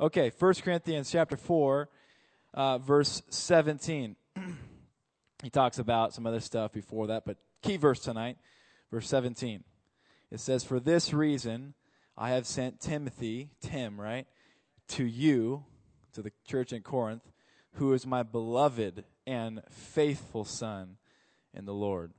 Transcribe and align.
Okay, 0.00 0.32
1 0.38 0.54
Corinthians 0.64 1.10
chapter 1.10 1.36
4, 1.36 1.86
uh, 2.54 2.78
verse 2.78 3.20
17. 3.28 4.16
he 5.42 5.50
talks 5.50 5.78
about 5.78 6.14
some 6.14 6.24
other 6.26 6.40
stuff 6.40 6.72
before 6.72 7.08
that, 7.08 7.26
but 7.26 7.36
key 7.60 7.76
verse 7.76 8.00
tonight, 8.00 8.38
verse 8.90 9.06
17. 9.08 9.62
It 10.30 10.40
says, 10.40 10.64
For 10.64 10.80
this 10.80 11.12
reason 11.12 11.74
I 12.16 12.30
have 12.30 12.46
sent 12.46 12.80
Timothy, 12.80 13.50
Tim, 13.60 14.00
right, 14.00 14.26
to 14.88 15.04
you, 15.04 15.64
to 16.14 16.22
the 16.22 16.32
church 16.48 16.72
in 16.72 16.80
Corinth, 16.80 17.30
who 17.74 17.92
is 17.92 18.06
my 18.06 18.22
beloved 18.22 19.04
and 19.26 19.60
faithful 19.68 20.46
son 20.46 20.96
in 21.52 21.66
the 21.66 21.74
Lord, 21.74 22.14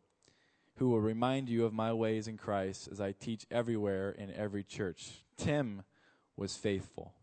who 0.75 0.91
will 0.91 1.02
remind 1.02 1.50
you 1.50 1.66
of 1.66 1.73
my 1.73 1.93
ways 1.93 2.27
in 2.27 2.38
Christ 2.38 2.89
as 2.91 3.02
I 3.02 3.13
teach 3.13 3.48
everywhere 3.50 4.11
in 4.11 4.32
every 4.32 4.63
church. 4.63 5.23
Tim 5.36 5.82
was 6.38 6.55
faithful. 6.55 7.16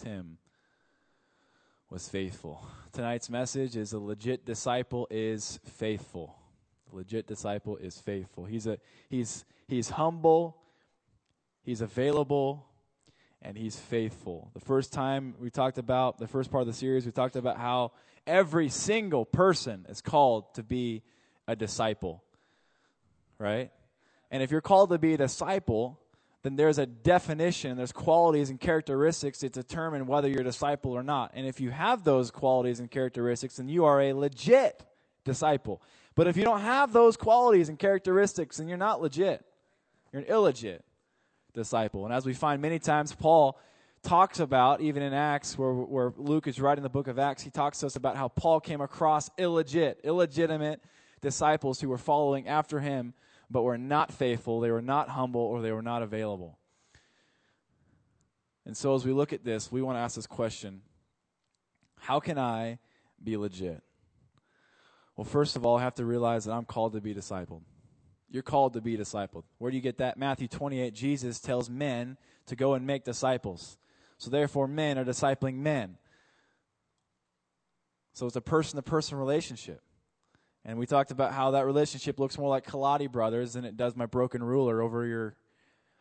Tim 0.00 0.38
was 1.90 2.08
faithful. 2.08 2.64
Tonight's 2.92 3.28
message 3.28 3.76
is 3.76 3.92
a 3.92 3.98
legit 3.98 4.46
disciple 4.46 5.06
is 5.10 5.60
faithful. 5.64 6.36
A 6.90 6.96
legit 6.96 7.26
disciple 7.26 7.76
is 7.76 7.98
faithful. 7.98 8.46
He's 8.46 8.66
a 8.66 8.78
he's 9.10 9.44
he's 9.68 9.90
humble, 9.90 10.56
he's 11.62 11.82
available, 11.82 12.66
and 13.42 13.58
he's 13.58 13.76
faithful. 13.76 14.50
The 14.54 14.60
first 14.60 14.90
time 14.90 15.34
we 15.38 15.50
talked 15.50 15.76
about 15.76 16.16
the 16.16 16.28
first 16.28 16.50
part 16.50 16.62
of 16.62 16.66
the 16.66 16.72
series, 16.72 17.04
we 17.04 17.12
talked 17.12 17.36
about 17.36 17.58
how 17.58 17.92
every 18.26 18.70
single 18.70 19.26
person 19.26 19.84
is 19.90 20.00
called 20.00 20.54
to 20.54 20.62
be 20.62 21.02
a 21.46 21.54
disciple. 21.54 22.24
Right? 23.38 23.70
And 24.30 24.42
if 24.42 24.50
you're 24.50 24.62
called 24.62 24.90
to 24.90 24.98
be 24.98 25.12
a 25.12 25.18
disciple, 25.18 25.99
then 26.42 26.56
there's 26.56 26.78
a 26.78 26.86
definition, 26.86 27.76
there's 27.76 27.92
qualities 27.92 28.48
and 28.48 28.58
characteristics 28.58 29.38
to 29.38 29.50
determine 29.50 30.06
whether 30.06 30.28
you're 30.28 30.40
a 30.40 30.44
disciple 30.44 30.92
or 30.92 31.02
not. 31.02 31.32
And 31.34 31.46
if 31.46 31.60
you 31.60 31.70
have 31.70 32.02
those 32.02 32.30
qualities 32.30 32.80
and 32.80 32.90
characteristics, 32.90 33.56
then 33.56 33.68
you 33.68 33.84
are 33.84 34.00
a 34.00 34.14
legit 34.14 34.82
disciple. 35.24 35.82
But 36.14 36.26
if 36.26 36.36
you 36.36 36.44
don't 36.44 36.60
have 36.60 36.92
those 36.92 37.16
qualities 37.16 37.68
and 37.68 37.78
characteristics, 37.78 38.56
then 38.56 38.68
you're 38.68 38.78
not 38.78 39.02
legit. 39.02 39.44
You're 40.12 40.22
an 40.22 40.28
illegit 40.28 40.80
disciple. 41.52 42.06
And 42.06 42.14
as 42.14 42.24
we 42.24 42.32
find 42.32 42.62
many 42.62 42.78
times, 42.78 43.14
Paul 43.14 43.58
talks 44.02 44.40
about, 44.40 44.80
even 44.80 45.02
in 45.02 45.12
Acts, 45.12 45.58
where, 45.58 45.72
where 45.72 46.12
Luke 46.16 46.46
is 46.46 46.58
writing 46.58 46.82
the 46.82 46.88
book 46.88 47.06
of 47.06 47.18
Acts, 47.18 47.42
he 47.42 47.50
talks 47.50 47.80
to 47.80 47.86
us 47.86 47.96
about 47.96 48.16
how 48.16 48.28
Paul 48.28 48.60
came 48.60 48.80
across 48.80 49.28
illegit, 49.38 49.96
illegitimate 50.04 50.82
disciples 51.20 51.80
who 51.80 51.88
were 51.90 51.98
following 51.98 52.48
after 52.48 52.80
him 52.80 53.12
but 53.50 53.62
were 53.62 53.78
not 53.78 54.12
faithful, 54.12 54.60
they 54.60 54.70
were 54.70 54.82
not 54.82 55.08
humble, 55.08 55.40
or 55.40 55.60
they 55.60 55.72
were 55.72 55.82
not 55.82 56.02
available. 56.02 56.58
And 58.64 58.76
so, 58.76 58.94
as 58.94 59.04
we 59.04 59.12
look 59.12 59.32
at 59.32 59.44
this, 59.44 59.72
we 59.72 59.82
want 59.82 59.96
to 59.96 60.00
ask 60.00 60.14
this 60.14 60.26
question 60.26 60.82
How 61.98 62.20
can 62.20 62.38
I 62.38 62.78
be 63.22 63.36
legit? 63.36 63.82
Well, 65.16 65.24
first 65.24 65.56
of 65.56 65.66
all, 65.66 65.78
I 65.78 65.82
have 65.82 65.96
to 65.96 66.04
realize 66.04 66.44
that 66.44 66.52
I'm 66.52 66.64
called 66.64 66.92
to 66.92 67.00
be 67.00 67.14
discipled. 67.14 67.62
You're 68.30 68.42
called 68.44 68.74
to 68.74 68.80
be 68.80 68.96
discipled. 68.96 69.42
Where 69.58 69.70
do 69.70 69.76
you 69.76 69.82
get 69.82 69.98
that? 69.98 70.16
Matthew 70.16 70.46
28, 70.46 70.94
Jesus 70.94 71.40
tells 71.40 71.68
men 71.68 72.16
to 72.46 72.54
go 72.54 72.74
and 72.74 72.86
make 72.86 73.04
disciples. 73.04 73.76
So, 74.18 74.30
therefore, 74.30 74.68
men 74.68 74.98
are 74.98 75.04
discipling 75.04 75.56
men. 75.56 75.96
So, 78.12 78.26
it's 78.26 78.36
a 78.36 78.40
person 78.40 78.76
to 78.76 78.82
person 78.82 79.18
relationship. 79.18 79.82
And 80.64 80.78
we 80.78 80.86
talked 80.86 81.10
about 81.10 81.32
how 81.32 81.52
that 81.52 81.64
relationship 81.64 82.20
looks 82.20 82.36
more 82.36 82.48
like 82.48 82.66
Kaladi 82.66 83.10
brothers 83.10 83.54
than 83.54 83.64
it 83.64 83.76
does 83.76 83.96
my 83.96 84.06
broken 84.06 84.42
ruler 84.42 84.82
over 84.82 85.06
your 85.06 85.36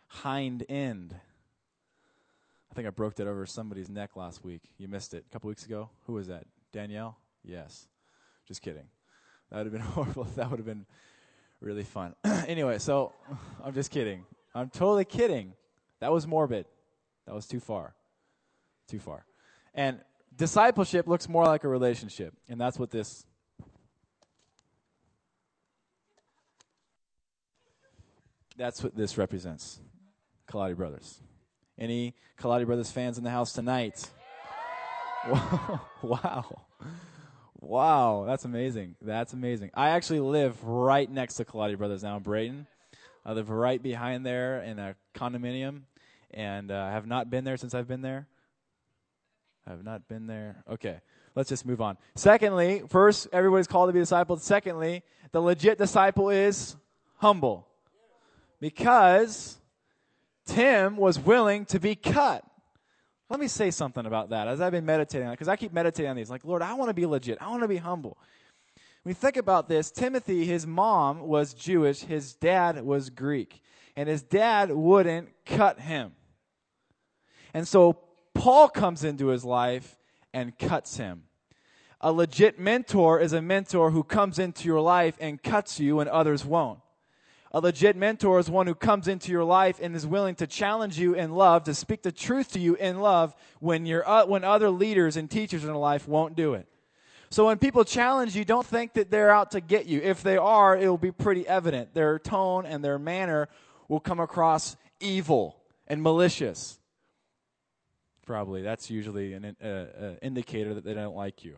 hind 0.07 0.65
end. 0.67 1.15
I 2.71 2.75
think 2.75 2.87
I 2.87 2.91
broke 2.91 3.15
that 3.15 3.27
over 3.27 3.45
somebody's 3.45 3.89
neck 3.89 4.15
last 4.15 4.43
week. 4.43 4.61
You 4.77 4.87
missed 4.87 5.13
it 5.13 5.25
a 5.27 5.33
couple 5.33 5.47
weeks 5.47 5.65
ago. 5.65 5.89
Who 6.05 6.13
was 6.13 6.27
that? 6.27 6.45
Danielle? 6.71 7.17
Yes. 7.43 7.87
Just 8.47 8.61
kidding. 8.61 8.85
That 9.49 9.57
would 9.57 9.65
have 9.67 9.73
been 9.73 9.81
horrible. 9.93 10.25
That 10.35 10.49
would 10.49 10.59
have 10.59 10.65
been 10.65 10.85
really 11.61 11.83
fun. 11.83 12.15
anyway, 12.25 12.79
so 12.79 13.13
I'm 13.63 13.73
just 13.73 13.91
kidding. 13.91 14.25
I'm 14.53 14.69
totally 14.69 15.05
kidding. 15.05 15.53
That 15.99 16.11
was 16.11 16.27
morbid. 16.27 16.65
That 17.25 17.35
was 17.35 17.47
too 17.47 17.59
far. 17.59 17.95
Too 18.87 18.99
far. 18.99 19.25
And 19.73 19.99
discipleship 20.35 21.07
looks 21.07 21.29
more 21.29 21.45
like 21.45 21.63
a 21.63 21.67
relationship. 21.67 22.33
And 22.47 22.59
that's 22.59 22.79
what 22.79 22.91
this 22.91 23.25
That's 28.59 28.83
what 28.83 28.93
this 28.93 29.17
represents. 29.17 29.79
Kaladi 30.51 30.75
Brothers. 30.75 31.21
Any 31.77 32.13
Kaladi 32.37 32.65
Brothers 32.65 32.91
fans 32.91 33.17
in 33.17 33.23
the 33.23 33.29
house 33.29 33.53
tonight? 33.53 34.09
wow. 36.01 36.65
Wow, 37.61 38.25
that's 38.27 38.43
amazing. 38.43 38.97
That's 39.01 39.31
amazing. 39.31 39.71
I 39.73 39.91
actually 39.91 40.19
live 40.19 40.61
right 40.61 41.09
next 41.09 41.35
to 41.35 41.45
Kaladi 41.45 41.77
Brothers 41.77 42.03
now 42.03 42.17
in 42.17 42.23
Brayton. 42.23 42.67
I 43.25 43.31
live 43.31 43.49
right 43.49 43.81
behind 43.81 44.25
there 44.25 44.61
in 44.61 44.77
a 44.77 44.95
condominium, 45.15 45.83
and 46.31 46.69
uh, 46.69 46.83
I 46.83 46.91
have 46.91 47.07
not 47.07 47.29
been 47.29 47.45
there 47.45 47.55
since 47.55 47.73
I've 47.73 47.87
been 47.87 48.01
there. 48.01 48.27
I 49.65 49.69
have 49.69 49.85
not 49.85 50.09
been 50.09 50.27
there. 50.27 50.65
Okay, 50.69 50.99
let's 51.33 51.47
just 51.47 51.65
move 51.65 51.79
on. 51.79 51.97
Secondly, 52.15 52.83
first, 52.89 53.29
everybody's 53.31 53.67
called 53.67 53.87
to 53.87 53.93
be 53.93 53.99
disciples. 53.99 54.43
Secondly, 54.43 55.01
the 55.31 55.39
legit 55.39 55.77
disciple 55.77 56.29
is 56.29 56.75
humble 57.19 57.68
because 58.59 59.57
Tim 60.45 60.97
was 60.97 61.19
willing 61.19 61.65
to 61.65 61.79
be 61.79 61.95
cut. 61.95 62.43
Let 63.29 63.39
me 63.39 63.47
say 63.47 63.69
something 63.69 64.05
about 64.05 64.31
that 64.31 64.47
as 64.47 64.59
I've 64.59 64.71
been 64.71 64.85
meditating 64.85 65.27
on 65.27 65.33
it, 65.33 65.35
because 65.35 65.47
I 65.47 65.55
keep 65.55 65.71
meditating 65.71 66.09
on 66.09 66.15
these. 66.15 66.29
Like, 66.29 66.43
Lord, 66.43 66.61
I 66.61 66.73
want 66.73 66.89
to 66.89 66.93
be 66.95 67.05
legit. 67.05 67.37
I 67.39 67.49
want 67.49 67.61
to 67.61 67.67
be 67.67 67.77
humble. 67.77 68.17
When 69.03 69.11
you 69.11 69.15
think 69.15 69.37
about 69.37 69.69
this, 69.69 69.91
Timothy, 69.91 70.45
his 70.45 70.65
mom 70.67 71.21
was 71.21 71.53
Jewish, 71.53 72.01
his 72.01 72.33
dad 72.33 72.83
was 72.83 73.09
Greek, 73.09 73.61
and 73.95 74.09
his 74.09 74.23
dad 74.23 74.71
wouldn't 74.71 75.29
cut 75.45 75.79
him. 75.79 76.13
And 77.53 77.67
so 77.67 77.99
Paul 78.33 78.67
comes 78.67 79.03
into 79.03 79.27
his 79.27 79.45
life 79.45 79.97
and 80.33 80.57
cuts 80.57 80.97
him. 80.97 81.23
A 82.01 82.11
legit 82.11 82.59
mentor 82.59 83.19
is 83.19 83.33
a 83.33 83.41
mentor 83.41 83.91
who 83.91 84.03
comes 84.03 84.39
into 84.39 84.67
your 84.67 84.81
life 84.81 85.17
and 85.19 85.41
cuts 85.41 85.79
you 85.79 85.97
when 85.97 86.07
others 86.07 86.45
won't. 86.45 86.79
A 87.51 87.59
legit 87.59 87.95
mentor 87.95 88.37
is 88.39 88.49
one 88.49 88.67
who 88.67 88.75
comes 88.75 89.07
into 89.07 89.31
your 89.31 89.43
life 89.43 89.79
and 89.81 89.95
is 89.95 90.05
willing 90.05 90.35
to 90.35 90.45
challenge 90.45 90.99
you 90.99 91.15
in 91.15 91.31
love, 91.31 91.63
to 91.63 91.73
speak 91.73 92.03
the 92.03 92.11
truth 92.11 92.51
to 92.51 92.59
you 92.59 92.75
in 92.75 92.99
love 92.99 93.33
when, 93.59 93.87
you're, 93.87 94.07
uh, 94.07 94.25
when 94.25 94.43
other 94.43 94.69
leaders 94.69 95.17
and 95.17 95.29
teachers 95.31 95.63
in 95.63 95.73
life 95.73 96.07
won't 96.07 96.35
do 96.35 96.53
it. 96.53 96.67
So 97.31 97.47
when 97.47 97.57
people 97.57 97.83
challenge 97.83 98.35
you, 98.35 98.45
don't 98.45 98.65
think 98.65 98.93
that 98.93 99.09
they're 99.09 99.31
out 99.31 99.51
to 99.51 99.61
get 99.61 99.87
you. 99.87 99.99
If 99.99 100.21
they 100.23 100.37
are, 100.37 100.77
it 100.77 100.87
will 100.87 100.97
be 100.97 101.11
pretty 101.11 101.47
evident. 101.47 101.93
Their 101.93 102.19
tone 102.19 102.65
and 102.65 102.83
their 102.83 102.99
manner 102.99 103.49
will 103.87 103.99
come 103.99 104.19
across 104.19 104.77
evil 104.99 105.57
and 105.87 106.01
malicious. 106.01 106.79
Probably. 108.25 108.61
That's 108.61 108.91
usually 108.91 109.33
an 109.33 109.55
uh, 109.61 109.65
uh, 109.65 110.13
indicator 110.21 110.75
that 110.75 110.83
they 110.83 110.93
don't 110.93 111.15
like 111.15 111.43
you. 111.43 111.57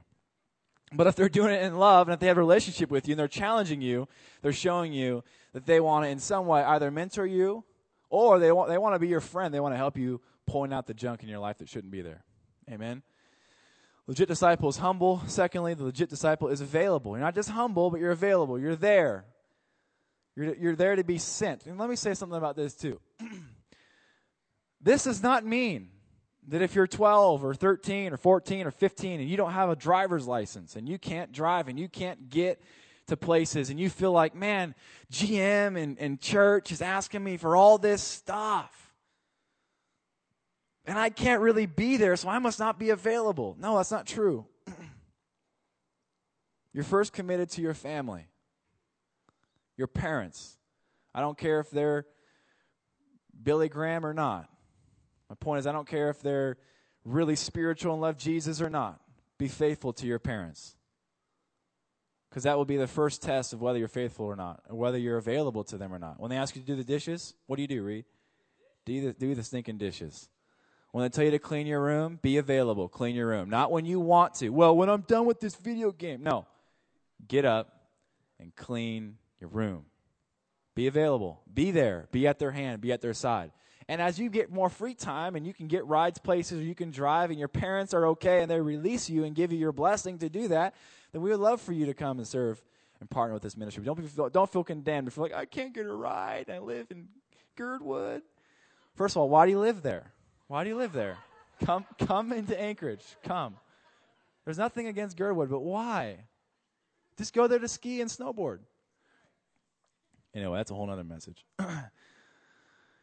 But 0.93 1.07
if 1.07 1.15
they're 1.15 1.29
doing 1.29 1.53
it 1.53 1.63
in 1.63 1.77
love 1.77 2.07
and 2.07 2.13
if 2.13 2.19
they 2.19 2.27
have 2.27 2.37
a 2.37 2.41
relationship 2.41 2.91
with 2.91 3.07
you 3.07 3.13
and 3.13 3.19
they're 3.19 3.27
challenging 3.27 3.81
you, 3.81 4.07
they're 4.41 4.51
showing 4.51 4.91
you 4.91 5.23
that 5.53 5.65
they 5.65 5.79
want 5.79 6.05
to, 6.05 6.09
in 6.09 6.19
some 6.19 6.45
way, 6.47 6.61
either 6.63 6.91
mentor 6.91 7.25
you 7.25 7.63
or 8.09 8.39
they 8.39 8.51
want, 8.51 8.69
they 8.69 8.77
want 8.77 8.95
to 8.95 8.99
be 8.99 9.07
your 9.07 9.21
friend. 9.21 9.53
They 9.53 9.59
want 9.59 9.73
to 9.73 9.77
help 9.77 9.97
you 9.97 10.19
point 10.45 10.73
out 10.73 10.87
the 10.87 10.93
junk 10.93 11.23
in 11.23 11.29
your 11.29 11.39
life 11.39 11.59
that 11.59 11.69
shouldn't 11.69 11.91
be 11.91 12.01
there. 12.01 12.23
Amen. 12.69 13.03
Legit 14.07 14.27
disciple 14.27 14.67
is 14.67 14.77
humble. 14.77 15.21
Secondly, 15.27 15.73
the 15.73 15.85
legit 15.85 16.09
disciple 16.09 16.49
is 16.49 16.59
available. 16.59 17.13
You're 17.13 17.21
not 17.25 17.35
just 17.35 17.49
humble, 17.49 17.89
but 17.89 18.01
you're 18.01 18.11
available. 18.11 18.59
You're 18.59 18.75
there. 18.75 19.25
You're, 20.35 20.55
you're 20.55 20.75
there 20.75 20.95
to 20.97 21.03
be 21.03 21.17
sent. 21.17 21.65
And 21.65 21.77
let 21.77 21.89
me 21.89 21.95
say 21.95 22.13
something 22.13 22.37
about 22.37 22.57
this, 22.57 22.73
too. 22.75 22.99
this 24.81 25.05
does 25.05 25.23
not 25.23 25.45
mean 25.45 25.89
that 26.47 26.61
if 26.61 26.75
you're 26.75 26.87
12 26.87 27.43
or 27.43 27.53
13 27.53 28.13
or 28.13 28.17
14 28.17 28.67
or 28.67 28.71
15 28.71 29.19
and 29.19 29.29
you 29.29 29.37
don't 29.37 29.51
have 29.51 29.69
a 29.69 29.75
driver's 29.75 30.27
license 30.27 30.75
and 30.75 30.89
you 30.89 30.97
can't 30.97 31.31
drive 31.31 31.67
and 31.67 31.79
you 31.79 31.87
can't 31.87 32.29
get 32.29 32.61
to 33.07 33.17
places 33.17 33.69
and 33.69 33.79
you 33.79 33.89
feel 33.89 34.11
like, 34.11 34.33
man, 34.33 34.73
GM 35.11 35.77
and, 35.81 35.99
and 35.99 36.19
church 36.19 36.71
is 36.71 36.81
asking 36.81 37.23
me 37.23 37.37
for 37.37 37.55
all 37.55 37.77
this 37.77 38.01
stuff. 38.01 38.93
And 40.85 40.97
I 40.97 41.09
can't 41.09 41.41
really 41.41 41.67
be 41.67 41.97
there, 41.97 42.15
so 42.15 42.27
I 42.27 42.39
must 42.39 42.59
not 42.59 42.79
be 42.79 42.89
available. 42.89 43.55
No, 43.59 43.77
that's 43.77 43.91
not 43.91 44.07
true. 44.07 44.47
You're 46.73 46.83
first 46.83 47.13
committed 47.13 47.49
to 47.51 47.61
your 47.61 47.75
family, 47.75 48.25
your 49.77 49.87
parents. 49.87 50.57
I 51.13 51.21
don't 51.21 51.37
care 51.37 51.59
if 51.59 51.69
they're 51.69 52.05
Billy 53.43 53.69
Graham 53.69 54.05
or 54.05 54.13
not. 54.13 54.49
My 55.31 55.35
point 55.35 55.59
is, 55.59 55.67
I 55.67 55.71
don't 55.71 55.87
care 55.87 56.09
if 56.09 56.21
they're 56.21 56.57
really 57.05 57.37
spiritual 57.37 57.93
and 57.93 58.01
love 58.01 58.17
Jesus 58.17 58.61
or 58.61 58.69
not. 58.69 58.99
Be 59.37 59.47
faithful 59.47 59.93
to 59.93 60.05
your 60.05 60.19
parents. 60.19 60.75
Because 62.29 62.43
that 62.43 62.57
will 62.57 62.65
be 62.65 62.75
the 62.75 62.85
first 62.85 63.21
test 63.21 63.53
of 63.53 63.61
whether 63.61 63.79
you're 63.79 63.87
faithful 63.87 64.25
or 64.25 64.35
not, 64.35 64.61
or 64.69 64.75
whether 64.75 64.97
you're 64.97 65.15
available 65.15 65.63
to 65.63 65.77
them 65.77 65.93
or 65.93 65.99
not. 65.99 66.19
When 66.19 66.31
they 66.31 66.35
ask 66.35 66.53
you 66.53 66.61
to 66.61 66.67
do 66.67 66.75
the 66.75 66.83
dishes, 66.83 67.33
what 67.47 67.55
do 67.55 67.61
you 67.61 67.67
do, 67.69 67.81
Reed? 67.81 68.03
Do 68.83 68.99
the, 68.99 69.13
do 69.13 69.33
the 69.33 69.41
stinking 69.41 69.77
dishes. 69.77 70.27
When 70.91 71.03
they 71.03 71.07
tell 71.07 71.23
you 71.23 71.31
to 71.31 71.39
clean 71.39 71.65
your 71.65 71.81
room, 71.81 72.19
be 72.21 72.35
available. 72.35 72.89
Clean 72.89 73.15
your 73.15 73.27
room. 73.27 73.49
Not 73.49 73.71
when 73.71 73.85
you 73.85 74.01
want 74.01 74.33
to. 74.35 74.49
Well, 74.49 74.75
when 74.75 74.89
I'm 74.89 75.05
done 75.07 75.25
with 75.25 75.39
this 75.39 75.55
video 75.55 75.93
game. 75.93 76.23
No. 76.23 76.45
Get 77.25 77.45
up 77.45 77.87
and 78.37 78.53
clean 78.53 79.15
your 79.39 79.49
room. 79.49 79.85
Be 80.75 80.87
available. 80.87 81.39
Be 81.53 81.71
there. 81.71 82.09
Be 82.11 82.27
at 82.27 82.37
their 82.37 82.51
hand. 82.51 82.81
Be 82.81 82.91
at 82.91 82.99
their 82.99 83.13
side. 83.13 83.53
And 83.91 84.01
as 84.01 84.17
you 84.17 84.29
get 84.29 84.49
more 84.49 84.69
free 84.69 84.93
time 84.93 85.35
and 85.35 85.45
you 85.45 85.53
can 85.53 85.67
get 85.67 85.85
rides 85.85 86.17
places 86.17 86.61
or 86.61 86.63
you 86.63 86.73
can 86.73 86.91
drive 86.91 87.29
and 87.29 87.37
your 87.37 87.49
parents 87.49 87.93
are 87.93 88.07
okay 88.07 88.41
and 88.41 88.49
they 88.49 88.61
release 88.61 89.09
you 89.09 89.25
and 89.25 89.35
give 89.35 89.51
you 89.51 89.57
your 89.57 89.73
blessing 89.73 90.17
to 90.19 90.29
do 90.29 90.47
that, 90.47 90.75
then 91.11 91.21
we 91.21 91.29
would 91.29 91.41
love 91.41 91.59
for 91.59 91.73
you 91.73 91.85
to 91.87 91.93
come 91.93 92.17
and 92.17 92.25
serve 92.25 92.63
and 93.01 93.09
partner 93.09 93.33
with 93.33 93.43
this 93.43 93.57
ministry. 93.57 93.83
Don't, 93.83 93.99
be, 93.99 94.29
don't 94.31 94.49
feel 94.49 94.63
condemned. 94.63 95.09
If 95.09 95.17
you're 95.17 95.25
like, 95.25 95.35
I 95.35 95.43
can't 95.43 95.73
get 95.73 95.87
a 95.87 95.93
ride. 95.93 96.49
I 96.49 96.59
live 96.59 96.87
in 96.89 97.09
Girdwood. 97.57 98.21
First 98.95 99.17
of 99.17 99.23
all, 99.23 99.27
why 99.27 99.45
do 99.45 99.51
you 99.51 99.59
live 99.59 99.81
there? 99.81 100.13
Why 100.47 100.63
do 100.63 100.69
you 100.69 100.77
live 100.77 100.93
there? 100.93 101.17
Come, 101.65 101.85
come 101.99 102.31
into 102.31 102.57
Anchorage. 102.57 103.03
Come. 103.25 103.57
There's 104.45 104.57
nothing 104.57 104.87
against 104.87 105.17
Girdwood, 105.17 105.49
but 105.49 105.63
why? 105.63 106.15
Just 107.17 107.33
go 107.33 107.45
there 107.45 107.59
to 107.59 107.67
ski 107.67 107.99
and 107.99 108.09
snowboard. 108.09 108.59
Anyway, 110.33 110.55
that's 110.55 110.71
a 110.71 110.75
whole 110.75 110.89
other 110.89 111.03
message. 111.03 111.43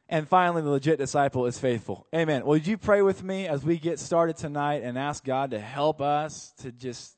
and 0.08 0.26
finally, 0.26 0.62
the 0.62 0.70
legit 0.70 0.98
disciple 0.98 1.44
is 1.46 1.58
faithful. 1.58 2.06
Amen. 2.14 2.46
Would 2.46 2.66
you 2.66 2.78
pray 2.78 3.02
with 3.02 3.22
me 3.22 3.46
as 3.46 3.62
we 3.62 3.78
get 3.78 3.98
started 3.98 4.36
tonight 4.36 4.82
and 4.82 4.96
ask 4.96 5.22
God 5.22 5.50
to 5.50 5.60
help 5.60 6.00
us 6.00 6.52
to 6.58 6.72
just 6.72 7.16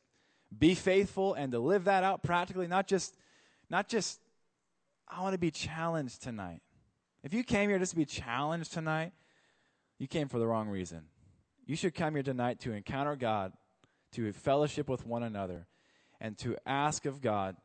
be 0.57 0.75
faithful 0.75 1.35
and 1.35 1.53
to 1.53 1.61
live 1.61 1.85
that 1.85 2.03
out 2.03 2.25
practically, 2.25 2.67
not 2.67 2.89
just, 2.89 3.15
not 3.69 3.89
just, 3.89 4.19
I 5.07 5.23
want 5.23 5.35
to 5.35 5.39
be 5.39 5.53
challenged 5.53 6.23
tonight. 6.23 6.63
If 7.23 7.33
you 7.33 7.45
came 7.45 7.71
here 7.71 7.79
just 7.79 7.93
to 7.93 7.97
be 7.97 8.05
challenged 8.05 8.73
tonight, 8.73 9.13
you 9.99 10.09
came 10.09 10.29
for 10.29 10.41
the 10.41 10.47
wrong 10.47 10.69
reason. 10.69 11.03
You 11.67 11.77
should 11.77 11.95
come 11.95 12.15
here 12.15 12.25
tonight 12.25 12.59
to 12.61 12.73
encounter 12.73 13.15
God, 13.15 13.53
to 14.13 14.33
fellowship 14.33 14.89
with 14.89 15.07
one 15.07 15.23
another, 15.23 15.69
and 16.21 16.37
to 16.39 16.57
ask 16.67 17.07
of 17.07 17.21
God 17.21 17.57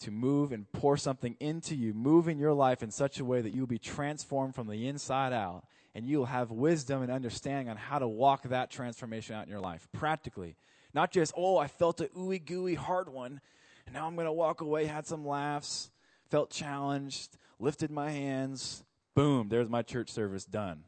to 0.00 0.10
move 0.10 0.52
and 0.52 0.70
pour 0.72 0.96
something 0.96 1.36
into 1.40 1.74
you, 1.74 1.94
move 1.94 2.28
in 2.28 2.38
your 2.38 2.52
life 2.52 2.82
in 2.82 2.90
such 2.90 3.20
a 3.20 3.24
way 3.24 3.40
that 3.40 3.54
you 3.54 3.60
will 3.60 3.66
be 3.66 3.78
transformed 3.78 4.54
from 4.54 4.66
the 4.66 4.88
inside 4.88 5.32
out, 5.32 5.64
and 5.94 6.06
you 6.06 6.18
will 6.18 6.26
have 6.26 6.50
wisdom 6.50 7.02
and 7.02 7.10
understanding 7.10 7.68
on 7.68 7.76
how 7.76 7.98
to 7.98 8.08
walk 8.08 8.42
that 8.44 8.70
transformation 8.70 9.34
out 9.34 9.44
in 9.44 9.50
your 9.50 9.60
life 9.60 9.88
practically. 9.92 10.56
Not 10.94 11.12
just, 11.12 11.32
oh, 11.36 11.56
I 11.56 11.68
felt 11.68 12.00
a 12.00 12.06
ooey 12.08 12.44
gooey 12.44 12.74
hard 12.74 13.08
one, 13.08 13.40
and 13.86 13.94
now 13.94 14.06
I'm 14.06 14.14
going 14.14 14.26
to 14.26 14.32
walk 14.32 14.60
away, 14.60 14.86
had 14.86 15.06
some 15.06 15.26
laughs, 15.26 15.90
felt 16.30 16.50
challenged, 16.50 17.36
lifted 17.58 17.90
my 17.90 18.10
hands, 18.10 18.84
boom, 19.14 19.48
there's 19.48 19.68
my 19.68 19.82
church 19.82 20.10
service 20.10 20.44
done. 20.44 20.84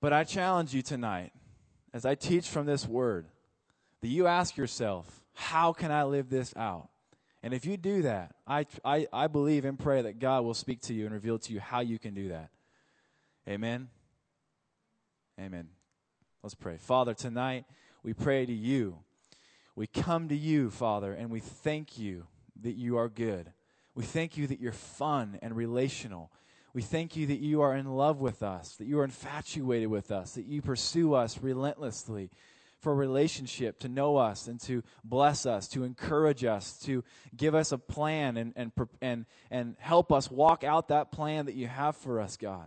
But 0.00 0.12
I 0.12 0.24
challenge 0.24 0.74
you 0.74 0.82
tonight, 0.82 1.32
as 1.92 2.04
I 2.04 2.14
teach 2.14 2.48
from 2.48 2.66
this 2.66 2.86
word, 2.86 3.26
that 4.00 4.08
you 4.08 4.26
ask 4.26 4.56
yourself, 4.56 5.24
how 5.34 5.72
can 5.72 5.90
I 5.90 6.04
live 6.04 6.30
this 6.30 6.54
out? 6.56 6.88
And 7.42 7.54
if 7.54 7.64
you 7.64 7.76
do 7.76 8.02
that, 8.02 8.34
I, 8.46 8.66
I, 8.84 9.06
I 9.12 9.26
believe 9.28 9.64
and 9.64 9.78
pray 9.78 10.02
that 10.02 10.18
God 10.18 10.44
will 10.44 10.54
speak 10.54 10.80
to 10.82 10.94
you 10.94 11.04
and 11.04 11.14
reveal 11.14 11.38
to 11.38 11.52
you 11.52 11.60
how 11.60 11.80
you 11.80 11.98
can 11.98 12.14
do 12.14 12.30
that. 12.30 12.50
Amen. 13.48 13.88
Amen. 15.40 15.68
Let's 16.42 16.54
pray. 16.54 16.78
Father, 16.78 17.14
tonight 17.14 17.64
we 18.02 18.12
pray 18.12 18.44
to 18.44 18.52
you. 18.52 18.98
We 19.76 19.86
come 19.86 20.28
to 20.28 20.36
you, 20.36 20.70
Father, 20.70 21.12
and 21.12 21.30
we 21.30 21.38
thank 21.38 21.96
you 21.98 22.26
that 22.62 22.74
you 22.74 22.96
are 22.96 23.08
good. 23.08 23.52
We 23.94 24.04
thank 24.04 24.36
you 24.36 24.48
that 24.48 24.60
you're 24.60 24.72
fun 24.72 25.38
and 25.40 25.54
relational. 25.54 26.32
We 26.74 26.82
thank 26.82 27.16
you 27.16 27.26
that 27.26 27.38
you 27.38 27.62
are 27.62 27.74
in 27.74 27.86
love 27.86 28.20
with 28.20 28.42
us, 28.42 28.76
that 28.76 28.86
you 28.86 28.98
are 28.98 29.04
infatuated 29.04 29.88
with 29.88 30.10
us, 30.10 30.32
that 30.32 30.46
you 30.46 30.60
pursue 30.60 31.14
us 31.14 31.38
relentlessly 31.38 32.30
for 32.80 32.94
relationship, 32.94 33.80
to 33.80 33.88
know 33.88 34.16
us 34.16 34.46
and 34.46 34.60
to 34.62 34.82
bless 35.02 35.46
us, 35.46 35.68
to 35.68 35.84
encourage 35.84 36.44
us, 36.44 36.78
to 36.80 37.02
give 37.36 37.54
us 37.54 37.72
a 37.72 37.78
plan 37.78 38.36
and, 38.36 38.52
and, 38.56 38.72
and, 39.00 39.26
and 39.50 39.76
help 39.78 40.12
us 40.12 40.30
walk 40.30 40.62
out 40.62 40.88
that 40.88 41.10
plan 41.10 41.46
that 41.46 41.54
you 41.54 41.66
have 41.66 41.96
for 41.96 42.20
us, 42.20 42.36
God. 42.36 42.66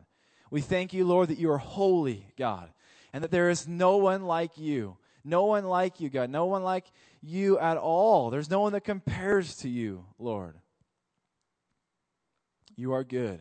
We 0.49 0.59
thank 0.61 0.93
you, 0.93 1.05
Lord, 1.05 1.29
that 1.29 1.37
you 1.37 1.49
are 1.51 1.57
holy, 1.57 2.27
God, 2.37 2.69
and 3.13 3.23
that 3.23 3.31
there 3.31 3.49
is 3.49 3.67
no 3.67 3.97
one 3.97 4.23
like 4.23 4.57
you. 4.57 4.97
No 5.23 5.45
one 5.45 5.65
like 5.65 5.99
you, 6.01 6.09
God. 6.09 6.29
No 6.29 6.45
one 6.45 6.63
like 6.63 6.91
you 7.21 7.57
at 7.59 7.77
all. 7.77 8.31
There's 8.31 8.49
no 8.49 8.59
one 8.59 8.73
that 8.73 8.81
compares 8.81 9.57
to 9.57 9.69
you, 9.69 10.05
Lord. 10.17 10.55
You 12.75 12.93
are 12.93 13.03
good. 13.03 13.39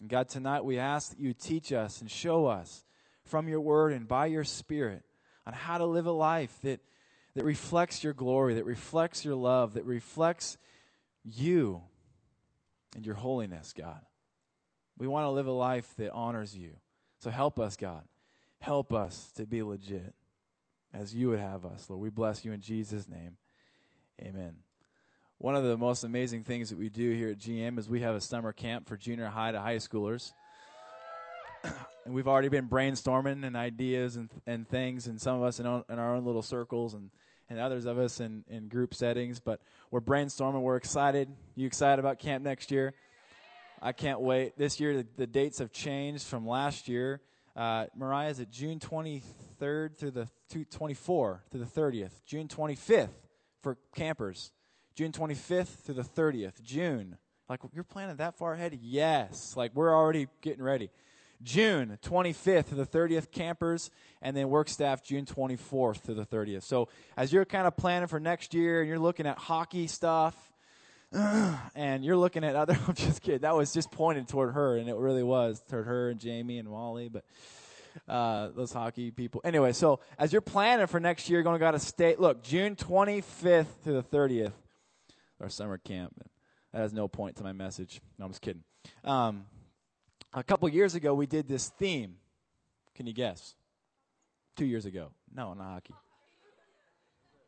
And 0.00 0.10
God, 0.10 0.28
tonight 0.28 0.64
we 0.64 0.78
ask 0.78 1.10
that 1.10 1.18
you 1.18 1.32
teach 1.32 1.72
us 1.72 2.00
and 2.00 2.10
show 2.10 2.46
us 2.46 2.84
from 3.24 3.48
your 3.48 3.60
word 3.60 3.92
and 3.92 4.06
by 4.06 4.26
your 4.26 4.44
spirit 4.44 5.02
on 5.46 5.52
how 5.52 5.78
to 5.78 5.86
live 5.86 6.06
a 6.06 6.12
life 6.12 6.56
that, 6.62 6.80
that 7.34 7.44
reflects 7.44 8.02
your 8.02 8.12
glory, 8.12 8.54
that 8.54 8.64
reflects 8.64 9.24
your 9.24 9.36
love, 9.36 9.74
that 9.74 9.84
reflects 9.84 10.58
you 11.24 11.82
and 12.94 13.06
your 13.06 13.14
holiness, 13.14 13.72
God. 13.76 14.00
We 14.98 15.06
want 15.06 15.24
to 15.24 15.30
live 15.30 15.46
a 15.46 15.52
life 15.52 15.92
that 15.98 16.12
honors 16.12 16.56
you. 16.56 16.72
So 17.18 17.30
help 17.30 17.58
us, 17.58 17.76
God. 17.76 18.02
Help 18.60 18.92
us 18.92 19.30
to 19.36 19.46
be 19.46 19.62
legit 19.62 20.14
as 20.92 21.14
you 21.14 21.28
would 21.28 21.38
have 21.38 21.64
us, 21.64 21.88
Lord. 21.88 22.02
We 22.02 22.10
bless 22.10 22.44
you 22.44 22.52
in 22.52 22.60
Jesus' 22.60 23.08
name. 23.08 23.36
Amen. 24.20 24.56
One 25.38 25.54
of 25.54 25.64
the 25.64 25.76
most 25.76 26.04
amazing 26.04 26.44
things 26.44 26.70
that 26.70 26.78
we 26.78 26.88
do 26.88 27.12
here 27.12 27.28
at 27.28 27.38
GM 27.38 27.78
is 27.78 27.88
we 27.88 28.00
have 28.00 28.14
a 28.14 28.20
summer 28.20 28.52
camp 28.52 28.88
for 28.88 28.96
junior 28.96 29.26
high 29.26 29.52
to 29.52 29.60
high 29.60 29.76
schoolers. 29.76 30.32
And 32.06 32.14
we've 32.14 32.28
already 32.28 32.48
been 32.48 32.68
brainstorming 32.68 33.44
and 33.44 33.56
ideas 33.56 34.14
and, 34.14 34.30
and 34.46 34.66
things, 34.68 35.08
and 35.08 35.20
some 35.20 35.36
of 35.36 35.42
us 35.42 35.58
in, 35.58 35.66
in 35.66 35.98
our 35.98 36.14
own 36.14 36.24
little 36.24 36.40
circles, 36.40 36.94
and, 36.94 37.10
and 37.50 37.58
others 37.58 37.84
of 37.84 37.98
us 37.98 38.20
in, 38.20 38.44
in 38.48 38.68
group 38.68 38.94
settings. 38.94 39.40
But 39.40 39.60
we're 39.90 40.00
brainstorming. 40.00 40.62
We're 40.62 40.76
excited. 40.76 41.28
You 41.56 41.66
excited 41.66 41.98
about 41.98 42.20
camp 42.20 42.44
next 42.44 42.70
year? 42.70 42.94
I 43.82 43.90
can't 43.92 44.20
wait. 44.20 44.56
This 44.56 44.78
year, 44.78 44.98
the, 44.98 45.06
the 45.16 45.26
dates 45.26 45.58
have 45.58 45.72
changed 45.72 46.24
from 46.24 46.46
last 46.46 46.86
year. 46.86 47.20
Uh, 47.56 47.86
Mariah, 47.96 48.30
is 48.30 48.38
it 48.38 48.50
June 48.50 48.78
23rd 48.78 49.96
through 49.96 50.12
the 50.12 50.28
24th 50.52 51.40
through 51.50 51.60
the 51.60 51.66
30th? 51.66 52.12
June 52.24 52.46
25th 52.46 53.10
for 53.62 53.78
campers. 53.96 54.52
June 54.94 55.10
25th 55.10 55.82
through 55.84 55.96
the 55.96 56.02
30th. 56.02 56.62
June. 56.62 57.18
Like, 57.48 57.60
you're 57.74 57.84
planning 57.84 58.16
that 58.16 58.36
far 58.38 58.54
ahead? 58.54 58.78
Yes. 58.80 59.54
Like, 59.56 59.74
we're 59.74 59.94
already 59.94 60.28
getting 60.40 60.62
ready. 60.62 60.90
June 61.42 61.98
25th 62.02 62.68
to 62.68 62.74
the 62.74 62.86
30th, 62.86 63.30
campers, 63.30 63.90
and 64.22 64.36
then 64.36 64.48
work 64.48 64.68
staff 64.68 65.02
June 65.02 65.24
24th 65.24 66.02
to 66.02 66.14
the 66.14 66.24
30th. 66.24 66.62
So 66.62 66.88
as 67.16 67.32
you're 67.32 67.44
kind 67.44 67.66
of 67.66 67.76
planning 67.76 68.08
for 68.08 68.20
next 68.20 68.54
year 68.54 68.80
and 68.80 68.88
you're 68.88 68.98
looking 68.98 69.26
at 69.26 69.38
hockey 69.38 69.86
stuff, 69.86 70.34
and 71.12 72.04
you're 72.04 72.16
looking 72.16 72.44
at 72.44 72.56
other, 72.56 72.78
I'm 72.88 72.94
just 72.94 73.22
kidding. 73.22 73.40
That 73.40 73.56
was 73.56 73.72
just 73.72 73.90
pointed 73.90 74.28
toward 74.28 74.54
her, 74.54 74.76
and 74.76 74.88
it 74.88 74.96
really 74.96 75.22
was 75.22 75.62
toward 75.68 75.86
her 75.86 76.10
and 76.10 76.20
Jamie 76.20 76.58
and 76.58 76.68
Molly, 76.68 77.08
but 77.08 77.24
uh, 78.08 78.48
those 78.54 78.72
hockey 78.72 79.10
people. 79.10 79.40
Anyway, 79.44 79.72
so 79.72 80.00
as 80.18 80.32
you're 80.32 80.42
planning 80.42 80.86
for 80.86 81.00
next 81.00 81.28
year, 81.28 81.38
you're 81.38 81.44
going 81.44 81.58
to 81.58 81.64
go 81.64 81.70
to 81.70 81.78
state. 81.78 82.20
Look, 82.20 82.42
June 82.42 82.76
25th 82.76 83.66
to 83.84 83.92
the 83.92 84.02
30th, 84.02 84.52
our 85.40 85.48
summer 85.48 85.78
camp. 85.78 86.12
That 86.72 86.80
has 86.80 86.92
no 86.92 87.08
point 87.08 87.36
to 87.36 87.44
my 87.44 87.52
message. 87.52 88.00
No, 88.18 88.26
I'm 88.26 88.32
just 88.32 88.42
kidding. 88.42 88.62
Um, 89.04 89.46
a 90.36 90.44
couple 90.44 90.68
years 90.68 90.94
ago, 90.94 91.14
we 91.14 91.26
did 91.26 91.48
this 91.48 91.70
theme. 91.70 92.16
Can 92.94 93.06
you 93.06 93.14
guess? 93.14 93.54
Two 94.54 94.66
years 94.66 94.84
ago. 94.84 95.10
No, 95.34 95.54
not 95.54 95.64
hockey. 95.64 95.94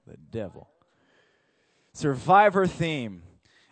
The 0.07 0.16
devil. 0.30 0.68
Survivor 1.92 2.66
theme. 2.66 3.23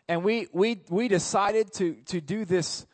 And 0.09 0.23
we, 0.23 0.49
we, 0.53 0.83
we 0.91 1.09
decided 1.09 1.73
to, 1.75 1.95
to 2.07 2.21
do 2.21 2.45
this 2.45 2.87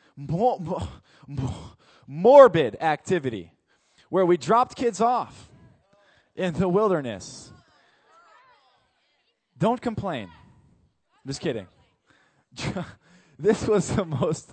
morbid 2.07 2.77
activity 2.81 3.53
where 4.09 4.25
we 4.25 4.37
dropped 4.37 4.77
kids 4.77 5.01
off 5.01 5.51
in 6.37 6.55
the 6.55 6.69
wilderness. 6.69 7.51
Don't 9.59 9.81
complain. 9.81 10.25
I'm 10.25 11.29
just 11.29 11.41
kidding. 11.41 11.67
this 13.39 13.67
was 13.67 13.95
the 13.95 14.05
most. 14.05 14.53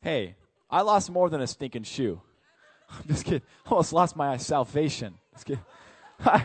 Hey, 0.00 0.36
I 0.72 0.80
lost 0.80 1.10
more 1.10 1.28
than 1.28 1.42
a 1.42 1.46
stinking 1.46 1.82
shoe. 1.82 2.20
I'm 2.90 3.06
just 3.06 3.24
kidding. 3.26 3.42
Almost 3.66 3.92
lost 3.92 4.16
my 4.16 4.38
salvation. 4.38 5.14
Just 5.32 5.46
kidding. 5.46 5.64
I, 6.24 6.44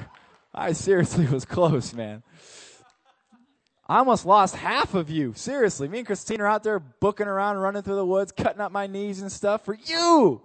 I 0.54 0.72
seriously 0.74 1.26
was 1.28 1.46
close, 1.46 1.94
man. 1.94 2.24
I 3.90 4.00
almost 4.00 4.26
lost 4.26 4.56
half 4.56 4.96
of 4.96 5.10
you. 5.10 5.34
Seriously. 5.34 5.88
Me 5.88 6.00
and 6.00 6.08
Christine 6.08 6.42
are 6.42 6.48
out 6.48 6.64
there 6.64 6.80
booking 6.80 7.28
around, 7.28 7.58
running 7.58 7.84
through 7.84 7.96
the 7.96 8.06
woods, 8.06 8.34
cutting 8.34 8.60
up 8.60 8.72
my 8.72 8.88
knees 8.88 9.22
and 9.22 9.32
stuff 9.32 9.64
for 9.64 9.78
you. 9.86 10.42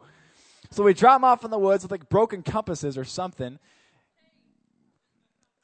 So 0.71 0.85
we 0.85 0.95
drop 0.95 1.17
them 1.17 1.25
off 1.25 1.45
in 1.45 1.51
the 1.51 1.59
woods 1.59 1.83
with 1.83 1.91
like 1.91 2.09
broken 2.09 2.43
compasses 2.43 2.97
or 2.97 3.05
something. 3.05 3.59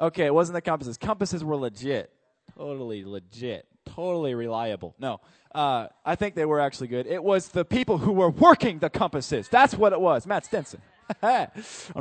Okay, 0.01 0.27
it 0.27 0.35
wasn't 0.35 0.55
the 0.55 0.61
compasses. 0.61 0.99
Compasses 0.99 1.45
were 1.45 1.57
legit. 1.57 2.11
Totally 2.57 3.05
legit. 3.05 3.68
Totally 3.95 4.35
reliable. 4.35 4.95
No. 4.99 5.21
Uh, 5.55 5.89
I 6.05 6.15
think 6.15 6.35
they 6.35 6.45
were 6.45 6.61
actually 6.61 6.89
good. 6.89 7.07
It 7.07 7.23
was 7.23 7.49
the 7.49 7.65
people 7.65 7.99
who 7.99 8.13
were 8.13 8.31
working 8.31 8.79
the 8.79 8.91
compasses. 8.91 9.49
That's 9.49 9.75
what 9.75 9.93
it 9.93 10.01
was. 10.01 10.27
Matt 10.27 10.45
Stinson. 10.45 10.81
I'm 11.23 11.51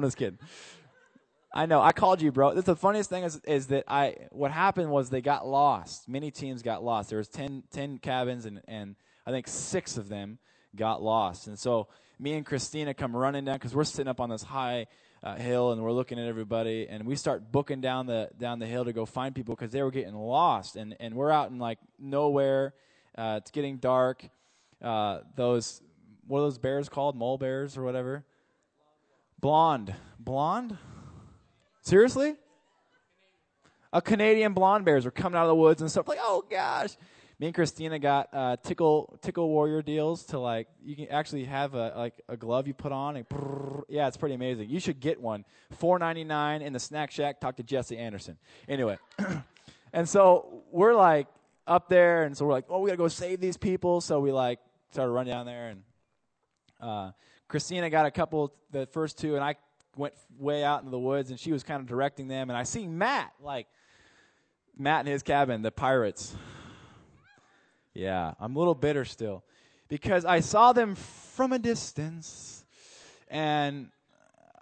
just 0.01 0.17
kidding. 0.17 0.39
I 1.53 1.65
know. 1.65 1.81
I 1.81 1.91
called 1.91 2.21
you, 2.21 2.31
bro. 2.31 2.53
That's 2.53 2.65
the 2.65 2.75
funniest 2.75 3.09
thing 3.09 3.23
is, 3.23 3.39
is 3.47 3.67
that 3.67 3.85
I. 3.87 4.15
What 4.31 4.51
happened 4.51 4.91
was 4.91 5.09
they 5.09 5.21
got 5.21 5.47
lost. 5.47 6.07
Many 6.09 6.29
teams 6.29 6.61
got 6.61 6.83
lost. 6.83 7.09
There 7.09 7.17
was 7.17 7.29
10, 7.29 7.63
10 7.71 7.99
cabins, 7.99 8.45
and 8.45 8.61
and 8.67 8.95
I 9.25 9.31
think 9.31 9.47
six 9.47 9.97
of 9.97 10.09
them 10.09 10.39
got 10.75 11.01
lost. 11.01 11.47
And 11.47 11.57
so 11.57 11.87
me 12.19 12.33
and 12.33 12.45
Christina 12.45 12.93
come 12.93 13.15
running 13.15 13.45
down 13.45 13.55
because 13.55 13.75
we're 13.75 13.83
sitting 13.83 14.09
up 14.09 14.19
on 14.19 14.29
this 14.29 14.43
high 14.43 14.87
uh, 15.23 15.35
hill 15.35 15.71
and 15.71 15.81
we're 15.81 15.91
looking 15.91 16.19
at 16.19 16.27
everybody, 16.27 16.87
and 16.89 17.05
we 17.05 17.15
start 17.15 17.51
booking 17.51 17.81
down 17.81 18.05
the 18.05 18.29
down 18.37 18.59
the 18.59 18.65
hill 18.65 18.85
to 18.85 18.93
go 18.93 19.05
find 19.05 19.33
people 19.33 19.55
because 19.55 19.71
they 19.71 19.81
were 19.81 19.91
getting 19.91 20.15
lost, 20.15 20.75
and 20.75 20.95
and 20.99 21.15
we're 21.15 21.31
out 21.31 21.49
in 21.49 21.59
like 21.59 21.79
nowhere. 21.99 22.73
Uh, 23.17 23.39
it's 23.41 23.51
getting 23.51 23.77
dark. 23.77 24.23
Uh, 24.81 25.19
those 25.35 25.81
what 26.27 26.39
are 26.39 26.43
those 26.43 26.57
bears 26.57 26.89
called? 26.89 27.15
Mole 27.15 27.37
bears 27.37 27.77
or 27.77 27.83
whatever. 27.83 28.25
Blonde, 29.39 29.93
blonde. 30.19 30.77
Seriously? 31.81 32.35
A 33.93 34.01
Canadian 34.01 34.53
blonde 34.53 34.83
bears 34.83 35.05
were 35.05 35.11
coming 35.11 35.37
out 35.37 35.43
of 35.43 35.49
the 35.49 35.55
woods 35.55 35.81
and 35.81 35.89
stuff. 35.89 36.07
Like, 36.07 36.19
oh 36.21 36.43
gosh. 36.49 36.97
Me 37.39 37.47
and 37.47 37.55
Christina 37.55 37.99
got 37.99 38.29
uh, 38.33 38.57
tickle 38.63 39.19
tickle 39.21 39.47
warrior 39.49 39.83
deals 39.83 40.25
to 40.27 40.39
like 40.39 40.67
you 40.83 40.95
can 40.95 41.07
actually 41.09 41.45
have 41.45 41.75
a 41.75 41.93
like 41.95 42.19
a 42.27 42.35
glove 42.35 42.67
you 42.67 42.73
put 42.73 42.91
on 42.91 43.15
and 43.15 43.29
brrr, 43.29 43.83
yeah, 43.89 44.07
it's 44.07 44.17
pretty 44.17 44.33
amazing. 44.33 44.69
You 44.69 44.79
should 44.79 44.99
get 44.99 45.21
one. 45.21 45.45
Four 45.77 45.99
ninety 45.99 46.23
nine 46.23 46.63
in 46.63 46.73
the 46.73 46.79
snack 46.79 47.11
shack. 47.11 47.39
Talk 47.39 47.57
to 47.57 47.63
Jesse 47.63 47.95
Anderson. 47.95 48.37
Anyway, 48.67 48.97
and 49.93 50.09
so 50.09 50.63
we're 50.71 50.95
like 50.95 51.27
up 51.67 51.89
there, 51.89 52.23
and 52.23 52.35
so 52.35 52.45
we're 52.45 52.53
like, 52.53 52.65
oh, 52.69 52.79
we 52.79 52.89
gotta 52.89 52.97
go 52.97 53.07
save 53.07 53.39
these 53.39 53.57
people. 53.57 54.01
So 54.01 54.19
we 54.19 54.31
like 54.31 54.59
started 54.89 55.11
running 55.11 55.31
down 55.31 55.45
there, 55.45 55.69
and 55.69 55.83
uh, 56.81 57.11
Christina 57.47 57.89
got 57.89 58.05
a 58.05 58.11
couple, 58.11 58.53
the 58.71 58.87
first 58.87 59.19
two, 59.19 59.35
and 59.35 59.43
I 59.43 59.55
went 59.95 60.13
way 60.39 60.63
out 60.63 60.79
into 60.79 60.91
the 60.91 60.99
woods, 60.99 61.29
and 61.29 61.39
she 61.39 61.51
was 61.51 61.63
kind 61.63 61.81
of 61.81 61.87
directing 61.87 62.27
them. 62.27 62.49
And 62.49 62.57
I 62.57 62.63
see 62.63 62.87
Matt, 62.87 63.31
like 63.41 63.67
Matt 64.77 65.05
in 65.05 65.11
his 65.11 65.23
cabin, 65.23 65.61
the 65.61 65.71
pirates. 65.71 66.35
Yeah, 67.97 68.35
I'm 68.39 68.55
a 68.55 68.59
little 68.59 68.75
bitter 68.75 69.05
still 69.05 69.43
because 69.87 70.23
I 70.23 70.41
saw 70.41 70.71
them 70.71 70.93
from 70.93 71.51
a 71.51 71.57
distance, 71.57 72.63
and 73.27 73.89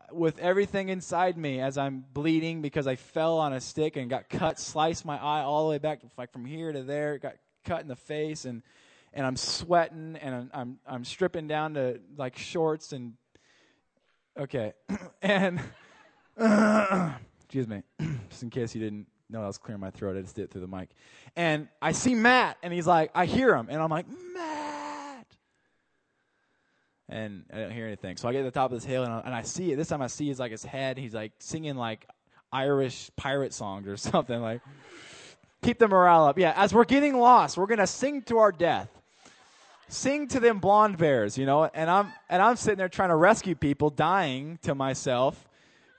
with 0.09 0.39
everything 0.39 0.87
inside 0.87 1.37
me 1.37 1.59
as 1.59 1.77
I'm 1.77 2.05
bleeding 2.13 2.61
because 2.61 2.87
I 2.87 2.95
fell 2.95 3.39
on 3.39 3.51
a 3.51 3.59
stick 3.59 3.97
and 3.97 4.09
got 4.09 4.29
cut, 4.29 4.57
sliced 4.57 5.03
my 5.03 5.17
eye 5.21 5.41
all 5.41 5.65
the 5.65 5.71
way 5.71 5.79
back, 5.79 5.99
like 6.17 6.31
from 6.31 6.45
here 6.45 6.71
to 6.71 6.83
there, 6.83 7.17
got 7.17 7.35
cut 7.65 7.81
in 7.81 7.89
the 7.89 7.97
face, 7.97 8.45
and 8.45 8.63
and 9.13 9.25
I'm 9.25 9.35
sweating 9.35 10.15
and 10.21 10.33
I'm 10.33 10.49
I'm, 10.53 10.79
I'm 10.87 11.03
stripping 11.03 11.49
down 11.49 11.73
to 11.73 11.99
like 12.15 12.37
shorts 12.37 12.93
and 12.93 13.15
okay, 14.39 14.71
and 15.21 15.59
excuse 17.43 17.67
me, 17.67 17.83
just 18.29 18.43
in 18.43 18.49
case 18.49 18.73
you 18.73 18.79
didn't 18.79 19.07
know 19.29 19.43
I 19.43 19.47
was 19.47 19.57
clearing 19.57 19.81
my 19.81 19.91
throat, 19.91 20.17
I 20.17 20.21
just 20.21 20.35
did 20.35 20.43
it 20.43 20.51
through 20.51 20.61
the 20.61 20.67
mic, 20.67 20.89
and 21.35 21.67
I 21.81 21.91
see 21.91 22.15
Matt 22.15 22.57
and 22.63 22.73
he's 22.73 22.87
like, 22.87 23.11
I 23.15 23.25
hear 23.25 23.55
him, 23.55 23.67
and 23.69 23.81
I'm 23.81 23.89
like 23.89 24.05
Matt, 24.33 25.27
and 27.09 27.43
I 27.53 27.57
don't 27.59 27.71
hear 27.71 27.85
anything, 27.85 28.17
so 28.17 28.27
I 28.27 28.31
get 28.31 28.39
to 28.39 28.45
the 28.45 28.51
top 28.51 28.71
of 28.71 28.77
this 28.77 28.85
hill 28.85 29.03
and 29.03 29.13
I, 29.13 29.19
and 29.21 29.33
I 29.33 29.43
see 29.43 29.71
it. 29.71 29.75
This 29.75 29.89
time 29.89 30.01
I 30.01 30.07
see 30.07 30.27
his 30.27 30.39
like 30.39 30.51
his 30.51 30.63
head. 30.63 30.97
He's 30.97 31.13
like 31.13 31.33
singing 31.39 31.75
like 31.75 32.07
Irish 32.51 33.11
pirate 33.15 33.53
songs 33.53 33.87
or 33.87 33.97
something 33.97 34.41
like 34.41 34.61
keep 35.61 35.79
the 35.79 35.87
morale 35.87 36.25
up. 36.25 36.37
Yeah, 36.37 36.53
as 36.55 36.73
we're 36.73 36.85
getting 36.85 37.17
lost, 37.17 37.57
we're 37.57 37.67
gonna 37.67 37.87
sing 37.87 38.21
to 38.23 38.37
our 38.39 38.51
death. 38.51 38.89
Sing 39.87 40.27
to 40.29 40.39
them 40.39 40.57
blonde 40.57 40.97
bears, 40.97 41.37
you 41.37 41.45
know, 41.45 41.65
and 41.65 41.89
I'm 41.89 42.11
and 42.27 42.41
I'm 42.41 42.55
sitting 42.55 42.79
there 42.79 42.89
trying 42.89 43.09
to 43.09 43.15
rescue 43.15 43.53
people, 43.53 43.91
dying 43.91 44.57
to 44.63 44.73
myself, 44.73 45.47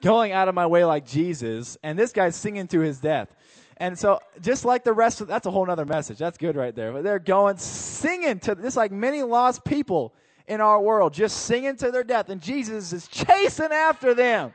going 0.03 0.33
out 0.33 0.49
of 0.49 0.55
my 0.55 0.67
way 0.67 0.85
like 0.85 1.07
Jesus, 1.07 1.76
and 1.83 1.99
this 1.99 2.12
guy's 2.12 2.37
singing 2.37 2.69
to 2.69 2.81
his 2.81 2.99
death. 2.99 3.35
And 3.79 3.99
so, 3.99 4.21
just 4.41 4.65
like 4.65 4.85
the 4.85 4.93
rest 4.93 5.21
of 5.21 5.29
that's 5.29 5.47
a 5.47 5.50
whole 5.50 5.71
other 5.71 5.85
message. 5.85 6.19
That's 6.19 6.38
good 6.38 6.57
right 6.57 6.75
there. 6.75 6.93
But 6.93 7.05
they're 7.05 7.19
going 7.19 7.59
singing 7.59 8.38
to 8.41 8.55
this, 8.55 8.76
like 8.76 8.91
many 8.91 9.23
lost 9.23 9.65
people 9.65 10.15
in 10.47 10.61
our 10.61 10.81
world, 10.81 11.12
just 11.12 11.45
singing 11.45 11.76
to 11.76 11.91
their 11.91 12.05
death, 12.05 12.29
and 12.29 12.41
Jesus 12.41 12.93
is 12.93 13.09
chasing 13.09 13.73
after 13.73 14.15
them. 14.15 14.55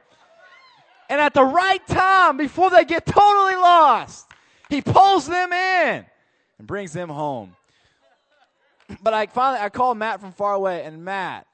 And 1.10 1.20
at 1.20 1.34
the 1.34 1.44
right 1.44 1.86
time, 1.88 2.38
before 2.38 2.70
they 2.70 2.86
get 2.86 3.06
totally 3.06 3.56
lost, 3.56 4.28
he 4.70 4.82
pulls 4.82 5.28
them 5.28 5.52
in 5.52 6.06
and 6.58 6.68
brings 6.68 6.94
them 6.94 7.10
home 7.10 7.56
but 9.02 9.14
I 9.14 9.28
finally 9.28 9.62
I 9.62 9.70
call 9.70 9.96
Matt 9.96 10.20
from 10.20 10.32
far 10.32 10.54
away, 10.54 10.84
and 10.84 11.04
Matt 11.04 11.48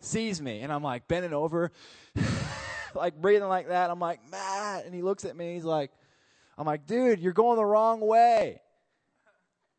sees 0.00 0.40
me, 0.40 0.60
and 0.60 0.72
I'm 0.72 0.82
like 0.82 1.08
bending 1.08 1.32
over, 1.32 1.70
like 2.94 3.20
breathing 3.20 3.48
like 3.48 3.68
that. 3.68 3.90
I'm 3.90 4.00
like 4.00 4.20
Matt, 4.30 4.84
and 4.84 4.94
he 4.94 5.02
looks 5.02 5.24
at 5.24 5.36
me. 5.36 5.54
He's 5.54 5.64
like, 5.64 5.90
I'm 6.58 6.66
like, 6.66 6.86
dude, 6.86 7.20
you're 7.20 7.32
going 7.32 7.56
the 7.56 7.64
wrong 7.64 8.00
way. 8.00 8.60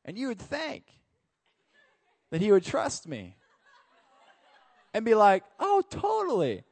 And 0.04 0.18
you 0.18 0.30
would 0.30 0.40
think 0.40 0.84
that 2.32 2.42
he 2.42 2.52
would 2.52 2.64
trust 2.64 3.08
me 3.08 3.36
and 4.94 5.06
be 5.06 5.14
like, 5.14 5.44
oh, 5.60 5.84
totally. 5.90 6.64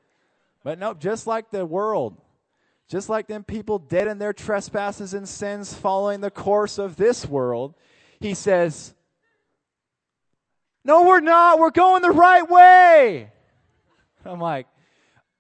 But 0.64 0.80
nope, 0.80 1.00
just 1.00 1.28
like 1.28 1.52
the 1.52 1.66
world, 1.66 2.20
just 2.90 3.08
like 3.08 3.28
them 3.28 3.44
people 3.44 3.78
dead 3.78 4.08
in 4.08 4.18
their 4.18 4.34
trespasses 4.34 5.14
and 5.14 5.28
sins 5.28 5.74
following 5.74 6.22
the 6.22 6.32
course 6.32 6.80
of 6.80 6.96
this 6.96 7.26
world, 7.26 7.76
he 8.20 8.34
says, 8.34 8.94
no, 10.84 11.04
we're 11.04 11.20
not. 11.20 11.60
We're 11.60 11.70
going 11.70 12.02
the 12.02 12.12
right 12.12 12.50
way. 12.50 13.32
I'm 14.26 14.40
like, 14.40 14.68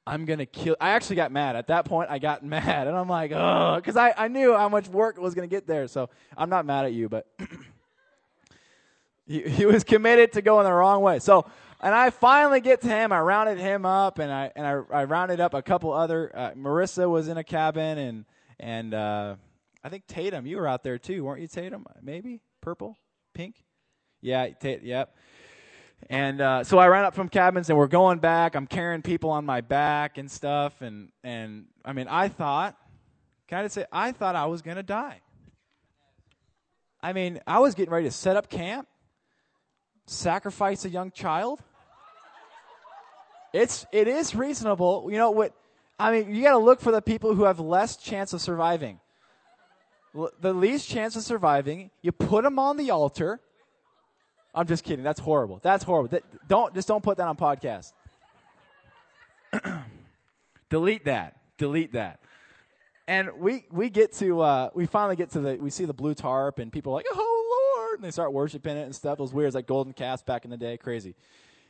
I'm 0.09 0.25
going 0.25 0.39
to 0.39 0.47
kill. 0.47 0.75
I 0.81 0.89
actually 0.89 1.17
got 1.17 1.31
mad. 1.31 1.55
At 1.55 1.67
that 1.67 1.85
point, 1.85 2.09
I 2.09 2.17
got 2.17 2.43
mad. 2.43 2.87
And 2.87 2.97
I'm 2.97 3.07
like, 3.07 3.31
oh, 3.31 3.75
because 3.75 3.95
I, 3.95 4.13
I 4.17 4.27
knew 4.27 4.55
how 4.55 4.67
much 4.67 4.87
work 4.87 5.17
was 5.19 5.35
going 5.35 5.47
to 5.47 5.55
get 5.55 5.67
there. 5.67 5.87
So 5.87 6.09
I'm 6.35 6.49
not 6.49 6.65
mad 6.65 6.85
at 6.85 6.93
you, 6.93 7.07
but 7.07 7.27
he, 9.27 9.43
he 9.43 9.65
was 9.67 9.83
committed 9.83 10.33
to 10.33 10.41
going 10.41 10.65
the 10.65 10.73
wrong 10.73 11.01
way. 11.01 11.19
So, 11.19 11.45
and 11.79 11.93
I 11.93 12.09
finally 12.09 12.59
get 12.59 12.81
to 12.81 12.87
him. 12.87 13.13
I 13.13 13.19
rounded 13.21 13.59
him 13.59 13.85
up, 13.85 14.19
and 14.19 14.29
I 14.29 14.51
and 14.53 14.67
I, 14.67 14.81
I 14.91 15.03
rounded 15.05 15.39
up 15.39 15.53
a 15.53 15.61
couple 15.61 15.93
other. 15.93 16.29
Uh, 16.35 16.51
Marissa 16.51 17.09
was 17.09 17.29
in 17.29 17.37
a 17.37 17.43
cabin, 17.43 17.97
and 17.97 18.25
and 18.59 18.93
uh, 18.93 19.35
I 19.81 19.89
think 19.89 20.05
Tatum, 20.05 20.45
you 20.45 20.57
were 20.57 20.67
out 20.67 20.83
there 20.83 20.97
too, 20.97 21.23
weren't 21.23 21.39
you, 21.39 21.47
Tatum? 21.47 21.85
Maybe 22.01 22.41
purple, 22.59 22.97
pink. 23.33 23.63
Yeah, 24.21 24.49
t- 24.49 24.79
yep. 24.83 25.15
And 26.09 26.41
uh, 26.41 26.63
so 26.63 26.79
I 26.79 26.87
ran 26.87 27.05
up 27.05 27.13
from 27.13 27.29
cabins, 27.29 27.69
and 27.69 27.77
we're 27.77 27.87
going 27.87 28.17
back. 28.17 28.55
I'm 28.55 28.65
carrying 28.65 29.03
people 29.03 29.29
on 29.29 29.45
my 29.45 29.61
back 29.61 30.17
and 30.17 30.29
stuff, 30.29 30.81
and 30.81 31.09
and 31.23 31.65
I 31.85 31.93
mean, 31.93 32.07
I 32.07 32.29
thought, 32.29 32.75
can 33.47 33.59
I 33.59 33.63
just 33.63 33.75
say, 33.75 33.85
I 33.91 34.11
thought 34.11 34.35
I 34.35 34.47
was 34.47 34.63
gonna 34.63 34.83
die. 34.83 35.21
I 37.01 37.13
mean, 37.13 37.39
I 37.45 37.59
was 37.59 37.75
getting 37.75 37.93
ready 37.93 38.07
to 38.07 38.11
set 38.11 38.35
up 38.35 38.49
camp, 38.49 38.87
sacrifice 40.07 40.83
a 40.83 40.89
young 40.89 41.11
child. 41.11 41.59
It's 43.53 43.85
it 43.91 44.07
is 44.07 44.33
reasonable, 44.33 45.07
you 45.11 45.17
know 45.17 45.31
what? 45.31 45.53
I 45.99 46.11
mean, 46.11 46.33
you 46.33 46.41
got 46.43 46.51
to 46.51 46.59
look 46.59 46.79
for 46.79 46.91
the 46.91 47.01
people 47.01 47.35
who 47.35 47.43
have 47.43 47.59
less 47.59 47.97
chance 47.97 48.31
of 48.31 48.39
surviving. 48.39 48.99
The 50.39 50.53
least 50.53 50.87
chance 50.87 51.15
of 51.15 51.23
surviving, 51.23 51.91
you 52.01 52.11
put 52.11 52.43
them 52.43 52.57
on 52.57 52.77
the 52.77 52.89
altar 52.89 53.41
I'm 54.53 54.67
just 54.67 54.83
kidding. 54.83 55.03
That's 55.03 55.19
horrible. 55.19 55.59
That's 55.61 55.83
horrible. 55.83 56.09
That, 56.09 56.23
don't 56.47 56.73
just 56.73 56.87
don't 56.87 57.03
put 57.03 57.17
that 57.17 57.27
on 57.27 57.37
podcast. 57.37 57.93
Delete 60.69 61.05
that. 61.05 61.37
Delete 61.57 61.93
that. 61.93 62.19
And 63.07 63.31
we 63.37 63.65
we 63.71 63.89
get 63.89 64.13
to 64.13 64.41
uh, 64.41 64.69
we 64.73 64.85
finally 64.85 65.15
get 65.15 65.31
to 65.31 65.39
the 65.39 65.55
we 65.55 65.69
see 65.69 65.85
the 65.85 65.93
blue 65.93 66.13
tarp 66.13 66.59
and 66.59 66.71
people 66.71 66.93
are 66.93 66.95
like 66.95 67.05
oh 67.13 67.77
Lord 67.77 67.99
and 67.99 68.03
they 68.03 68.11
start 68.11 68.33
worshiping 68.33 68.77
it 68.77 68.83
and 68.83 68.95
stuff. 68.95 69.19
It 69.19 69.21
was 69.21 69.33
weird. 69.33 69.47
It's 69.47 69.55
like 69.55 69.67
golden 69.67 69.93
calves 69.93 70.23
back 70.23 70.45
in 70.45 70.51
the 70.51 70.57
day, 70.57 70.77
crazy. 70.77 71.15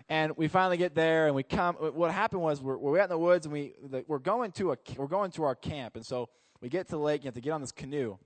And 0.09 0.35
we 0.37 0.47
finally 0.47 0.77
get 0.77 0.95
there 0.95 1.27
and 1.27 1.35
we 1.35 1.43
come. 1.43 1.75
What 1.75 2.11
happened 2.11 2.41
was 2.41 2.61
we're, 2.61 2.77
we're 2.77 2.99
out 2.99 3.03
in 3.03 3.09
the 3.09 3.17
woods 3.17 3.45
and 3.45 3.53
we 3.53 3.73
we're 4.07 4.19
going 4.19 4.51
to 4.53 4.71
a 4.71 4.77
we're 4.97 5.07
going 5.07 5.31
to 5.31 5.43
our 5.43 5.55
camp 5.55 5.95
and 5.95 6.05
so 6.05 6.29
we 6.61 6.69
get 6.69 6.87
to 6.87 6.91
the 6.91 6.99
lake. 6.99 7.23
You 7.23 7.27
have 7.27 7.35
to 7.35 7.41
get 7.41 7.51
on 7.51 7.61
this 7.61 7.71
canoe 7.71 8.17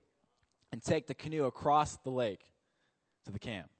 and 0.72 0.82
take 0.82 1.06
the 1.06 1.14
canoe 1.14 1.44
across 1.44 1.96
the 1.98 2.10
lake 2.10 2.40
to 3.26 3.32
the 3.32 3.38
camp. 3.38 3.70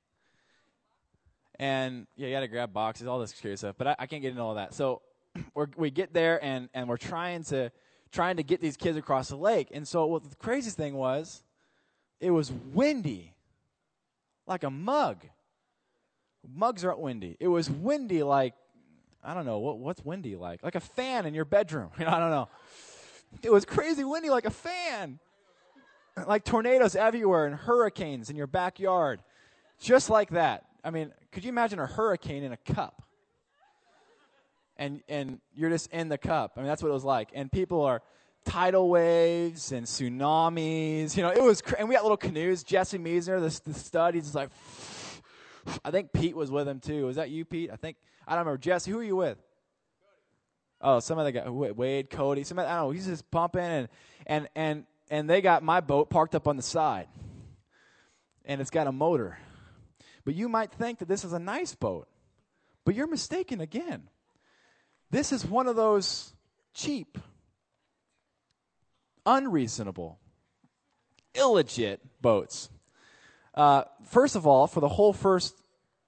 And 1.58 2.06
yeah, 2.16 2.28
you 2.28 2.34
got 2.34 2.40
to 2.40 2.49
grab 2.49 2.73
boxes, 2.73 3.06
all 3.06 3.18
this 3.18 3.32
curious 3.32 3.61
stuff. 3.61 3.76
But 3.78 3.87
I, 3.88 3.96
I 4.00 4.06
can't 4.06 4.23
get 4.23 4.30
into 4.30 4.42
all 4.42 4.54
that. 4.54 4.75
So 4.75 5.02
we 5.54 5.64
we 5.76 5.90
get 5.90 6.12
there 6.12 6.42
and, 6.42 6.68
and 6.75 6.88
we're 6.88 6.96
trying 6.96 7.44
to 7.44 7.70
trying 8.12 8.37
to 8.37 8.42
get 8.42 8.61
these 8.61 8.76
kids 8.76 8.96
across 8.96 9.28
the 9.28 9.37
lake. 9.37 9.68
And 9.73 9.87
so 9.87 10.06
what 10.06 10.28
the 10.28 10.37
craziest 10.37 10.76
thing 10.76 10.94
was, 10.94 11.42
it 12.20 12.30
was 12.30 12.52
windy, 12.73 13.34
like 14.46 14.62
a 14.62 14.70
mug. 14.70 15.25
Mugs 16.46 16.84
aren't 16.84 17.00
windy. 17.00 17.37
It 17.40 17.49
was 17.49 17.70
windy 17.70 18.23
like 18.23 18.54
I 19.23 19.32
don't 19.32 19.46
know 19.46 19.58
what 19.58 19.78
what's 19.78 20.04
windy 20.04 20.37
like, 20.37 20.62
like 20.62 20.75
a 20.75 20.80
fan 20.80 21.26
in 21.26 21.34
your 21.34 21.44
bedroom. 21.46 21.90
You 21.99 22.04
know, 22.04 22.11
I 22.12 22.18
don't 22.18 22.30
know. 22.30 22.49
It 23.42 23.50
was 23.50 23.64
crazy 23.64 24.04
windy 24.04 24.30
like 24.30 24.44
a 24.44 24.50
fan, 24.50 25.18
like 26.26 26.44
tornadoes 26.44 26.94
everywhere 26.94 27.46
and 27.46 27.56
hurricanes 27.56 28.30
in 28.30 28.37
your 28.37 28.46
backyard, 28.46 29.23
just 29.80 30.11
like 30.11 30.30
that. 30.30 30.64
I 30.84 30.90
mean, 30.90 31.12
could 31.32 31.44
you 31.44 31.48
imagine 31.48 31.78
a 31.78 31.86
hurricane 31.86 32.42
in 32.44 32.52
a 32.52 32.56
cup? 32.58 33.04
and 34.76 35.02
and 35.08 35.40
you're 35.54 35.70
just 35.70 35.90
in 35.92 36.08
the 36.08 36.18
cup. 36.18 36.52
I 36.56 36.60
mean, 36.60 36.68
that's 36.68 36.82
what 36.82 36.88
it 36.88 36.94
was 36.94 37.04
like. 37.04 37.30
And 37.34 37.50
people 37.50 37.82
are 37.82 38.02
tidal 38.44 38.88
waves 38.88 39.72
and 39.72 39.86
tsunamis. 39.86 41.16
You 41.16 41.22
know, 41.22 41.30
it 41.30 41.42
was. 41.42 41.62
Cr- 41.62 41.76
and 41.78 41.88
we 41.88 41.94
got 41.94 42.02
little 42.02 42.16
canoes. 42.16 42.62
Jesse 42.62 42.98
Meisner, 42.98 43.40
the, 43.40 43.70
the 43.70 43.78
stud, 43.78 44.14
he's 44.14 44.34
like. 44.34 44.50
I 45.82 45.90
think 45.90 46.12
Pete 46.12 46.36
was 46.36 46.50
with 46.50 46.68
him 46.68 46.80
too. 46.80 47.06
Was 47.06 47.16
that 47.16 47.30
you, 47.30 47.44
Pete? 47.44 47.70
I 47.72 47.76
think 47.76 47.96
I 48.26 48.32
don't 48.32 48.40
remember. 48.40 48.58
Jesse, 48.58 48.90
who 48.90 48.98
are 48.98 49.04
you 49.04 49.16
with? 49.16 49.38
Oh, 50.80 51.00
some 51.00 51.18
other 51.18 51.32
guy, 51.32 51.48
Wade, 51.48 52.10
Cody. 52.10 52.44
Some 52.44 52.58
I 52.58 52.64
don't 52.64 52.76
know. 52.76 52.90
He's 52.90 53.06
just 53.06 53.30
pumping 53.30 53.62
and 53.62 53.88
and 54.26 54.48
and 54.54 54.84
and 55.10 55.30
they 55.30 55.40
got 55.40 55.62
my 55.62 55.80
boat 55.80 56.10
parked 56.10 56.34
up 56.34 56.46
on 56.48 56.56
the 56.56 56.62
side, 56.62 57.08
and 58.44 58.60
it's 58.60 58.70
got 58.70 58.86
a 58.86 58.92
motor. 58.92 59.38
But 60.24 60.34
you 60.34 60.48
might 60.48 60.72
think 60.72 60.98
that 60.98 61.08
this 61.08 61.24
is 61.24 61.32
a 61.32 61.38
nice 61.38 61.74
boat, 61.74 62.08
but 62.84 62.94
you're 62.94 63.06
mistaken 63.06 63.60
again. 63.60 64.08
This 65.10 65.32
is 65.32 65.44
one 65.44 65.66
of 65.66 65.76
those 65.76 66.32
cheap, 66.72 67.18
unreasonable, 69.26 70.18
illegit 71.34 71.98
boats. 72.20 72.70
Uh, 73.54 73.84
first 74.06 74.34
of 74.34 74.46
all, 74.46 74.66
for 74.66 74.80
the 74.80 74.88
whole 74.88 75.12
first 75.12 75.54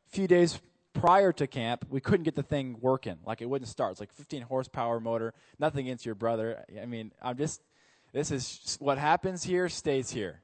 few 0.08 0.26
days 0.26 0.58
prior 0.92 1.32
to 1.32 1.46
camp, 1.46 1.84
we 1.90 2.00
couldn't 2.00 2.24
get 2.24 2.34
the 2.34 2.42
thing 2.42 2.78
working. 2.80 3.18
Like 3.24 3.42
it 3.42 3.48
wouldn't 3.48 3.68
start. 3.68 3.92
It's 3.92 4.00
like 4.00 4.12
15 4.12 4.42
horsepower 4.42 4.98
motor. 4.98 5.34
Nothing 5.58 5.86
against 5.86 6.06
your 6.06 6.14
brother. 6.14 6.64
I 6.80 6.86
mean, 6.86 7.12
I'm 7.22 7.36
just. 7.36 7.60
This 8.12 8.30
is 8.30 8.78
what 8.80 8.96
happens 8.96 9.42
here 9.42 9.68
stays 9.68 10.08
here, 10.08 10.40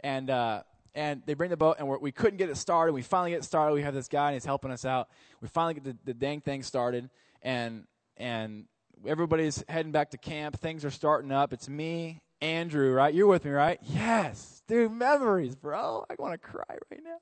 and 0.00 0.28
uh, 0.30 0.62
and 0.94 1.22
they 1.26 1.34
bring 1.34 1.50
the 1.50 1.56
boat, 1.56 1.76
and 1.78 1.88
we 1.88 2.12
could 2.12 2.34
not 2.34 2.38
get 2.38 2.50
it 2.50 2.56
started. 2.56 2.92
We 2.92 3.02
finally 3.02 3.30
get 3.32 3.44
started. 3.44 3.74
We 3.74 3.82
have 3.82 3.94
this 3.94 4.08
guy, 4.08 4.28
and 4.28 4.34
he's 4.34 4.44
helping 4.44 4.70
us 4.70 4.84
out. 4.84 5.08
We 5.40 5.48
finally 5.48 5.74
get 5.74 5.84
the, 5.84 5.96
the 6.04 6.14
dang 6.14 6.40
thing 6.40 6.62
started, 6.62 7.10
and 7.42 7.84
and 8.16 8.66
everybody's 9.06 9.64
heading 9.68 9.92
back 9.92 10.10
to 10.10 10.18
camp. 10.18 10.58
Things 10.58 10.84
are 10.84 10.90
starting 10.90 11.32
up. 11.32 11.52
It's 11.52 11.68
me, 11.68 12.22
Andrew, 12.40 12.92
right? 12.92 13.12
You're 13.12 13.26
with 13.26 13.44
me, 13.44 13.50
right? 13.50 13.78
Yes, 13.82 14.62
dude. 14.68 14.92
Memories, 14.92 15.56
bro. 15.56 16.04
I 16.08 16.14
want 16.18 16.32
to 16.32 16.38
cry 16.38 16.76
right 16.90 17.00
now. 17.02 17.16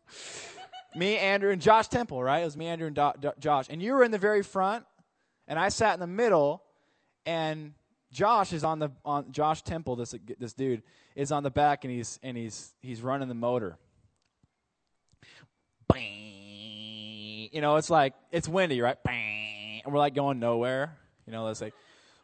me, 0.98 1.16
Andrew, 1.16 1.50
and 1.50 1.62
Josh 1.62 1.88
Temple, 1.88 2.22
right? 2.22 2.40
It 2.40 2.44
was 2.44 2.56
me, 2.56 2.66
Andrew, 2.66 2.86
and 2.86 2.96
Do- 2.96 3.12
Do- 3.20 3.32
Josh. 3.38 3.66
And 3.70 3.82
you 3.82 3.94
were 3.94 4.04
in 4.04 4.10
the 4.10 4.18
very 4.18 4.42
front, 4.42 4.84
and 5.48 5.58
I 5.58 5.70
sat 5.70 5.94
in 5.94 6.00
the 6.00 6.06
middle, 6.06 6.62
and 7.24 7.72
Josh 8.12 8.52
is 8.52 8.62
on 8.62 8.78
the 8.78 8.90
on 9.04 9.32
Josh 9.32 9.62
Temple. 9.62 9.96
This 9.96 10.14
this 10.38 10.52
dude 10.52 10.82
is 11.16 11.32
on 11.32 11.42
the 11.42 11.50
back, 11.50 11.84
and 11.84 11.92
he's 11.92 12.20
and 12.22 12.36
he's 12.36 12.74
he's 12.80 13.00
running 13.00 13.28
the 13.28 13.34
motor. 13.34 13.78
Bang. 15.92 17.48
You 17.52 17.60
know, 17.60 17.76
it's 17.76 17.90
like 17.90 18.14
it's 18.30 18.48
windy, 18.48 18.80
right? 18.80 18.96
And 19.06 19.92
we're 19.92 19.98
like 19.98 20.14
going 20.14 20.38
nowhere. 20.38 20.96
You 21.26 21.32
know, 21.32 21.44
let's 21.44 21.58
say. 21.58 21.72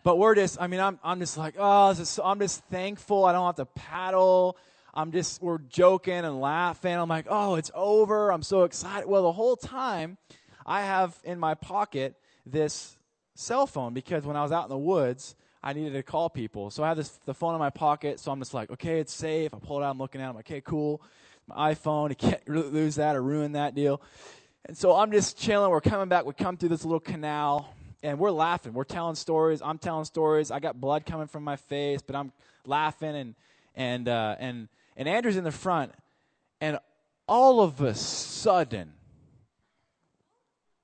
But 0.04 0.16
we're 0.16 0.34
just, 0.34 0.60
I 0.60 0.68
mean, 0.68 0.80
I'm, 0.80 0.98
I'm 1.02 1.18
just 1.18 1.36
like, 1.36 1.56
oh, 1.58 1.90
this 1.90 1.98
is 1.98 2.08
so, 2.08 2.22
I'm 2.24 2.38
just 2.38 2.64
thankful 2.66 3.24
I 3.24 3.32
don't 3.32 3.44
have 3.44 3.56
to 3.56 3.66
paddle. 3.66 4.56
I'm 4.94 5.12
just, 5.12 5.42
we're 5.42 5.58
joking 5.58 6.14
and 6.14 6.40
laughing. 6.40 6.94
I'm 6.94 7.08
like, 7.08 7.26
oh, 7.28 7.56
it's 7.56 7.70
over. 7.74 8.32
I'm 8.32 8.42
so 8.42 8.62
excited. 8.62 9.08
Well, 9.08 9.24
the 9.24 9.32
whole 9.32 9.56
time, 9.56 10.16
I 10.64 10.82
have 10.82 11.18
in 11.24 11.38
my 11.38 11.54
pocket 11.54 12.14
this 12.46 12.96
cell 13.34 13.66
phone 13.66 13.92
because 13.92 14.24
when 14.24 14.36
I 14.36 14.42
was 14.42 14.52
out 14.52 14.64
in 14.64 14.70
the 14.70 14.78
woods, 14.78 15.34
I 15.62 15.72
needed 15.72 15.92
to 15.94 16.02
call 16.02 16.30
people. 16.30 16.70
So 16.70 16.84
I 16.84 16.88
have 16.88 16.96
this 16.96 17.08
the 17.24 17.34
phone 17.34 17.54
in 17.54 17.58
my 17.58 17.70
pocket. 17.70 18.20
So 18.20 18.30
I'm 18.30 18.38
just 18.38 18.54
like, 18.54 18.70
okay, 18.70 19.00
it's 19.00 19.12
safe. 19.12 19.52
I 19.54 19.58
pull 19.58 19.80
it 19.80 19.84
out. 19.84 19.90
I'm 19.90 19.98
looking 19.98 20.20
at 20.20 20.26
it. 20.26 20.28
I'm 20.30 20.36
like, 20.36 20.46
okay, 20.46 20.60
cool. 20.60 21.02
My 21.46 21.74
iPhone. 21.74 22.10
I 22.10 22.14
can't 22.14 22.48
lose 22.48 22.96
that 22.96 23.16
or 23.16 23.22
ruin 23.22 23.52
that 23.52 23.74
deal. 23.74 24.00
And 24.64 24.76
so 24.76 24.94
I'm 24.94 25.10
just 25.10 25.38
chilling. 25.38 25.70
We're 25.70 25.80
coming 25.80 26.08
back. 26.08 26.26
We 26.26 26.34
come 26.34 26.56
through 26.56 26.68
this 26.70 26.84
little 26.84 27.00
canal 27.00 27.74
and 28.02 28.18
we're 28.18 28.30
laughing. 28.30 28.72
We're 28.72 28.84
telling 28.84 29.14
stories. 29.14 29.60
I'm 29.62 29.78
telling 29.78 30.04
stories. 30.04 30.50
I 30.50 30.60
got 30.60 30.80
blood 30.80 31.06
coming 31.06 31.26
from 31.26 31.44
my 31.44 31.56
face, 31.56 32.02
but 32.02 32.14
I'm 32.14 32.32
laughing 32.64 33.16
and 33.16 33.34
and 33.74 34.08
uh, 34.08 34.36
and 34.38 34.68
and 34.96 35.08
Andrew's 35.08 35.36
in 35.36 35.44
the 35.44 35.52
front, 35.52 35.92
and 36.60 36.78
all 37.28 37.60
of 37.60 37.80
a 37.80 37.94
sudden, 37.94 38.92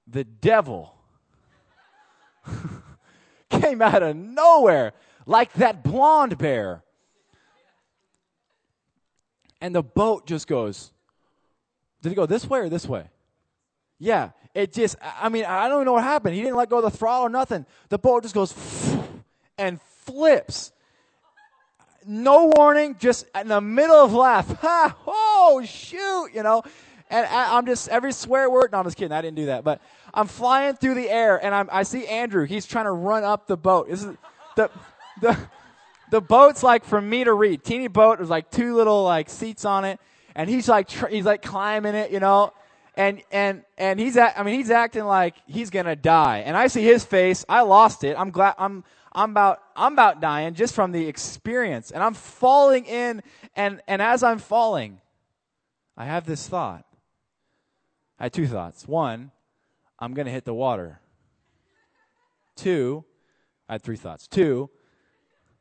the 0.07 0.25
devil 0.25 0.95
came 3.61 3.83
out 3.83 4.03
of 4.03 4.17
nowhere 4.17 4.93
like 5.27 5.53
that 5.55 5.83
blonde 5.83 6.37
bear. 6.39 6.83
And 9.61 9.75
the 9.75 9.83
boat 9.83 10.27
just 10.27 10.47
goes, 10.47 10.93
did 12.03 12.13
it 12.13 12.15
go 12.17 12.27
this 12.27 12.47
way 12.47 12.61
or 12.61 12.69
this 12.69 12.87
way? 12.87 13.09
Yeah, 13.99 14.31
it 14.55 14.73
just, 14.73 14.97
I 15.01 15.29
mean, 15.31 15.45
I 15.47 15.69
don't 15.69 15.85
know 15.85 15.95
what 15.95 16.05
happened. 16.05 16.35
He 16.35 16.43
didn't 16.43 16.57
let 16.57 16.69
go 16.69 16.79
of 16.79 16.85
the 16.85 16.91
throttle 16.91 17.27
or 17.27 17.31
nothing. 17.31 17.65
The 17.89 17.99
boat 17.99 18.23
just 18.23 18.35
goes 18.35 18.55
and 19.59 19.81
flips. 19.81 20.73
No 22.07 22.53
warning, 22.55 22.97
just 22.99 23.25
in 23.35 23.49
the 23.49 23.61
middle 23.61 23.97
of 23.97 24.13
laugh. 24.13 24.47
Ha! 24.61 24.97
Oh, 25.07 25.63
shoot, 25.67 26.29
you 26.35 26.43
know. 26.43 26.63
And 27.11 27.27
I, 27.27 27.59
am 27.59 27.67
just, 27.67 27.89
every 27.89 28.13
swear 28.13 28.51
word, 28.51 28.73
no, 28.73 28.79
I'm 28.79 28.85
just 28.85 28.97
kidding. 28.97 29.13
I 29.13 29.23
didn't 29.23 29.37
do 29.37 29.47
that. 29.47 29.65
But 29.65 29.81
I'm 30.13 30.27
flying 30.27 30.75
through 30.75 30.95
the 30.95 31.09
air 31.09 31.43
and 31.43 31.55
I'm, 31.55 31.69
I 31.71 31.83
see 31.83 32.07
Andrew. 32.07 32.45
He's 32.47 32.67
trying 32.67 32.87
to 32.87 32.93
run 32.93 33.25
up 33.25 33.47
the 33.47 33.57
boat. 33.57 33.89
This 33.89 34.03
is 34.03 34.17
the, 34.57 34.71
the, 35.21 35.39
the 36.11 36.21
boat's 36.21 36.63
like 36.63 36.85
from 36.85 37.09
me 37.09 37.25
to 37.25 37.33
Reed. 37.33 37.63
Teeny 37.63 37.89
boat. 37.89 38.19
There's 38.19 38.31
like 38.31 38.51
two 38.51 38.75
little 38.75 39.05
like 39.05 39.29
seats 39.29 39.65
on 39.65 39.85
it. 39.85 40.01
And 40.35 40.51
he's 40.51 40.69
like, 40.69 40.89
tr- 40.89 41.07
he's 41.07 41.25
like 41.25 41.43
climbing 41.43 41.95
it, 41.95 42.11
you 42.11 42.21
know 42.21 42.53
and 42.97 43.23
and 43.33 43.63
and 43.77 43.99
he's 43.99 44.17
at, 44.17 44.39
I 44.39 44.43
mean 44.43 44.55
he's 44.55 44.71
acting 44.71 45.05
like 45.05 45.35
he's 45.47 45.71
gonna 45.71 45.97
die, 45.97 46.43
and 46.47 46.57
I 46.57 46.69
see 46.69 46.83
his 46.83 47.05
face. 47.05 47.45
I 47.49 47.63
lost 47.63 48.05
it. 48.05 48.17
I'm 48.19 48.31
glad. 48.31 48.55
I'm 48.59 48.85
I'm 49.13 49.31
about 49.31 49.61
I'm 49.77 49.93
about 49.93 50.21
dying 50.21 50.55
just 50.55 50.75
from 50.75 50.93
the 50.93 51.07
experience, 51.07 51.91
and 51.91 52.03
I'm 52.03 52.15
falling 52.15 52.85
in, 52.87 53.23
and 53.57 53.81
and 53.89 54.01
as 54.01 54.23
I'm 54.23 54.39
falling, 54.39 55.01
I 55.97 56.05
have 56.05 56.27
this 56.27 56.47
thought. 56.47 56.85
I 58.25 58.29
had 58.29 58.33
two 58.33 58.47
thoughts. 58.47 58.89
One, 58.89 59.33
I'm 59.99 60.15
gonna 60.15 60.31
hit 60.31 60.47
the 60.47 60.55
water. 60.55 60.99
Two, 62.57 63.05
I 63.69 63.75
had 63.75 63.83
three 63.83 63.99
thoughts. 63.99 64.27
Two, 64.27 64.71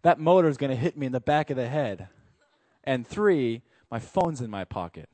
that 0.04 0.17
motor 0.17 0.47
is 0.47 0.56
gonna 0.56 0.78
hit 0.78 0.95
me 0.95 1.06
in 1.06 1.12
the 1.12 1.19
back 1.19 1.49
of 1.49 1.58
the 1.58 1.67
head, 1.67 2.08
and 2.86 3.06
three, 3.06 3.63
my 3.91 3.99
phone's 3.99 4.39
in 4.39 4.49
my 4.49 4.63
pocket. 4.63 5.10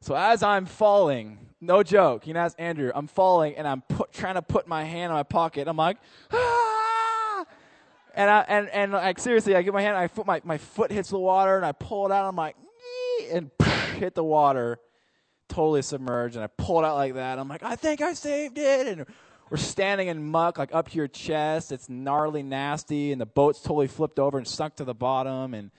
So 0.00 0.14
as 0.14 0.44
I'm 0.44 0.66
falling, 0.66 1.48
no 1.60 1.82
joke, 1.82 2.28
you 2.28 2.34
know, 2.34 2.42
as 2.42 2.54
Andrew, 2.60 2.92
I'm 2.94 3.08
falling 3.08 3.56
and 3.56 3.66
I'm 3.66 3.80
put, 3.80 4.12
trying 4.12 4.36
to 4.36 4.42
put 4.42 4.68
my 4.68 4.84
hand 4.84 5.10
in 5.10 5.14
my 5.14 5.24
pocket. 5.24 5.66
I'm 5.66 5.76
like, 5.76 5.96
ah! 6.32 7.44
and 8.14 8.30
I 8.30 8.40
and 8.42 8.68
and 8.68 8.92
like 8.92 9.18
seriously, 9.18 9.56
I 9.56 9.62
get 9.62 9.74
my 9.74 9.82
hand, 9.82 9.96
I 9.96 10.06
foot 10.06 10.26
my 10.26 10.40
my 10.44 10.58
foot 10.58 10.92
hits 10.92 11.08
the 11.08 11.18
water, 11.18 11.56
and 11.56 11.66
I 11.66 11.72
pull 11.72 12.06
it 12.06 12.12
out. 12.12 12.20
And 12.20 12.28
I'm 12.28 12.36
like, 12.36 12.54
and 13.32 13.50
hit 13.98 14.14
the 14.14 14.22
water, 14.22 14.78
totally 15.50 15.82
submerged, 15.82 16.36
and 16.36 16.44
I 16.44 16.46
pull 16.46 16.78
it 16.78 16.84
out 16.86 16.96
like 16.96 17.14
that. 17.14 17.38
I'm 17.38 17.48
like, 17.48 17.62
I 17.62 17.76
think 17.76 18.00
I 18.00 18.14
saved 18.14 18.56
it, 18.58 18.86
and 18.86 19.06
we're 19.50 19.56
standing 19.58 20.08
in 20.08 20.30
muck, 20.30 20.58
like 20.58 20.74
up 20.74 20.88
to 20.88 20.96
your 20.96 21.08
chest. 21.08 21.72
It's 21.72 21.88
gnarly, 21.88 22.42
nasty, 22.42 23.12
and 23.12 23.20
the 23.20 23.26
boat's 23.26 23.60
totally 23.60 23.88
flipped 23.88 24.18
over 24.18 24.38
and 24.38 24.46
sunk 24.46 24.76
to 24.76 24.84
the 24.84 24.94
bottom, 24.94 25.52
and 25.54 25.70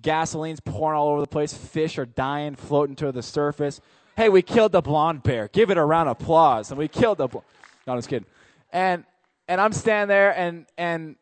Gasoline's 0.00 0.60
pouring 0.60 0.98
all 0.98 1.08
over 1.08 1.20
the 1.20 1.26
place. 1.26 1.52
Fish 1.52 1.98
are 1.98 2.06
dying, 2.06 2.54
floating 2.54 2.96
to 2.96 3.12
the 3.12 3.22
surface. 3.22 3.80
Hey, 4.16 4.28
we 4.28 4.42
killed 4.42 4.72
the 4.72 4.80
blonde 4.80 5.22
bear. 5.22 5.48
Give 5.48 5.70
it 5.70 5.76
a 5.76 5.84
round 5.84 6.08
of 6.08 6.20
applause. 6.20 6.70
And 6.70 6.78
we 6.78 6.88
killed 6.88 7.18
the. 7.18 7.28
Bl- 7.28 7.38
no, 7.86 7.92
I'm 7.92 7.98
just 7.98 8.08
kidding. 8.08 8.26
And 8.72 9.04
and 9.48 9.60
I'm 9.60 9.72
standing 9.72 10.08
there, 10.08 10.36
and 10.36 10.66
and 10.78 11.16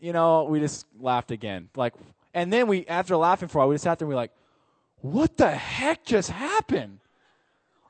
you 0.00 0.12
know 0.12 0.44
we 0.44 0.60
just 0.60 0.86
laughed 0.98 1.30
again. 1.30 1.68
Like, 1.76 1.94
and 2.34 2.52
then 2.52 2.66
we 2.66 2.86
after 2.86 3.16
laughing 3.16 3.48
for 3.48 3.58
a 3.58 3.60
while, 3.60 3.68
we 3.68 3.74
just 3.74 3.84
sat 3.84 3.98
there. 3.98 4.06
and 4.06 4.10
We 4.10 4.14
were 4.14 4.20
like, 4.20 4.32
what 5.00 5.36
the 5.36 5.50
heck 5.50 6.04
just 6.04 6.30
happened? 6.30 7.00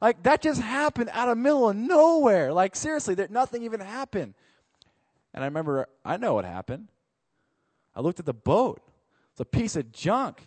Like 0.01 0.23
that 0.23 0.43
just 0.43 0.61
happened 0.61 1.11
out 1.13 1.29
of 1.29 1.39
middle 1.39 1.69
of 1.69 1.77
nowhere. 1.77 2.53
Like 2.53 2.77
seriously, 2.77 3.15
there 3.15 3.29
nothing 3.31 3.63
even 3.63 3.81
happened. 3.81 4.35
And 5.35 5.43
I 5.43 5.47
remember, 5.47 5.89
I 6.05 6.17
know 6.17 6.35
what 6.35 6.45
happened. 6.45 6.89
I 7.95 8.01
looked 8.01 8.21
at 8.21 8.27
the 8.27 8.35
boat. 8.35 8.81
It's 9.33 9.41
a 9.41 9.45
piece 9.45 9.77
of 9.77 9.93
junk. 9.93 10.47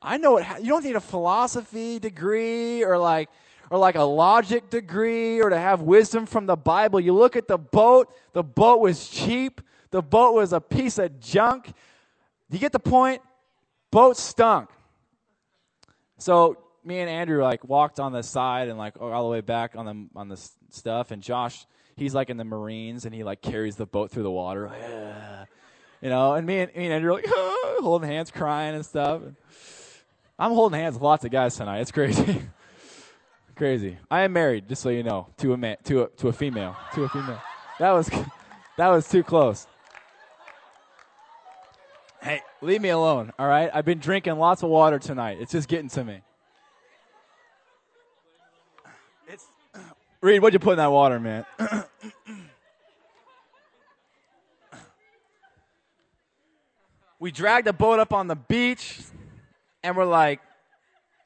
I 0.00 0.16
know 0.16 0.38
it. 0.38 0.44
Ha- 0.44 0.56
you 0.60 0.68
don't 0.68 0.84
need 0.84 0.96
a 0.96 1.00
philosophy 1.00 1.98
degree 1.98 2.82
or 2.82 2.98
like 2.98 3.30
or 3.70 3.78
like 3.78 3.94
a 3.94 4.02
logic 4.02 4.68
degree 4.68 5.40
or 5.40 5.48
to 5.48 5.58
have 5.58 5.80
wisdom 5.80 6.26
from 6.26 6.46
the 6.46 6.56
Bible. 6.56 7.00
You 7.00 7.14
look 7.14 7.36
at 7.36 7.48
the 7.48 7.56
boat. 7.56 8.12
The 8.32 8.42
boat 8.42 8.80
was 8.80 9.08
cheap. 9.08 9.60
The 9.90 10.02
boat 10.02 10.34
was 10.34 10.52
a 10.52 10.60
piece 10.60 10.98
of 10.98 11.20
junk. 11.20 11.72
You 12.50 12.58
get 12.58 12.72
the 12.72 12.78
point? 12.78 13.22
Boat 13.90 14.16
stunk. 14.16 14.68
So 16.18 16.58
me 16.84 17.00
and 17.00 17.08
Andrew 17.08 17.42
like 17.42 17.64
walked 17.64 18.00
on 18.00 18.12
the 18.12 18.22
side 18.22 18.68
and 18.68 18.78
like 18.78 19.00
all 19.00 19.24
the 19.24 19.30
way 19.30 19.40
back 19.40 19.74
on 19.76 19.86
the 19.86 20.18
on 20.18 20.28
the 20.28 20.50
stuff. 20.70 21.10
And 21.10 21.22
Josh, 21.22 21.66
he's 21.96 22.14
like 22.14 22.30
in 22.30 22.36
the 22.36 22.44
Marines 22.44 23.04
and 23.04 23.14
he 23.14 23.24
like 23.24 23.42
carries 23.42 23.76
the 23.76 23.86
boat 23.86 24.10
through 24.10 24.24
the 24.24 24.30
water. 24.30 24.70
Yeah 24.72 25.44
you 26.02 26.08
know, 26.08 26.34
and 26.34 26.46
me 26.46 26.60
and, 26.60 26.74
me 26.74 26.84
and 26.84 26.92
Andrew 26.92 27.12
like 27.12 27.24
holding 27.28 28.08
hands, 28.08 28.30
crying 28.30 28.74
and 28.74 28.84
stuff. 28.84 29.22
I'm 30.38 30.50
holding 30.50 30.78
hands 30.78 30.94
with 30.94 31.02
lots 31.02 31.24
of 31.24 31.30
guys 31.30 31.56
tonight. 31.56 31.78
It's 31.78 31.92
crazy. 31.92 32.42
Crazy. 33.54 33.98
I 34.10 34.22
am 34.22 34.32
married, 34.32 34.66
just 34.66 34.80
so 34.80 34.88
you 34.88 35.02
know, 35.02 35.28
to 35.36 35.52
a 35.52 35.58
man, 35.58 35.76
to 35.84 36.04
a 36.04 36.08
to 36.08 36.28
a 36.28 36.32
female, 36.32 36.74
to 36.94 37.04
a 37.04 37.08
female. 37.10 37.40
That 37.78 37.92
was 37.92 38.08
that 38.78 38.88
was 38.88 39.06
too 39.06 39.22
close. 39.22 39.66
Hey, 42.22 42.40
leave 42.62 42.80
me 42.80 42.88
alone, 42.88 43.30
all 43.38 43.46
right? 43.46 43.70
I've 43.72 43.84
been 43.84 43.98
drinking 43.98 44.38
lots 44.38 44.62
of 44.62 44.70
water 44.70 44.98
tonight. 44.98 45.36
It's 45.38 45.52
just 45.52 45.68
getting 45.68 45.90
to 45.90 46.02
me. 46.02 46.22
Reed, 50.22 50.40
what'd 50.40 50.54
you 50.54 50.60
put 50.60 50.72
in 50.72 50.78
that 50.78 50.92
water, 50.92 51.18
man? 51.18 51.44
we 57.18 57.32
dragged 57.32 57.66
the 57.66 57.72
boat 57.72 57.98
up 57.98 58.12
on 58.12 58.28
the 58.28 58.36
beach, 58.36 59.00
and 59.82 59.96
we're 59.96 60.04
like, 60.04 60.40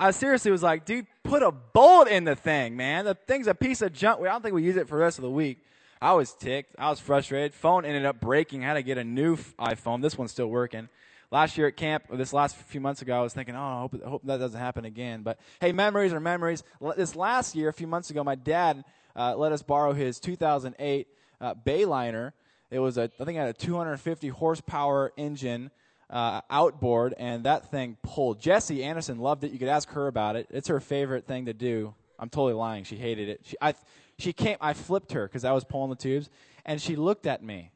I 0.00 0.12
seriously 0.12 0.50
was 0.50 0.62
like, 0.62 0.86
dude, 0.86 1.06
put 1.24 1.42
a 1.42 1.52
bolt 1.52 2.08
in 2.08 2.24
the 2.24 2.34
thing, 2.34 2.74
man. 2.74 3.04
The 3.04 3.14
thing's 3.14 3.48
a 3.48 3.54
piece 3.54 3.82
of 3.82 3.92
junk. 3.92 4.22
I 4.22 4.24
don't 4.24 4.40
think 4.42 4.54
we 4.54 4.62
use 4.62 4.76
it 4.76 4.88
for 4.88 4.96
the 4.96 5.02
rest 5.02 5.18
of 5.18 5.22
the 5.22 5.30
week. 5.30 5.58
I 6.00 6.14
was 6.14 6.32
ticked. 6.32 6.74
I 6.78 6.88
was 6.88 6.98
frustrated. 6.98 7.52
Phone 7.52 7.84
ended 7.84 8.06
up 8.06 8.18
breaking. 8.18 8.64
I 8.64 8.68
had 8.68 8.74
to 8.74 8.82
get 8.82 8.96
a 8.96 9.04
new 9.04 9.36
iPhone. 9.36 10.00
This 10.00 10.16
one's 10.16 10.30
still 10.30 10.48
working. 10.48 10.88
Last 11.30 11.58
year 11.58 11.66
at 11.66 11.76
camp, 11.76 12.04
this 12.12 12.32
last 12.32 12.56
few 12.56 12.80
months 12.80 13.02
ago, 13.02 13.18
I 13.18 13.22
was 13.22 13.34
thinking, 13.34 13.56
oh, 13.56 13.60
I 13.60 13.80
hope, 13.80 14.02
hope 14.02 14.22
that 14.24 14.38
doesn't 14.38 14.60
happen 14.60 14.84
again. 14.84 15.22
But 15.22 15.38
hey, 15.60 15.72
memories 15.72 16.12
are 16.12 16.20
memories. 16.20 16.62
This 16.96 17.16
last 17.16 17.54
year, 17.56 17.68
a 17.68 17.72
few 17.72 17.86
months 17.88 18.10
ago, 18.10 18.22
my 18.22 18.36
dad 18.36 18.84
uh, 19.16 19.34
let 19.36 19.50
us 19.52 19.62
borrow 19.62 19.92
his 19.92 20.20
2008 20.20 21.08
uh, 21.40 21.54
Bayliner. 21.54 22.32
It 22.70 22.78
was 22.78 22.98
a, 22.98 23.10
I 23.20 23.24
think 23.24 23.36
it 23.36 23.40
had 23.40 23.48
a 23.48 23.52
250 23.54 24.28
horsepower 24.28 25.12
engine 25.16 25.70
uh, 26.10 26.42
outboard, 26.50 27.14
and 27.18 27.44
that 27.44 27.70
thing 27.70 27.96
pulled. 28.02 28.40
Jesse 28.40 28.84
Anderson 28.84 29.18
loved 29.18 29.44
it. 29.44 29.52
You 29.52 29.58
could 29.58 29.68
ask 29.68 29.88
her 29.90 30.06
about 30.06 30.36
it. 30.36 30.46
It's 30.50 30.68
her 30.68 30.80
favorite 30.80 31.26
thing 31.26 31.46
to 31.46 31.52
do. 31.54 31.94
I'm 32.18 32.28
totally 32.28 32.54
lying. 32.54 32.84
She 32.84 32.96
hated 32.96 33.28
it. 33.28 33.40
She, 33.44 33.56
I, 33.60 33.74
she 34.18 34.32
came. 34.32 34.56
I 34.60 34.72
flipped 34.72 35.12
her 35.12 35.26
because 35.26 35.44
I 35.44 35.52
was 35.52 35.64
pulling 35.64 35.90
the 35.90 35.96
tubes, 35.96 36.30
and 36.64 36.80
she 36.80 36.96
looked 36.96 37.26
at 37.26 37.42
me, 37.42 37.72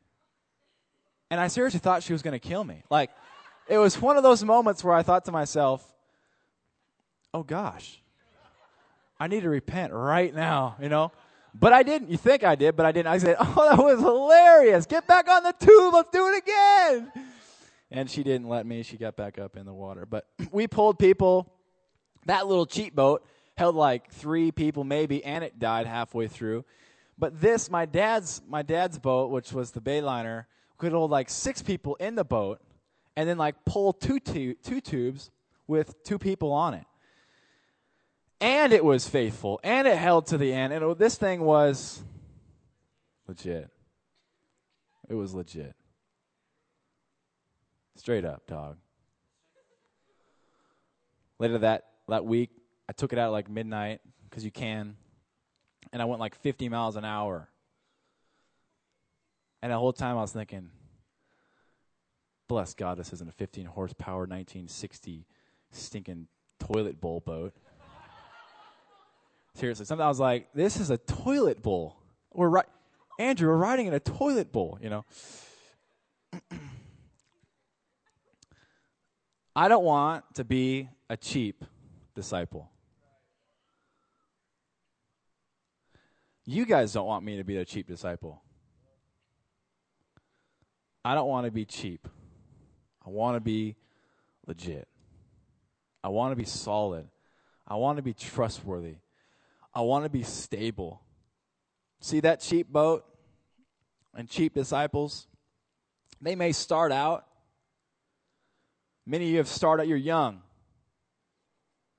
and 1.30 1.40
I 1.40 1.48
seriously 1.48 1.80
thought 1.80 2.02
she 2.02 2.12
was 2.12 2.22
going 2.22 2.38
to 2.38 2.48
kill 2.48 2.64
me. 2.64 2.82
Like, 2.90 3.10
it 3.70 3.78
was 3.78 4.00
one 4.00 4.16
of 4.16 4.22
those 4.22 4.44
moments 4.44 4.84
where 4.84 4.94
I 4.94 5.02
thought 5.02 5.24
to 5.26 5.32
myself, 5.32 5.84
"Oh 7.32 7.42
gosh, 7.42 8.02
I 9.18 9.28
need 9.28 9.42
to 9.42 9.48
repent 9.48 9.92
right 9.92 10.34
now." 10.34 10.76
You 10.80 10.88
know. 10.88 11.12
But 11.52 11.72
I 11.72 11.82
didn't. 11.82 12.10
You 12.10 12.16
think 12.16 12.44
I 12.44 12.54
did, 12.54 12.76
but 12.76 12.86
I 12.86 12.92
didn't. 12.92 13.08
I 13.08 13.18
said, 13.18 13.36
"Oh, 13.40 13.68
that 13.68 13.82
was 13.82 14.00
hilarious! 14.00 14.86
Get 14.86 15.06
back 15.06 15.28
on 15.28 15.42
the 15.42 15.52
tube. 15.52 15.94
Let's 15.94 16.10
do 16.10 16.28
it 16.28 16.38
again." 16.38 17.12
and 17.90 18.10
she 18.10 18.22
didn't 18.22 18.48
let 18.48 18.66
me. 18.66 18.82
She 18.82 18.96
got 18.96 19.16
back 19.16 19.38
up 19.38 19.56
in 19.56 19.66
the 19.66 19.72
water. 19.72 20.06
But 20.06 20.26
we 20.52 20.66
pulled 20.66 20.98
people. 20.98 21.52
That 22.26 22.46
little 22.46 22.66
cheap 22.66 22.94
boat 22.94 23.26
held 23.56 23.74
like 23.74 24.12
three 24.12 24.52
people 24.52 24.84
maybe, 24.84 25.24
and 25.24 25.42
it 25.42 25.58
died 25.58 25.86
halfway 25.86 26.28
through. 26.28 26.64
But 27.18 27.40
this, 27.40 27.70
my 27.70 27.86
dad's 27.86 28.40
my 28.48 28.62
dad's 28.62 28.98
boat, 28.98 29.30
which 29.30 29.52
was 29.52 29.72
the 29.72 29.80
Bayliner, 29.80 30.46
could 30.78 30.92
hold 30.92 31.10
like 31.10 31.28
six 31.28 31.62
people 31.62 31.94
in 31.96 32.14
the 32.14 32.24
boat, 32.24 32.60
and 33.20 33.28
then 33.28 33.36
like 33.36 33.66
pull 33.66 33.92
two 33.92 34.18
tu- 34.18 34.54
two 34.54 34.80
tubes 34.80 35.30
with 35.66 36.02
two 36.04 36.18
people 36.18 36.52
on 36.52 36.72
it. 36.72 36.86
And 38.40 38.72
it 38.72 38.82
was 38.82 39.06
faithful, 39.06 39.60
and 39.62 39.86
it 39.86 39.98
held 39.98 40.28
to 40.28 40.38
the 40.38 40.54
end. 40.54 40.72
And 40.72 40.82
it, 40.82 40.98
this 40.98 41.16
thing 41.16 41.42
was 41.42 42.02
legit. 43.28 43.68
It 45.06 45.14
was 45.14 45.34
legit. 45.34 45.74
Straight 47.96 48.24
up, 48.24 48.46
dog. 48.46 48.78
Later 51.38 51.58
that, 51.58 51.88
that 52.08 52.24
week, 52.24 52.48
I 52.88 52.94
took 52.94 53.12
it 53.12 53.18
out 53.18 53.32
like 53.32 53.50
midnight 53.50 54.00
because 54.30 54.46
you 54.46 54.50
can, 54.50 54.96
and 55.92 56.00
I 56.00 56.06
went 56.06 56.20
like 56.20 56.36
50 56.36 56.70
miles 56.70 56.96
an 56.96 57.04
hour. 57.04 57.50
And 59.60 59.70
the 59.70 59.76
whole 59.76 59.92
time 59.92 60.16
I 60.16 60.22
was 60.22 60.32
thinking, 60.32 60.70
bless 62.50 62.74
God, 62.74 62.98
this 62.98 63.12
isn't 63.12 63.30
a 63.30 63.32
15 63.32 63.64
horsepower 63.64 64.22
1960 64.22 65.24
stinking 65.70 66.26
toilet 66.58 67.00
bowl 67.00 67.20
boat. 67.20 67.54
Seriously, 69.54 69.86
sometimes 69.86 70.04
I 70.04 70.08
was 70.08 70.18
like, 70.18 70.48
this 70.52 70.80
is 70.80 70.90
a 70.90 70.98
toilet 70.98 71.62
bowl. 71.62 71.96
We're 72.34 72.48
right, 72.48 72.66
Andrew, 73.20 73.48
we're 73.50 73.56
riding 73.56 73.86
in 73.86 73.94
a 73.94 74.00
toilet 74.00 74.50
bowl, 74.50 74.80
you 74.82 74.90
know. 74.90 75.04
I 79.54 79.68
don't 79.68 79.84
want 79.84 80.24
to 80.34 80.42
be 80.42 80.88
a 81.08 81.16
cheap 81.16 81.64
disciple. 82.16 82.68
You 86.44 86.66
guys 86.66 86.92
don't 86.92 87.06
want 87.06 87.24
me 87.24 87.36
to 87.36 87.44
be 87.44 87.58
a 87.58 87.64
cheap 87.64 87.86
disciple. 87.86 88.42
I 91.04 91.14
don't 91.14 91.28
want 91.28 91.44
to 91.44 91.52
be 91.52 91.64
cheap. 91.64 92.08
I 93.10 93.12
want 93.12 93.36
to 93.36 93.40
be 93.40 93.74
legit. 94.46 94.86
I 96.04 96.08
want 96.08 96.32
to 96.32 96.36
be 96.36 96.44
solid. 96.44 97.08
I 97.66 97.74
want 97.74 97.96
to 97.96 98.02
be 98.02 98.14
trustworthy. 98.14 98.98
I 99.74 99.80
want 99.80 100.04
to 100.04 100.10
be 100.10 100.22
stable. 100.22 101.02
See 102.00 102.20
that 102.20 102.40
cheap 102.40 102.68
boat 102.68 103.04
and 104.14 104.28
cheap 104.28 104.54
disciples? 104.54 105.26
They 106.20 106.36
may 106.36 106.52
start 106.52 106.92
out 106.92 107.26
Many 109.10 109.24
of 109.24 109.30
you 109.30 109.38
have 109.38 109.48
started, 109.48 109.88
you're 109.88 109.98
young. 109.98 110.40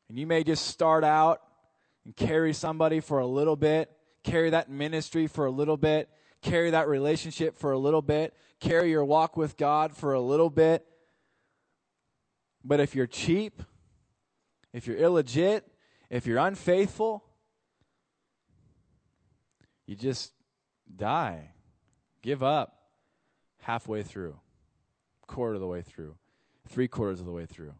And 0.08 0.18
you 0.18 0.26
may 0.26 0.46
just 0.46 0.68
start 0.68 1.04
out 1.04 1.42
and 2.06 2.16
carry 2.16 2.54
somebody 2.54 3.02
for 3.02 3.20
a 3.20 3.28
little 3.28 3.58
bit, 3.58 3.92
carry 4.24 4.52
that 4.52 4.70
ministry 4.70 5.28
for 5.28 5.46
a 5.46 5.52
little 5.52 5.76
bit, 5.76 6.10
carry 6.42 6.70
that 6.70 6.88
relationship 6.88 7.58
for 7.58 7.74
a 7.74 7.78
little 7.78 8.02
bit, 8.02 8.34
carry 8.62 8.92
your 8.92 9.04
walk 9.04 9.36
with 9.36 9.58
God 9.58 9.96
for 9.96 10.14
a 10.14 10.22
little 10.22 10.50
bit. 10.50 10.86
But 12.64 12.80
if 12.80 12.96
you're 12.96 13.08
cheap, 13.08 13.62
if 14.74 14.88
you're 14.88 14.98
illegit, 14.98 15.62
if 16.10 16.26
you're 16.26 16.38
unfaithful, 16.38 17.24
you 19.86 19.96
just 19.96 20.34
die, 20.96 21.52
give 22.22 22.44
up 22.44 22.78
halfway 23.60 24.04
through, 24.04 24.40
quarter 25.28 25.56
of 25.56 25.62
the 25.62 25.68
way 25.68 25.82
through 25.82 26.16
three 26.72 26.88
quarters 26.88 27.20
of 27.20 27.26
the 27.26 27.32
way 27.32 27.46
through. 27.46 27.74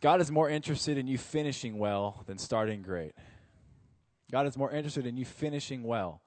God 0.00 0.20
is 0.20 0.30
more 0.30 0.48
interested 0.48 0.96
in 0.96 1.06
you 1.06 1.18
finishing 1.18 1.78
well 1.78 2.22
than 2.26 2.38
starting 2.38 2.82
great. 2.82 3.12
God 4.30 4.46
is 4.46 4.56
more 4.56 4.70
interested 4.70 5.06
in 5.06 5.16
you 5.16 5.24
finishing 5.24 5.82
well 5.82 6.22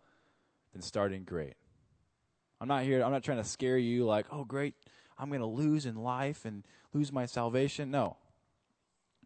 than 0.74 0.82
starting 0.82 1.24
great. 1.24 1.56
I'm 2.62 2.68
not 2.68 2.84
here, 2.84 3.04
I'm 3.04 3.12
not 3.12 3.24
trying 3.24 3.40
to 3.40 3.44
scare 3.44 3.78
you 3.78 4.06
like, 4.06 4.28
oh, 4.32 4.44
great, 4.44 4.76
I'm 5.24 5.30
going 5.30 5.42
to 5.42 5.48
lose 5.48 5.86
in 5.86 5.96
life 5.96 6.46
and 6.46 6.64
lose 6.94 7.12
my 7.12 7.26
salvation. 7.26 7.90
No. 7.90 8.18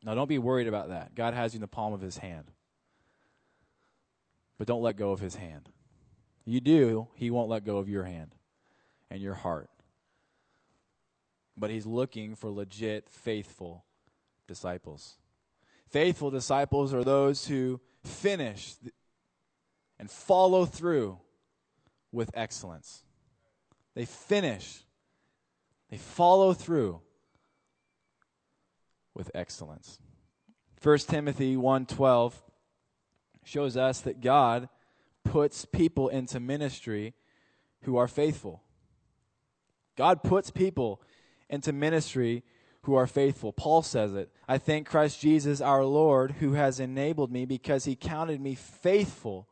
No, 0.04 0.16
don't 0.16 0.30
be 0.30 0.38
worried 0.38 0.68
about 0.68 0.90
that. 0.90 1.16
God 1.16 1.34
has 1.34 1.54
you 1.54 1.58
in 1.58 1.62
the 1.62 1.68
palm 1.68 1.92
of 1.92 2.02
his 2.02 2.20
hand. 2.20 2.52
But 4.58 4.68
don't 4.68 4.82
let 4.82 4.96
go 4.96 5.12
of 5.12 5.20
his 5.20 5.36
hand. 5.36 5.70
You 6.46 6.62
do, 6.62 7.08
he 7.16 7.30
won't 7.30 7.50
let 7.50 7.66
go 7.66 7.78
of 7.78 7.90
your 7.90 8.04
hand 8.04 8.36
and 9.10 9.22
your 9.22 9.34
heart 9.34 9.70
but 11.58 11.72
he's 11.72 11.86
looking 11.86 12.36
for 12.36 12.50
legit, 12.52 13.10
faithful 13.10 13.84
disciples. 14.48 15.18
Faithful 15.90 16.30
disciples 16.30 16.94
are 16.94 17.04
those 17.04 17.48
who 17.48 17.82
finish 18.04 18.76
and 19.98 20.10
follow 20.10 20.66
through 20.66 21.18
with 22.12 22.30
excellence. 22.36 23.04
They 23.96 24.06
finish, 24.06 24.84
they 25.90 25.98
follow 25.98 26.54
through 26.54 27.02
with 29.14 29.32
excellence. 29.34 30.00
1 30.82 31.08
Timothy 31.08 31.56
1:12 31.56 32.44
shows 33.44 33.78
us 33.78 34.02
that 34.02 34.22
God 34.22 34.70
puts 35.24 35.66
people 35.66 36.10
into 36.10 36.40
ministry 36.40 37.14
who 37.82 37.98
are 37.98 38.08
faithful. 38.08 38.62
God 39.96 40.22
puts 40.24 40.52
people 40.52 41.02
into 41.50 41.74
ministry 41.74 42.44
who 42.84 42.96
are 42.96 43.08
faithful. 43.08 43.52
Paul 43.52 43.82
says 43.82 44.14
it. 44.14 44.32
I 44.48 44.58
thank 44.58 44.88
Christ 44.88 45.20
Jesus 45.20 45.60
our 45.60 45.84
Lord 45.84 46.32
who 46.34 46.54
has 46.54 46.80
enabled 46.80 47.32
me 47.32 47.46
because 47.46 47.86
he 47.86 47.96
counted 47.96 48.40
me 48.40 48.56
faithful, 48.56 49.48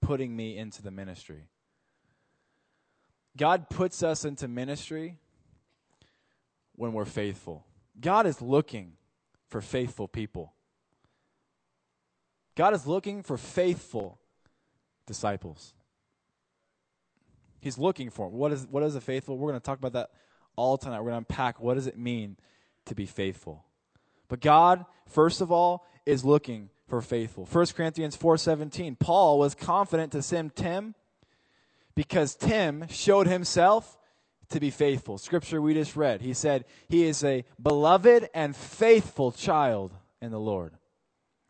putting 0.00 0.34
me 0.34 0.56
into 0.56 0.82
the 0.82 0.90
ministry. 0.90 1.48
God 3.36 3.70
puts 3.70 4.02
us 4.02 4.24
into 4.24 4.48
ministry 4.48 5.18
when 6.76 6.92
we're 6.92 7.04
faithful. 7.04 7.66
God 8.00 8.26
is 8.26 8.40
looking 8.40 8.92
for 9.48 9.60
faithful 9.60 10.08
people. 10.08 10.54
God 12.54 12.74
is 12.74 12.86
looking 12.86 13.22
for 13.22 13.36
faithful 13.36 14.18
disciples. 15.06 15.74
He's 17.60 17.78
looking 17.78 18.10
for 18.10 18.28
them. 18.28 18.38
What 18.38 18.52
is, 18.52 18.66
what 18.70 18.82
is 18.82 18.94
a 18.94 19.00
faithful? 19.00 19.38
We're 19.38 19.50
going 19.50 19.60
to 19.60 19.64
talk 19.64 19.78
about 19.78 19.92
that 19.92 20.10
all 20.56 20.76
tonight. 20.76 21.00
We're 21.00 21.10
going 21.10 21.24
to 21.24 21.30
unpack 21.30 21.60
what 21.60 21.74
does 21.74 21.86
it 21.86 21.96
mean 21.96 22.36
to 22.86 22.94
be 22.94 23.06
faithful. 23.06 23.64
But 24.28 24.40
God, 24.40 24.84
first 25.06 25.40
of 25.40 25.52
all, 25.52 25.86
is 26.04 26.24
looking 26.24 26.70
for 26.88 27.00
faithful. 27.00 27.46
1 27.46 27.66
Corinthians 27.76 28.16
4:17. 28.16 28.98
Paul 28.98 29.38
was 29.38 29.54
confident 29.54 30.12
to 30.12 30.22
send 30.22 30.56
Tim 30.56 30.94
because 31.94 32.34
Tim 32.34 32.86
showed 32.88 33.26
himself 33.26 33.96
to 34.52 34.60
be 34.60 34.70
faithful. 34.70 35.18
Scripture 35.18 35.60
we 35.60 35.74
just 35.74 35.96
read. 35.96 36.20
He 36.20 36.34
said, 36.34 36.64
He 36.88 37.04
is 37.04 37.22
a 37.24 37.44
beloved 37.60 38.28
and 38.34 38.54
faithful 38.54 39.32
child 39.32 39.92
in 40.20 40.30
the 40.30 40.40
Lord. 40.40 40.74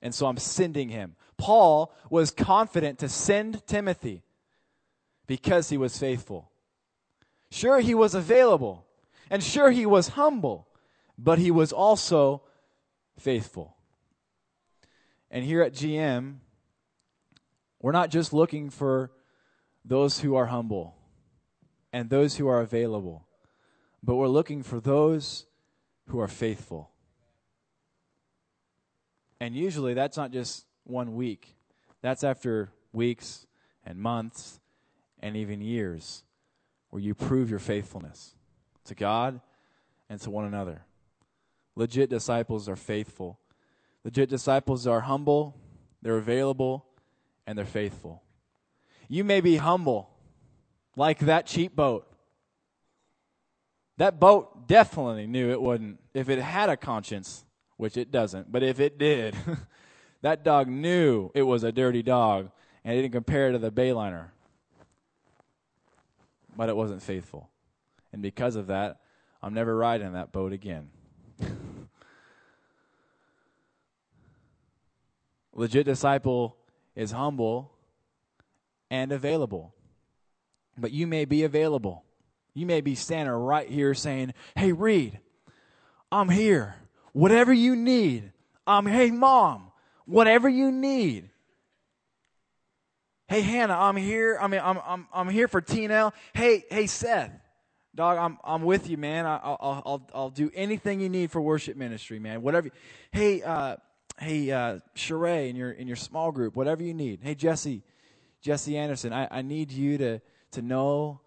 And 0.01 0.15
so 0.15 0.27
I'm 0.27 0.39
sending 0.39 0.89
him. 0.89 1.15
Paul 1.37 1.95
was 2.11 2.31
confident 2.31 2.99
to 3.01 3.09
send 3.09 3.67
Timothy 3.67 4.23
because 5.27 5.69
he 5.69 5.77
was 5.77 5.97
faithful. 5.99 6.51
Sure, 7.51 7.81
he 7.81 7.95
was 7.95 8.15
available, 8.15 8.87
and 9.31 9.43
sure, 9.43 9.71
he 9.71 9.85
was 9.85 10.09
humble, 10.09 10.69
but 11.19 11.39
he 11.39 11.51
was 11.51 11.73
also 11.73 12.43
faithful. 13.19 13.77
And 15.31 15.45
here 15.45 15.63
at 15.63 15.75
GM, 15.75 16.37
we're 17.81 17.93
not 17.93 18.11
just 18.11 18.33
looking 18.33 18.71
for 18.71 19.11
those 19.85 20.21
who 20.21 20.37
are 20.37 20.47
humble 20.47 20.97
and 21.93 22.09
those 22.09 22.37
who 22.37 22.49
are 22.49 22.61
available, 22.61 23.27
but 24.03 24.17
we're 24.17 24.29
looking 24.29 24.63
for 24.63 24.81
those 24.81 25.47
who 26.09 26.21
are 26.21 26.29
faithful. 26.29 26.91
And 29.41 29.55
usually 29.55 29.95
that's 29.95 30.17
not 30.17 30.31
just 30.31 30.67
one 30.85 31.15
week, 31.15 31.57
that's 32.01 32.25
after 32.25 32.71
weeks 32.93 33.47
and 33.85 33.99
months 33.99 34.61
and 35.21 35.37
even 35.37 35.61
years 35.61 36.25
where 36.91 37.03
you 37.03 37.15
prove 37.15 37.51
your 37.51 37.59
faithfulness 37.59 38.35
to 38.85 38.95
God 38.95 39.41
and 40.09 40.21
to 40.21 40.31
one 40.31 40.45
another. 40.45 40.83
Legit 41.75 42.11
disciples 42.11 42.69
are 42.69 42.77
faithful. 42.77 43.39
Legit 44.05 44.29
disciples 44.29 44.87
are 44.87 45.01
humble, 45.01 45.57
they're 46.03 46.19
available, 46.19 46.85
and 47.47 47.57
they're 47.57 47.65
faithful. 47.65 48.23
You 49.09 49.25
may 49.25 49.41
be 49.41 49.57
humble, 49.57 50.11
like 50.97 51.21
that 51.21 51.47
cheap 51.47 51.75
boat. 51.75 52.07
That 53.99 54.19
boat 54.19 54.67
definitely 54.67 55.27
knew 55.27 55.51
it 55.51 55.61
wouldn't, 55.61 56.01
if 56.15 56.29
it 56.29 56.39
had 56.39 56.69
a 56.71 56.77
conscience, 56.77 57.45
which 57.77 57.97
it 57.97 58.11
doesn't, 58.11 58.51
but 58.51 58.63
if 58.63 58.81
it 58.81 58.99
did, 58.99 59.37
that 60.23 60.45
dog 60.45 60.69
knew 60.69 61.31
it 61.35 61.43
was 61.43 61.63
a 61.63 61.73
dirty 61.73 62.03
dog 62.03 62.51
and 62.85 62.99
it 62.99 63.03
didn't 63.03 63.13
compare 63.13 63.53
to 63.53 63.59
the 63.59 63.71
Bayliner. 63.71 64.29
But 66.57 66.69
it 66.69 66.77
wasn't 66.77 67.03
faithful. 67.03 67.49
And 68.13 68.21
because 68.23 68.57
of 68.57 68.67
that, 68.67 68.99
I'm 69.43 69.55
never 69.55 69.75
riding 69.77 70.13
that 70.13 70.33
boat 70.33 70.53
again. 70.53 70.91
Legit 75.55 75.87
disciple 75.87 76.57
is 76.95 77.13
humble 77.13 77.73
and 78.91 79.13
available. 79.13 79.75
But 80.79 80.93
you 80.93 81.07
may 81.07 81.25
be 81.25 81.45
available. 81.45 82.05
You 82.55 82.67
may 82.67 82.81
be 82.81 82.95
standing 82.95 83.33
right 83.33 83.69
here 83.69 83.95
saying, 83.95 84.35
Hey, 84.57 84.73
Reed, 84.73 85.19
I'm 86.11 86.29
here. 86.29 86.77
Whatever 87.13 87.53
you 87.53 87.77
need. 87.77 88.33
I'm, 88.67 88.87
hey, 88.87 89.11
mom, 89.11 89.73
whatever 90.07 90.49
you 90.49 90.71
need. 90.71 91.31
Hey, 93.29 93.41
Hannah, 93.41 93.79
I'm 93.79 93.97
here. 93.97 94.39
I 94.41 94.47
mean, 94.47 94.61
I'm, 94.63 94.79
I'm, 94.87 95.09
I'm 95.13 95.29
here 95.29 95.49
for 95.49 95.61
TNL. 95.61 96.13
Hey, 96.35 96.65
hey, 96.71 96.87
Seth, 96.87 97.33
dog, 97.95 98.19
I'm, 98.19 98.39
I'm 98.45 98.63
with 98.63 98.89
you, 98.89 98.97
man. 98.97 99.27
I, 99.27 99.41
will 99.49 99.57
I'll, 99.61 100.09
I'll 100.15 100.31
do 100.31 100.51
anything 100.55 101.01
you 101.01 101.09
need 101.09 101.31
for 101.31 101.41
worship 101.41 101.77
ministry, 101.77 102.19
man. 102.19 102.43
Whatever. 102.43 102.69
Hey, 103.11 103.43
uh, 103.43 103.77
hey, 104.19 104.51
uh, 104.51 104.81
Sheree, 104.95 105.49
in 105.49 105.57
your, 105.57 105.73
in 105.73 105.87
your 105.87 105.97
small 105.97 106.31
group, 106.31 106.57
whatever 106.57 106.83
you 106.83 106.95
need. 106.95 107.21
Hey, 107.23 107.35
Jesse, 107.35 107.83
Jesse 108.43 108.77
Anderson, 108.77 109.13
I, 109.13 109.29
I 109.31 109.43
need 109.43 109.73
you 109.73 109.99
to, 109.99 110.21
to 110.53 110.63
know 110.63 111.21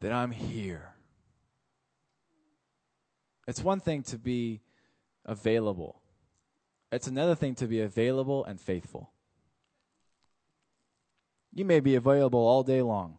that 0.00 0.12
I'm 0.12 0.30
here. 0.30 0.94
It's 3.46 3.62
one 3.62 3.80
thing 3.80 4.02
to 4.04 4.18
be 4.18 4.60
available, 5.24 6.00
it's 6.90 7.06
another 7.06 7.34
thing 7.34 7.54
to 7.56 7.66
be 7.66 7.80
available 7.80 8.44
and 8.44 8.60
faithful. 8.60 9.10
You 11.54 11.64
may 11.64 11.80
be 11.80 11.94
available 11.94 12.40
all 12.40 12.62
day 12.62 12.82
long. 12.82 13.18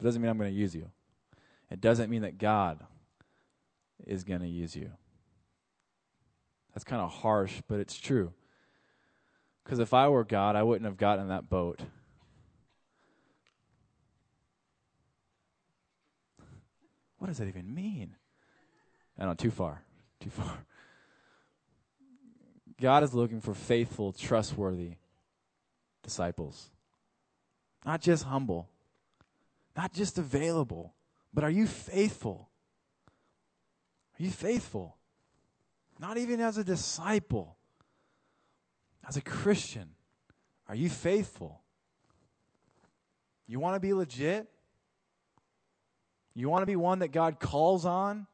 It 0.00 0.04
doesn't 0.04 0.22
mean 0.22 0.30
I'm 0.30 0.38
going 0.38 0.50
to 0.50 0.56
use 0.56 0.74
you. 0.74 0.90
It 1.70 1.80
doesn't 1.80 2.08
mean 2.08 2.22
that 2.22 2.38
God 2.38 2.78
is 4.06 4.24
going 4.24 4.40
to 4.40 4.48
use 4.48 4.74
you. 4.74 4.90
That's 6.72 6.84
kind 6.84 7.02
of 7.02 7.10
harsh, 7.10 7.60
but 7.68 7.80
it's 7.80 7.96
true. 7.96 8.32
Because 9.64 9.80
if 9.80 9.92
I 9.92 10.08
were 10.08 10.24
God, 10.24 10.56
I 10.56 10.62
wouldn't 10.62 10.86
have 10.86 10.96
gotten 10.96 11.28
that 11.28 11.50
boat. 11.50 11.80
What 17.28 17.32
does 17.32 17.38
that 17.40 17.48
even 17.48 17.74
mean? 17.74 18.16
I 19.18 19.24
don't 19.24 19.32
know, 19.32 19.34
too 19.34 19.50
far. 19.50 19.82
Too 20.18 20.30
far. 20.30 20.64
God 22.80 23.02
is 23.02 23.12
looking 23.12 23.42
for 23.42 23.52
faithful, 23.52 24.14
trustworthy 24.14 24.92
disciples. 26.02 26.70
Not 27.84 28.00
just 28.00 28.24
humble, 28.24 28.70
not 29.76 29.92
just 29.92 30.16
available, 30.16 30.94
but 31.34 31.44
are 31.44 31.50
you 31.50 31.66
faithful? 31.66 32.48
Are 34.18 34.22
you 34.22 34.30
faithful? 34.30 34.96
Not 36.00 36.16
even 36.16 36.40
as 36.40 36.56
a 36.56 36.64
disciple, 36.64 37.58
as 39.06 39.18
a 39.18 39.20
Christian. 39.20 39.90
Are 40.66 40.74
you 40.74 40.88
faithful? 40.88 41.60
You 43.46 43.60
want 43.60 43.76
to 43.76 43.80
be 43.80 43.92
legit? 43.92 44.48
You 46.38 46.48
want 46.48 46.62
to 46.62 46.66
be 46.66 46.76
one 46.76 47.00
that 47.00 47.08
God 47.08 47.40
calls 47.40 47.84
on? 47.84 48.28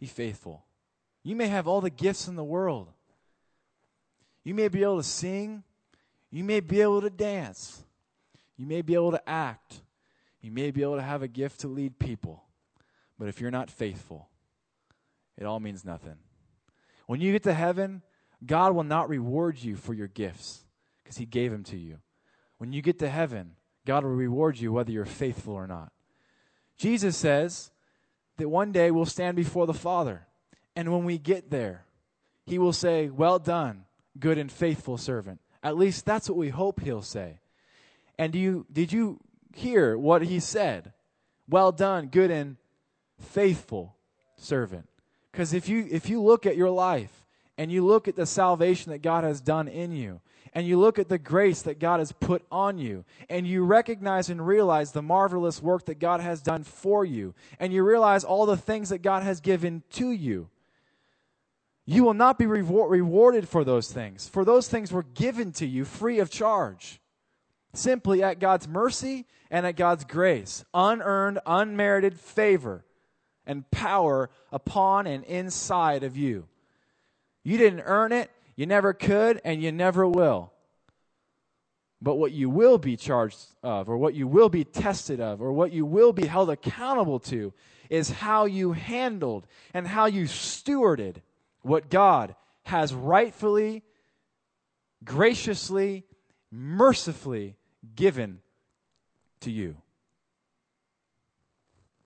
Be 0.00 0.06
faithful. 0.06 0.64
You 1.22 1.36
may 1.36 1.46
have 1.46 1.68
all 1.68 1.80
the 1.80 1.90
gifts 1.90 2.26
in 2.26 2.34
the 2.34 2.42
world. 2.42 2.88
You 4.42 4.52
may 4.52 4.66
be 4.66 4.82
able 4.82 4.96
to 4.96 5.04
sing. 5.04 5.62
You 6.32 6.42
may 6.42 6.58
be 6.58 6.80
able 6.80 7.00
to 7.00 7.08
dance. 7.08 7.84
You 8.56 8.66
may 8.66 8.82
be 8.82 8.94
able 8.94 9.12
to 9.12 9.28
act. 9.28 9.80
You 10.40 10.50
may 10.50 10.72
be 10.72 10.82
able 10.82 10.96
to 10.96 11.02
have 11.02 11.22
a 11.22 11.28
gift 11.28 11.60
to 11.60 11.68
lead 11.68 12.00
people. 12.00 12.42
But 13.16 13.28
if 13.28 13.40
you're 13.40 13.52
not 13.52 13.70
faithful, 13.70 14.28
it 15.38 15.44
all 15.44 15.60
means 15.60 15.84
nothing. 15.84 16.16
When 17.06 17.20
you 17.20 17.30
get 17.30 17.44
to 17.44 17.54
heaven, 17.54 18.02
God 18.44 18.74
will 18.74 18.82
not 18.82 19.08
reward 19.08 19.56
you 19.56 19.76
for 19.76 19.94
your 19.94 20.08
gifts 20.08 20.64
because 21.04 21.16
He 21.16 21.26
gave 21.26 21.52
them 21.52 21.62
to 21.62 21.76
you. 21.76 21.98
When 22.58 22.72
you 22.72 22.82
get 22.82 22.98
to 22.98 23.08
heaven, 23.08 23.52
God 23.86 24.02
will 24.02 24.10
reward 24.10 24.58
you 24.58 24.72
whether 24.72 24.90
you're 24.90 25.04
faithful 25.04 25.54
or 25.54 25.68
not. 25.68 25.91
Jesus 26.76 27.16
says 27.16 27.70
that 28.36 28.48
one 28.48 28.72
day 28.72 28.90
we'll 28.90 29.06
stand 29.06 29.36
before 29.36 29.66
the 29.66 29.74
Father. 29.74 30.26
And 30.74 30.90
when 30.90 31.04
we 31.04 31.18
get 31.18 31.50
there, 31.50 31.84
He 32.46 32.58
will 32.58 32.72
say, 32.72 33.08
Well 33.08 33.38
done, 33.38 33.84
good 34.18 34.38
and 34.38 34.50
faithful 34.50 34.98
servant. 34.98 35.40
At 35.62 35.76
least 35.76 36.04
that's 36.04 36.28
what 36.28 36.38
we 36.38 36.48
hope 36.48 36.80
He'll 36.80 37.02
say. 37.02 37.40
And 38.18 38.32
do 38.32 38.38
you, 38.38 38.66
did 38.72 38.92
you 38.92 39.20
hear 39.54 39.96
what 39.96 40.22
He 40.22 40.40
said? 40.40 40.92
Well 41.48 41.72
done, 41.72 42.06
good 42.06 42.30
and 42.30 42.56
faithful 43.20 43.96
servant. 44.36 44.88
Because 45.30 45.52
if 45.52 45.68
you, 45.68 45.86
if 45.90 46.08
you 46.08 46.22
look 46.22 46.46
at 46.46 46.56
your 46.56 46.70
life 46.70 47.26
and 47.56 47.70
you 47.70 47.84
look 47.84 48.08
at 48.08 48.16
the 48.16 48.26
salvation 48.26 48.92
that 48.92 49.02
God 49.02 49.24
has 49.24 49.40
done 49.40 49.68
in 49.68 49.92
you, 49.92 50.20
and 50.54 50.66
you 50.66 50.78
look 50.78 50.98
at 50.98 51.08
the 51.08 51.18
grace 51.18 51.62
that 51.62 51.78
God 51.78 51.98
has 51.98 52.12
put 52.12 52.44
on 52.50 52.78
you, 52.78 53.04
and 53.30 53.46
you 53.46 53.64
recognize 53.64 54.28
and 54.28 54.46
realize 54.46 54.92
the 54.92 55.02
marvelous 55.02 55.62
work 55.62 55.86
that 55.86 55.98
God 55.98 56.20
has 56.20 56.42
done 56.42 56.62
for 56.62 57.04
you, 57.04 57.34
and 57.58 57.72
you 57.72 57.82
realize 57.82 58.24
all 58.24 58.44
the 58.44 58.56
things 58.56 58.90
that 58.90 59.02
God 59.02 59.22
has 59.22 59.40
given 59.40 59.82
to 59.92 60.10
you, 60.10 60.48
you 61.84 62.04
will 62.04 62.14
not 62.14 62.38
be 62.38 62.46
rewarded 62.46 63.48
for 63.48 63.64
those 63.64 63.90
things. 63.90 64.28
For 64.28 64.44
those 64.44 64.68
things 64.68 64.92
were 64.92 65.02
given 65.02 65.52
to 65.52 65.66
you 65.66 65.84
free 65.84 66.20
of 66.20 66.30
charge, 66.30 67.00
simply 67.74 68.22
at 68.22 68.38
God's 68.38 68.68
mercy 68.68 69.26
and 69.50 69.66
at 69.66 69.76
God's 69.76 70.04
grace, 70.04 70.64
unearned, 70.72 71.40
unmerited 71.46 72.20
favor 72.20 72.84
and 73.46 73.68
power 73.70 74.30
upon 74.52 75.06
and 75.06 75.24
inside 75.24 76.04
of 76.04 76.16
you. 76.16 76.46
You 77.42 77.58
didn't 77.58 77.80
earn 77.80 78.12
it, 78.12 78.30
you 78.56 78.66
never 78.66 78.92
could, 78.92 79.40
and 79.44 79.62
you 79.62 79.72
never 79.72 80.06
will. 80.06 80.52
But 82.00 82.16
what 82.16 82.32
you 82.32 82.50
will 82.50 82.78
be 82.78 82.96
charged 82.96 83.38
of, 83.62 83.88
or 83.88 83.96
what 83.96 84.14
you 84.14 84.26
will 84.26 84.48
be 84.48 84.64
tested 84.64 85.20
of, 85.20 85.40
or 85.40 85.52
what 85.52 85.72
you 85.72 85.86
will 85.86 86.12
be 86.12 86.26
held 86.26 86.50
accountable 86.50 87.20
to, 87.20 87.52
is 87.88 88.10
how 88.10 88.44
you 88.44 88.72
handled 88.72 89.46
and 89.72 89.86
how 89.86 90.06
you 90.06 90.24
stewarded 90.24 91.16
what 91.62 91.90
God 91.90 92.34
has 92.64 92.92
rightfully, 92.92 93.82
graciously, 95.04 96.04
mercifully 96.50 97.56
given 97.94 98.40
to 99.40 99.50
you. 99.50 99.76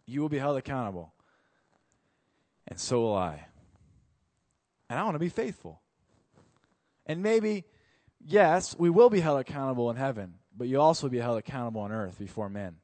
You 0.06 0.20
will 0.20 0.28
be 0.28 0.38
held 0.38 0.56
accountable 0.56 1.12
and 2.68 2.78
so 2.78 3.00
will 3.00 3.16
I. 3.16 3.46
And 4.88 4.98
I 4.98 5.04
want 5.04 5.14
to 5.14 5.20
be 5.20 5.28
faithful. 5.28 5.80
And 7.06 7.22
maybe, 7.22 7.64
yes, 8.24 8.76
we 8.76 8.90
will 8.90 9.08
be 9.08 9.20
held 9.20 9.40
accountable 9.40 9.90
in 9.90 9.96
heaven, 9.96 10.34
but 10.56 10.66
you'll 10.68 10.82
also 10.82 11.08
be 11.08 11.18
held 11.18 11.38
accountable 11.38 11.80
on 11.82 11.92
earth 11.92 12.18
before 12.18 12.48
men. 12.48 12.76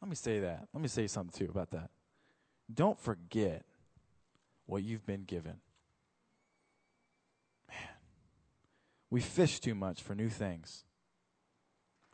Let 0.00 0.08
me 0.08 0.14
say 0.14 0.40
that. 0.40 0.68
Let 0.72 0.80
me 0.80 0.88
say 0.88 1.06
something 1.06 1.46
too 1.46 1.50
about 1.50 1.70
that. 1.70 1.90
Don't 2.72 2.98
forget 2.98 3.64
what 4.66 4.82
you've 4.82 5.06
been 5.06 5.24
given. 5.24 5.56
Man, 7.68 7.88
we 9.10 9.20
fish 9.20 9.60
too 9.60 9.74
much 9.74 10.02
for 10.02 10.14
new 10.14 10.28
things. 10.28 10.84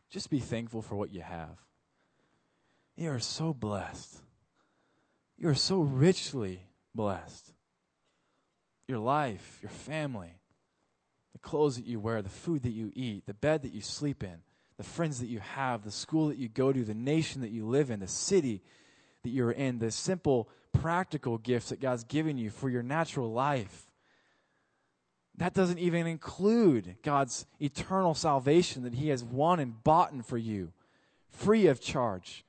Just 0.09 0.29
be 0.29 0.39
thankful 0.39 0.81
for 0.81 0.95
what 0.95 1.13
you 1.13 1.21
have. 1.21 1.57
You 2.95 3.11
are 3.11 3.19
so 3.19 3.53
blessed. 3.53 4.21
You 5.37 5.49
are 5.49 5.55
so 5.55 5.81
richly 5.81 6.61
blessed. 6.93 7.51
Your 8.87 8.99
life, 8.99 9.59
your 9.61 9.71
family, 9.71 10.39
the 11.33 11.39
clothes 11.39 11.75
that 11.75 11.85
you 11.85 11.99
wear, 11.99 12.21
the 12.21 12.29
food 12.29 12.63
that 12.63 12.71
you 12.71 12.91
eat, 12.95 13.25
the 13.25 13.33
bed 13.33 13.63
that 13.63 13.73
you 13.73 13.81
sleep 13.81 14.23
in, 14.23 14.37
the 14.77 14.83
friends 14.83 15.19
that 15.19 15.27
you 15.27 15.39
have, 15.39 15.83
the 15.83 15.91
school 15.91 16.27
that 16.27 16.37
you 16.37 16.49
go 16.49 16.71
to, 16.71 16.83
the 16.83 16.93
nation 16.93 17.41
that 17.41 17.51
you 17.51 17.65
live 17.65 17.89
in, 17.89 17.99
the 17.99 18.07
city 18.07 18.61
that 19.23 19.29
you're 19.29 19.51
in, 19.51 19.79
the 19.79 19.91
simple, 19.91 20.49
practical 20.71 21.37
gifts 21.37 21.69
that 21.69 21.81
God's 21.81 22.03
given 22.03 22.37
you 22.37 22.49
for 22.49 22.69
your 22.69 22.83
natural 22.83 23.31
life. 23.31 23.87
That 25.37 25.53
doesn't 25.53 25.79
even 25.79 26.07
include 26.07 26.95
God's 27.03 27.45
eternal 27.59 28.13
salvation 28.13 28.83
that 28.83 28.93
He 28.93 29.09
has 29.09 29.23
won 29.23 29.59
and 29.59 29.83
bought 29.83 30.13
for 30.25 30.37
you, 30.37 30.71
free 31.29 31.67
of 31.67 31.81
charge, 31.81 32.45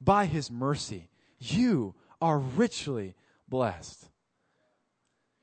by 0.00 0.26
His 0.26 0.50
mercy. 0.50 1.08
You 1.38 1.94
are 2.20 2.38
richly 2.38 3.14
blessed. 3.48 4.08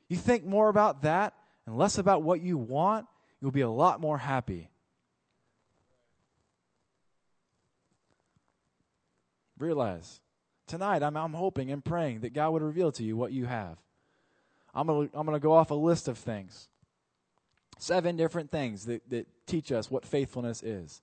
You 0.09 0.17
think 0.17 0.45
more 0.45 0.69
about 0.69 1.01
that 1.01 1.33
and 1.65 1.77
less 1.77 1.97
about 1.97 2.23
what 2.23 2.41
you 2.41 2.57
want, 2.57 3.07
you'll 3.41 3.51
be 3.51 3.61
a 3.61 3.69
lot 3.69 3.99
more 3.99 4.17
happy. 4.17 4.69
Realize 9.59 10.21
tonight 10.67 11.01
I'm, 11.03 11.17
I'm 11.17 11.33
hoping 11.33 11.71
and 11.71 11.83
praying 11.83 12.21
that 12.21 12.33
God 12.33 12.51
would 12.51 12.61
reveal 12.61 12.91
to 12.93 13.03
you 13.03 13.17
what 13.17 13.31
you 13.31 13.45
have. 13.45 13.77
I'm 14.73 14.87
going 14.87 15.09
to 15.09 15.17
I'm 15.17 15.25
to 15.27 15.39
go 15.39 15.53
off 15.53 15.71
a 15.71 15.75
list 15.75 16.07
of 16.07 16.17
things. 16.17 16.69
Seven 17.79 18.15
different 18.15 18.51
things 18.51 18.85
that, 18.85 19.07
that 19.09 19.27
teach 19.45 19.71
us 19.71 19.89
what 19.89 20.05
faithfulness 20.05 20.63
is. 20.63 21.01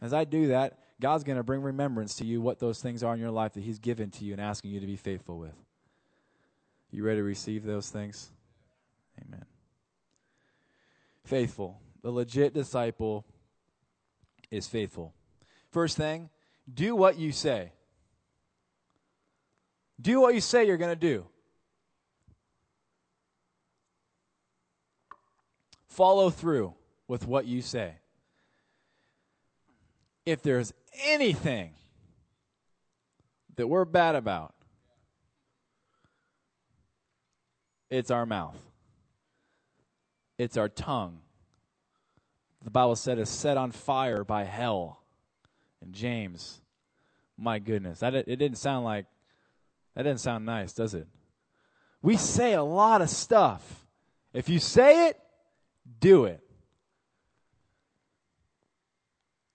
As 0.00 0.12
I 0.12 0.24
do 0.24 0.48
that, 0.48 0.78
God's 1.00 1.24
going 1.24 1.36
to 1.36 1.42
bring 1.42 1.62
remembrance 1.62 2.14
to 2.16 2.24
you 2.24 2.40
what 2.40 2.58
those 2.58 2.80
things 2.80 3.02
are 3.02 3.14
in 3.14 3.20
your 3.20 3.30
life 3.30 3.54
that 3.54 3.62
He's 3.62 3.78
given 3.78 4.10
to 4.12 4.24
you 4.24 4.32
and 4.32 4.40
asking 4.40 4.70
you 4.70 4.80
to 4.80 4.86
be 4.86 4.96
faithful 4.96 5.38
with. 5.38 5.54
You 6.92 7.02
ready 7.02 7.20
to 7.20 7.24
receive 7.24 7.64
those 7.64 7.88
things? 7.88 8.30
Amen. 9.24 9.46
Faithful. 11.24 11.80
The 12.02 12.10
legit 12.10 12.52
disciple 12.52 13.24
is 14.50 14.68
faithful. 14.68 15.14
First 15.70 15.96
thing, 15.96 16.28
do 16.72 16.94
what 16.94 17.18
you 17.18 17.32
say. 17.32 17.72
Do 19.98 20.20
what 20.20 20.34
you 20.34 20.42
say 20.42 20.66
you're 20.66 20.76
going 20.76 20.90
to 20.90 20.96
do. 20.96 21.24
Follow 25.86 26.28
through 26.28 26.74
with 27.08 27.26
what 27.26 27.46
you 27.46 27.62
say. 27.62 27.94
If 30.26 30.42
there's 30.42 30.74
anything 31.04 31.70
that 33.56 33.66
we're 33.66 33.84
bad 33.84 34.14
about, 34.14 34.54
it's 37.92 38.10
our 38.10 38.26
mouth, 38.26 38.56
it's 40.38 40.56
our 40.56 40.68
tongue. 40.68 41.20
The 42.64 42.70
Bible 42.70 42.96
said 42.96 43.18
is 43.18 43.28
set 43.28 43.56
on 43.56 43.72
fire 43.72 44.24
by 44.24 44.44
hell. 44.44 45.00
And 45.80 45.92
James, 45.92 46.60
my 47.36 47.58
goodness, 47.58 48.00
that 48.00 48.14
it 48.14 48.24
didn't 48.26 48.56
sound 48.56 48.84
like 48.84 49.06
that 49.94 50.04
didn't 50.04 50.20
sound 50.20 50.46
nice, 50.46 50.72
does 50.72 50.94
it? 50.94 51.06
We 52.00 52.16
say 52.16 52.54
a 52.54 52.62
lot 52.62 53.02
of 53.02 53.10
stuff. 53.10 53.86
If 54.32 54.48
you 54.48 54.58
say 54.58 55.08
it, 55.08 55.20
do 56.00 56.24
it. 56.24 56.40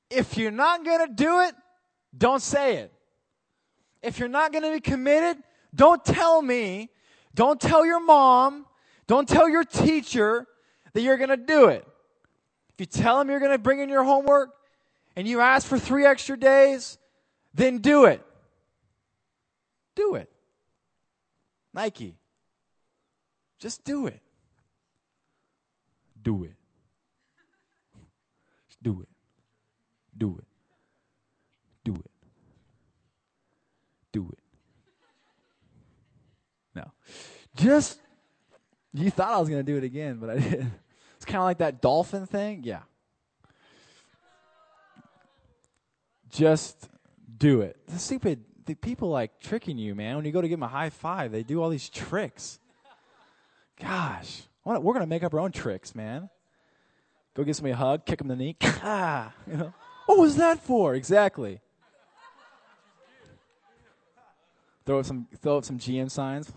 If 0.10 0.38
you're 0.38 0.52
not 0.52 0.86
going 0.86 1.08
to 1.08 1.14
do 1.14 1.42
it, 1.42 1.56
don't 2.18 2.42
say 2.42 2.78
it. 2.78 2.94
If 4.02 4.20
you're 4.20 4.30
not 4.30 4.52
going 4.52 4.64
to 4.64 4.72
be 4.72 4.80
committed, 4.80 5.42
don't 5.74 6.04
tell 6.06 6.42
me, 6.42 6.90
don't 7.38 7.62
tell 7.62 7.86
your 7.86 8.00
mom, 8.00 8.66
don't 9.06 9.30
tell 9.30 9.48
your 9.48 9.64
teacher 9.64 10.48
that 10.94 11.02
you're 11.02 11.18
going 11.18 11.30
to 11.30 11.38
do 11.38 11.68
it. 11.68 11.88
If 12.74 12.80
you 12.80 12.86
tell 12.88 13.20
them 13.20 13.30
you're 13.30 13.40
going 13.40 13.52
to 13.52 13.60
bring 13.60 13.80
in 13.80 13.90
your 13.90 14.04
homework 14.04 14.50
and 15.16 15.28
you 15.28 15.40
ask 15.40 15.68
for 15.68 15.78
three 15.78 16.04
extra 16.04 16.36
days, 16.36 16.98
then 17.54 17.78
do 17.78 18.06
it. 18.06 18.26
Do 19.96 20.16
it. 20.16 20.32
Nike. 21.76 22.16
Just 23.60 23.84
do 23.84 24.08
it. 24.08 24.20
Do 26.24 26.44
it. 26.44 26.56
Do 28.82 29.02
it. 29.02 29.10
Do 30.18 30.38
it. 30.40 30.46
Do 31.84 31.94
it. 31.94 32.12
Do 34.12 34.28
it. 34.34 34.40
No. 36.78 36.92
Just, 37.56 38.00
you 38.94 39.10
thought 39.10 39.34
I 39.34 39.40
was 39.40 39.50
going 39.50 39.66
to 39.66 39.72
do 39.72 39.78
it 39.78 39.84
again, 39.84 40.18
but 40.20 40.30
I 40.30 40.38
didn't. 40.40 40.72
It's 41.16 41.26
kind 41.26 41.38
of 41.38 41.46
like 41.46 41.58
that 41.58 41.82
dolphin 41.82 42.28
thing. 42.28 42.62
Yeah. 42.64 42.82
Just 46.30 46.88
do 47.38 47.62
it. 47.62 47.78
The 47.88 47.98
stupid 47.98 48.44
the 48.68 48.76
people 48.76 49.10
like 49.10 49.40
tricking 49.40 49.78
you, 49.78 49.96
man. 49.96 50.18
When 50.18 50.26
you 50.26 50.32
go 50.32 50.42
to 50.42 50.48
give 50.48 50.60
them 50.60 50.64
a 50.64 50.72
high 50.72 50.92
five, 50.92 51.32
they 51.32 51.42
do 51.42 51.64
all 51.64 51.70
these 51.70 51.90
tricks. 51.90 52.60
Gosh, 53.82 54.44
we're 54.64 54.80
going 54.80 55.00
to 55.00 55.08
make 55.08 55.24
up 55.24 55.34
our 55.34 55.40
own 55.40 55.52
tricks, 55.52 55.96
man. 55.96 56.30
Go 57.34 57.44
give 57.44 57.56
somebody 57.56 57.74
a 57.74 57.78
hug, 57.78 58.06
kick 58.06 58.20
them 58.20 58.30
in 58.30 58.38
the 58.38 58.44
knee. 58.44 58.58
Ah, 58.84 59.34
you 59.50 59.58
know, 59.58 59.74
what 60.06 60.18
was 60.18 60.36
that 60.36 60.60
for? 60.60 60.96
Exactly. 60.96 61.60
Throw 64.86 65.00
up 65.00 65.06
some 65.06 65.28
throw 65.42 65.58
up 65.58 65.66
some 65.66 65.78
GM 65.78 66.10
signs. 66.10 66.52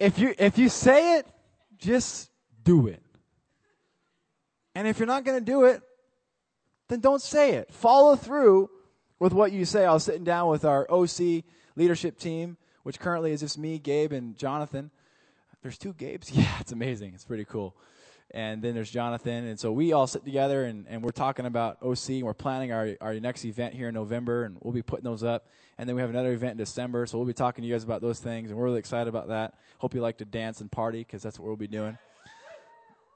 If 0.00 0.18
you 0.18 0.34
if 0.38 0.58
you 0.58 0.70
say 0.70 1.18
it, 1.18 1.26
just 1.78 2.30
do 2.64 2.88
it. 2.88 3.02
And 4.74 4.88
if 4.88 4.98
you're 4.98 5.06
not 5.06 5.24
going 5.24 5.38
to 5.38 5.44
do 5.44 5.64
it, 5.64 5.82
then 6.88 7.00
don't 7.00 7.20
say 7.20 7.52
it. 7.52 7.72
Follow 7.72 8.16
through 8.16 8.70
with 9.18 9.34
what 9.34 9.52
you 9.52 9.64
say. 9.64 9.84
I 9.84 9.92
was 9.92 10.04
sitting 10.04 10.24
down 10.24 10.48
with 10.48 10.64
our 10.64 10.90
OC 10.90 11.44
leadership 11.76 12.18
team, 12.18 12.56
which 12.82 12.98
currently 12.98 13.32
is 13.32 13.40
just 13.40 13.58
me, 13.58 13.78
Gabe, 13.78 14.12
and 14.12 14.36
Jonathan. 14.36 14.90
There's 15.62 15.78
two 15.78 15.92
Gabes? 15.92 16.30
Yeah, 16.34 16.56
it's 16.60 16.72
amazing. 16.72 17.12
It's 17.14 17.24
pretty 17.24 17.44
cool. 17.44 17.76
And 18.32 18.62
then 18.62 18.74
there's 18.74 18.90
Jonathan. 18.90 19.46
And 19.46 19.58
so 19.58 19.72
we 19.72 19.92
all 19.92 20.06
sit 20.06 20.24
together 20.24 20.64
and, 20.64 20.86
and 20.88 21.02
we're 21.02 21.10
talking 21.10 21.46
about 21.46 21.78
OC 21.82 22.10
and 22.10 22.22
we're 22.22 22.34
planning 22.34 22.72
our, 22.72 22.90
our 23.00 23.14
next 23.14 23.44
event 23.44 23.74
here 23.74 23.88
in 23.88 23.94
November 23.94 24.44
and 24.44 24.56
we'll 24.60 24.72
be 24.72 24.82
putting 24.82 25.04
those 25.04 25.24
up. 25.24 25.48
And 25.78 25.88
then 25.88 25.96
we 25.96 26.02
have 26.02 26.10
another 26.10 26.32
event 26.32 26.52
in 26.52 26.58
December. 26.58 27.06
So 27.06 27.18
we'll 27.18 27.26
be 27.26 27.32
talking 27.32 27.62
to 27.62 27.68
you 27.68 27.74
guys 27.74 27.82
about 27.82 28.02
those 28.02 28.20
things 28.20 28.50
and 28.50 28.58
we're 28.58 28.66
really 28.66 28.78
excited 28.78 29.08
about 29.08 29.28
that. 29.28 29.54
Hope 29.78 29.94
you 29.94 30.00
like 30.00 30.18
to 30.18 30.24
dance 30.24 30.60
and 30.60 30.70
party 30.70 31.00
because 31.00 31.22
that's 31.22 31.38
what 31.38 31.48
we'll 31.48 31.56
be 31.56 31.66
doing. 31.66 31.98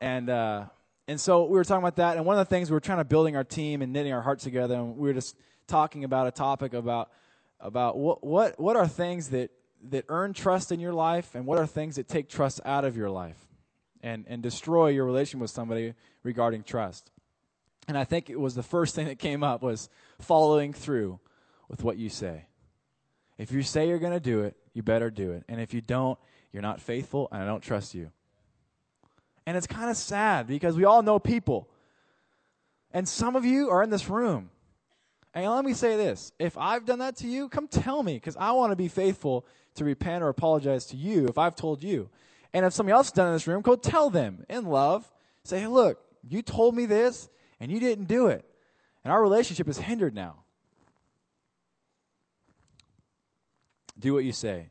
And, 0.01 0.29
uh, 0.29 0.65
and 1.07 1.21
so 1.21 1.45
we 1.45 1.53
were 1.53 1.65
talking 1.65 1.83
about 1.83 1.97
that, 1.97 2.17
and 2.17 2.25
one 2.25 2.39
of 2.39 2.47
the 2.47 2.49
things 2.49 2.71
we 2.71 2.75
were 2.75 2.81
trying 2.81 2.99
to 2.99 3.05
building 3.05 3.37
our 3.37 3.45
team 3.45 3.83
and 3.83 3.93
knitting 3.93 4.13
our 4.13 4.23
hearts 4.23 4.45
together, 4.45 4.75
and 4.75 4.97
we 4.97 5.09
were 5.09 5.15
just 5.15 5.37
talking 5.67 6.05
about 6.05 6.27
a 6.27 6.31
topic 6.31 6.73
about 6.73 7.11
about 7.61 7.97
what 7.97 8.25
what 8.25 8.59
what 8.59 8.77
are 8.77 8.89
things 8.89 9.31
that 9.31 9.51
that 9.91 10.05
earn 10.09 10.33
trust 10.33 10.73
in 10.73 10.81
your 10.81 10.95
life, 10.95 11.35
and 11.35 11.45
what 11.45 11.59
are 11.59 11.67
things 11.67 11.97
that 11.97 12.09
take 12.09 12.29
trust 12.29 12.61
out 12.65 12.87
of 12.87 12.97
your 12.97 13.11
life, 13.11 13.44
and 14.05 14.25
and 14.29 14.43
destroy 14.43 14.89
your 14.89 15.05
relation 15.05 15.41
with 15.41 15.51
somebody 15.51 15.95
regarding 16.23 16.63
trust. 16.63 17.11
And 17.89 17.99
I 17.99 18.05
think 18.05 18.31
it 18.31 18.39
was 18.39 18.55
the 18.55 18.63
first 18.63 18.95
thing 18.95 19.07
that 19.07 19.19
came 19.19 19.43
up 19.43 19.63
was 19.63 19.89
following 20.21 20.73
through 20.73 21.19
with 21.69 21.83
what 21.83 21.97
you 21.97 22.09
say. 22.09 22.47
If 23.37 23.51
you 23.51 23.63
say 23.63 23.89
you're 23.89 23.99
going 23.99 24.13
to 24.13 24.21
do 24.21 24.43
it, 24.43 24.57
you 24.75 24.83
better 24.83 25.11
do 25.11 25.33
it, 25.33 25.43
and 25.49 25.61
if 25.61 25.75
you 25.75 25.81
don't, 25.81 26.19
you're 26.53 26.63
not 26.63 26.81
faithful, 26.81 27.29
and 27.33 27.43
I 27.43 27.47
don't 27.47 27.63
trust 27.63 27.95
you. 27.95 28.13
And 29.47 29.57
it's 29.57 29.67
kind 29.67 29.91
of 29.91 29.97
sad 29.97 30.47
because 30.47 30.77
we 30.77 30.85
all 30.85 31.03
know 31.03 31.19
people. 31.19 31.69
And 32.93 33.09
some 33.09 33.35
of 33.35 33.45
you 33.45 33.71
are 33.71 33.83
in 33.83 33.91
this 33.91 34.09
room. 34.09 34.51
And 35.35 35.51
let 35.51 35.65
me 35.65 35.75
say 35.75 35.97
this 35.97 36.33
if 36.39 36.57
I've 36.57 36.85
done 36.85 37.01
that 37.01 37.17
to 37.17 37.27
you, 37.27 37.49
come 37.49 37.67
tell 37.67 38.03
me 38.03 38.15
because 38.15 38.37
I 38.37 38.53
want 38.53 38.71
to 38.71 38.77
be 38.77 38.89
faithful 38.89 39.45
to 39.75 39.85
repent 39.85 40.23
or 40.23 40.29
apologize 40.29 40.87
to 40.87 40.97
you 40.97 41.27
if 41.27 41.39
I've 41.39 41.57
told 41.57 41.83
you. 41.83 42.09
And 42.55 42.65
if 42.65 42.73
somebody 42.73 42.93
else 42.95 43.09
has 43.09 43.13
done 43.13 43.27
in 43.27 43.33
this 43.35 43.49
room, 43.49 43.63
go 43.63 43.75
tell 43.75 44.09
them 44.11 44.47
in 44.49 44.67
love. 44.67 45.11
Say, 45.43 45.61
hey, 45.61 45.67
look, 45.67 45.99
you 46.27 46.41
told 46.41 46.77
me 46.77 46.87
this 46.87 47.29
and 47.59 47.71
you 47.71 47.81
didn't 47.81 48.05
do 48.05 48.29
it. 48.29 48.45
And 49.03 49.13
our 49.13 49.21
relationship 49.21 49.69
is 49.69 49.77
hindered 49.77 50.15
now. 50.15 50.45
Do 53.99 54.15
what 54.15 54.25
you 54.25 54.33
say. 54.33 54.71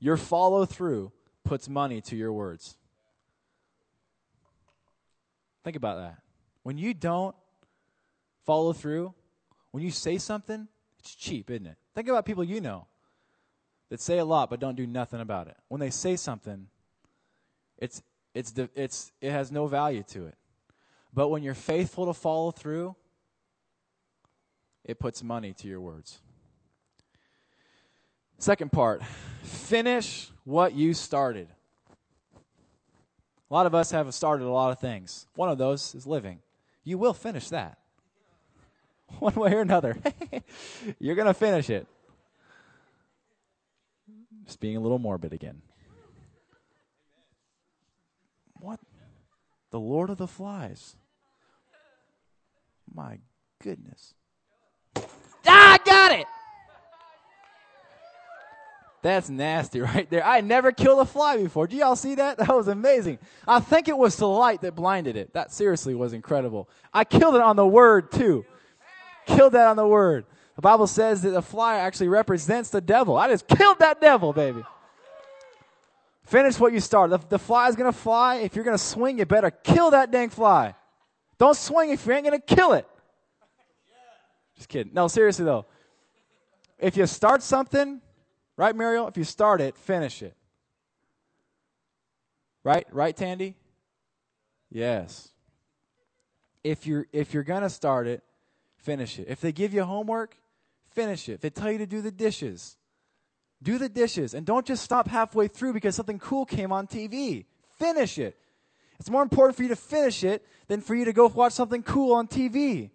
Your 0.00 0.16
follow 0.16 0.66
through 0.66 1.12
puts 1.44 1.68
money 1.68 2.00
to 2.02 2.16
your 2.16 2.32
words. 2.32 2.76
Think 5.62 5.76
about 5.76 5.96
that. 5.98 6.18
When 6.64 6.78
you 6.78 6.94
don't 6.94 7.34
follow 8.44 8.72
through, 8.72 9.14
when 9.70 9.82
you 9.82 9.90
say 9.90 10.18
something, 10.18 10.66
it's 10.98 11.14
cheap, 11.14 11.48
isn't 11.50 11.66
it? 11.66 11.76
Think 11.94 12.08
about 12.08 12.26
people 12.26 12.42
you 12.42 12.60
know 12.60 12.86
that 13.88 14.00
say 14.00 14.18
a 14.18 14.24
lot 14.24 14.50
but 14.50 14.60
don't 14.60 14.76
do 14.76 14.86
nothing 14.86 15.20
about 15.20 15.46
it. 15.46 15.56
When 15.68 15.80
they 15.80 15.90
say 15.90 16.16
something, 16.16 16.66
it's 17.78 18.02
it's 18.34 18.52
it's 18.74 19.12
it 19.20 19.30
has 19.30 19.52
no 19.52 19.66
value 19.66 20.02
to 20.08 20.26
it. 20.26 20.36
But 21.12 21.28
when 21.28 21.42
you're 21.42 21.54
faithful 21.54 22.06
to 22.06 22.14
follow 22.14 22.50
through, 22.50 22.96
it 24.84 24.98
puts 24.98 25.22
money 25.22 25.52
to 25.54 25.68
your 25.68 25.80
words. 25.80 26.18
Second 28.38 28.72
part, 28.72 29.02
finish 29.42 30.28
what 30.44 30.74
you 30.74 30.92
started. 30.92 31.48
A 33.50 33.54
lot 33.54 33.66
of 33.66 33.74
us 33.74 33.92
have 33.92 34.12
started 34.12 34.44
a 34.44 34.50
lot 34.50 34.72
of 34.72 34.80
things. 34.80 35.26
One 35.36 35.48
of 35.48 35.58
those 35.58 35.94
is 35.94 36.06
living. 36.06 36.40
You 36.82 36.98
will 36.98 37.14
finish 37.14 37.48
that. 37.50 37.78
One 39.18 39.34
way 39.34 39.52
or 39.52 39.60
another. 39.60 39.96
You're 40.98 41.14
going 41.14 41.28
to 41.28 41.34
finish 41.34 41.70
it. 41.70 41.86
Just 44.44 44.60
being 44.60 44.76
a 44.76 44.80
little 44.80 44.98
morbid 44.98 45.32
again. 45.32 45.62
What? 48.60 48.80
The 49.74 49.80
Lord 49.80 50.08
of 50.08 50.18
the 50.18 50.28
Flies. 50.28 50.94
My 52.94 53.18
goodness. 53.60 54.14
Ah, 54.96 55.72
I 55.72 55.78
got 55.84 56.12
it! 56.12 56.26
That's 59.02 59.28
nasty 59.28 59.80
right 59.80 60.08
there. 60.08 60.24
I 60.24 60.42
never 60.42 60.70
killed 60.70 61.00
a 61.00 61.04
fly 61.04 61.38
before. 61.38 61.66
Do 61.66 61.74
y'all 61.74 61.96
see 61.96 62.14
that? 62.14 62.38
That 62.46 62.54
was 62.54 62.68
amazing. 62.68 63.18
I 63.48 63.58
think 63.58 63.88
it 63.88 63.98
was 63.98 64.14
the 64.14 64.28
light 64.28 64.60
that 64.60 64.76
blinded 64.76 65.16
it. 65.16 65.32
That 65.32 65.52
seriously 65.52 65.96
was 65.96 66.12
incredible. 66.12 66.68
I 66.92 67.02
killed 67.02 67.34
it 67.34 67.40
on 67.40 67.56
the 67.56 67.66
word 67.66 68.12
too. 68.12 68.46
Killed 69.26 69.54
that 69.54 69.66
on 69.66 69.74
the 69.74 69.88
word. 69.88 70.24
The 70.54 70.62
Bible 70.62 70.86
says 70.86 71.22
that 71.22 71.30
the 71.30 71.42
fly 71.42 71.78
actually 71.78 72.10
represents 72.10 72.70
the 72.70 72.80
devil. 72.80 73.16
I 73.16 73.26
just 73.26 73.48
killed 73.48 73.80
that 73.80 74.00
devil, 74.00 74.32
baby. 74.32 74.62
Finish 76.24 76.58
what 76.58 76.72
you 76.72 76.80
started. 76.80 77.20
The, 77.20 77.28
the 77.28 77.38
fly 77.38 77.68
is 77.68 77.76
going 77.76 77.92
to 77.92 77.98
fly. 77.98 78.36
If 78.36 78.56
you're 78.56 78.64
going 78.64 78.76
to 78.76 78.82
swing, 78.82 79.18
you 79.18 79.26
better 79.26 79.50
kill 79.50 79.90
that 79.90 80.10
dang 80.10 80.30
fly. 80.30 80.74
Don't 81.38 81.56
swing 81.56 81.90
if 81.90 82.06
you 82.06 82.12
ain't 82.12 82.24
going 82.24 82.40
to 82.40 82.54
kill 82.54 82.72
it. 82.72 82.86
Just 84.56 84.68
kidding. 84.68 84.94
No, 84.94 85.08
seriously 85.08 85.44
though. 85.44 85.66
If 86.78 86.96
you 86.96 87.06
start 87.06 87.42
something, 87.42 88.00
right, 88.56 88.74
Muriel? 88.74 89.08
If 89.08 89.16
you 89.16 89.24
start 89.24 89.60
it, 89.60 89.76
finish 89.76 90.22
it. 90.22 90.34
Right? 92.62 92.86
Right, 92.90 93.16
Tandy? 93.16 93.56
Yes. 94.70 95.30
If 96.62 96.86
you're 96.86 97.06
if 97.12 97.34
you're 97.34 97.42
gonna 97.42 97.68
start 97.68 98.06
it, 98.06 98.22
finish 98.78 99.18
it. 99.18 99.26
If 99.28 99.40
they 99.40 99.52
give 99.52 99.74
you 99.74 99.84
homework, 99.84 100.36
finish 100.90 101.28
it. 101.28 101.34
If 101.34 101.40
they 101.40 101.50
tell 101.50 101.70
you 101.70 101.78
to 101.78 101.86
do 101.86 102.00
the 102.00 102.10
dishes, 102.10 102.76
do 103.64 103.78
the 103.78 103.88
dishes. 103.88 104.34
And 104.34 104.46
don't 104.46 104.64
just 104.64 104.84
stop 104.84 105.08
halfway 105.08 105.48
through 105.48 105.72
because 105.72 105.96
something 105.96 106.18
cool 106.18 106.44
came 106.44 106.70
on 106.70 106.86
TV. 106.86 107.46
Finish 107.78 108.18
it. 108.18 108.38
It's 109.00 109.10
more 109.10 109.22
important 109.22 109.56
for 109.56 109.62
you 109.64 109.70
to 109.70 109.76
finish 109.76 110.22
it 110.22 110.46
than 110.68 110.80
for 110.80 110.94
you 110.94 111.06
to 111.06 111.12
go 111.12 111.26
watch 111.26 111.52
something 111.52 111.82
cool 111.82 112.14
on 112.14 112.28
TV 112.28 112.90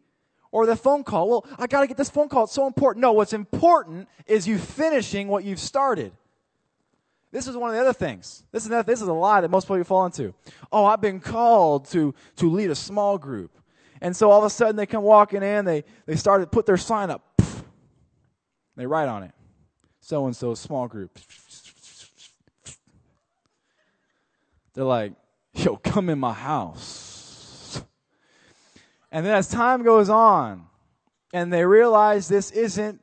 or 0.51 0.65
the 0.65 0.76
phone 0.76 1.03
call. 1.03 1.30
Well, 1.30 1.45
I 1.57 1.67
got 1.67 1.82
to 1.82 1.88
get 1.88 1.97
this 1.97 2.09
phone 2.09 2.30
call. 2.30 2.45
It's 2.45 2.53
so 2.53 2.67
important. 2.67 3.01
No, 3.01 3.11
what's 3.11 3.34
important 3.34 4.07
is 4.26 4.47
you 4.47 4.57
finishing 4.57 5.28
what 5.28 5.43
you've 5.43 5.59
started. 5.59 6.13
This 7.32 7.47
is 7.47 7.55
one 7.55 7.70
of 7.70 7.76
the 7.76 7.82
other 7.82 7.93
things. 7.93 8.43
This 8.51 8.65
is, 8.65 8.86
this 8.86 9.01
is 9.01 9.07
a 9.07 9.13
lie 9.13 9.41
that 9.41 9.51
most 9.51 9.67
people 9.67 9.84
fall 9.84 10.05
into. 10.05 10.34
Oh, 10.72 10.86
I've 10.86 11.01
been 11.01 11.20
called 11.20 11.89
to, 11.89 12.15
to 12.38 12.49
lead 12.49 12.72
a 12.72 12.76
small 12.76 13.17
group. 13.17 13.51
And 14.01 14.15
so 14.15 14.32
all 14.32 14.39
of 14.39 14.45
a 14.45 14.49
sudden 14.49 14.78
they 14.78 14.86
come 14.86 15.03
walking 15.03 15.43
in, 15.43 15.65
they, 15.65 15.84
they 16.05 16.15
start 16.15 16.41
to 16.41 16.47
put 16.47 16.65
their 16.65 16.78
sign 16.78 17.09
up. 17.11 17.22
They 18.76 18.88
write 18.88 19.09
on 19.09 19.24
it. 19.24 19.32
So 20.10 20.26
and 20.26 20.36
so 20.36 20.55
small 20.55 20.88
group. 20.88 21.20
They're 24.74 24.84
like, 24.84 25.14
yo, 25.53 25.78
come 25.78 26.10
in 26.10 26.18
my 26.18 26.34
house 26.34 27.10
and 29.12 29.26
then 29.26 29.34
as 29.34 29.47
time 29.47 29.84
goes 29.84 30.10
on, 30.10 30.66
and 31.34 31.51
they 31.51 31.66
realize 31.66 32.28
this 32.28 32.51
isn't 32.51 33.01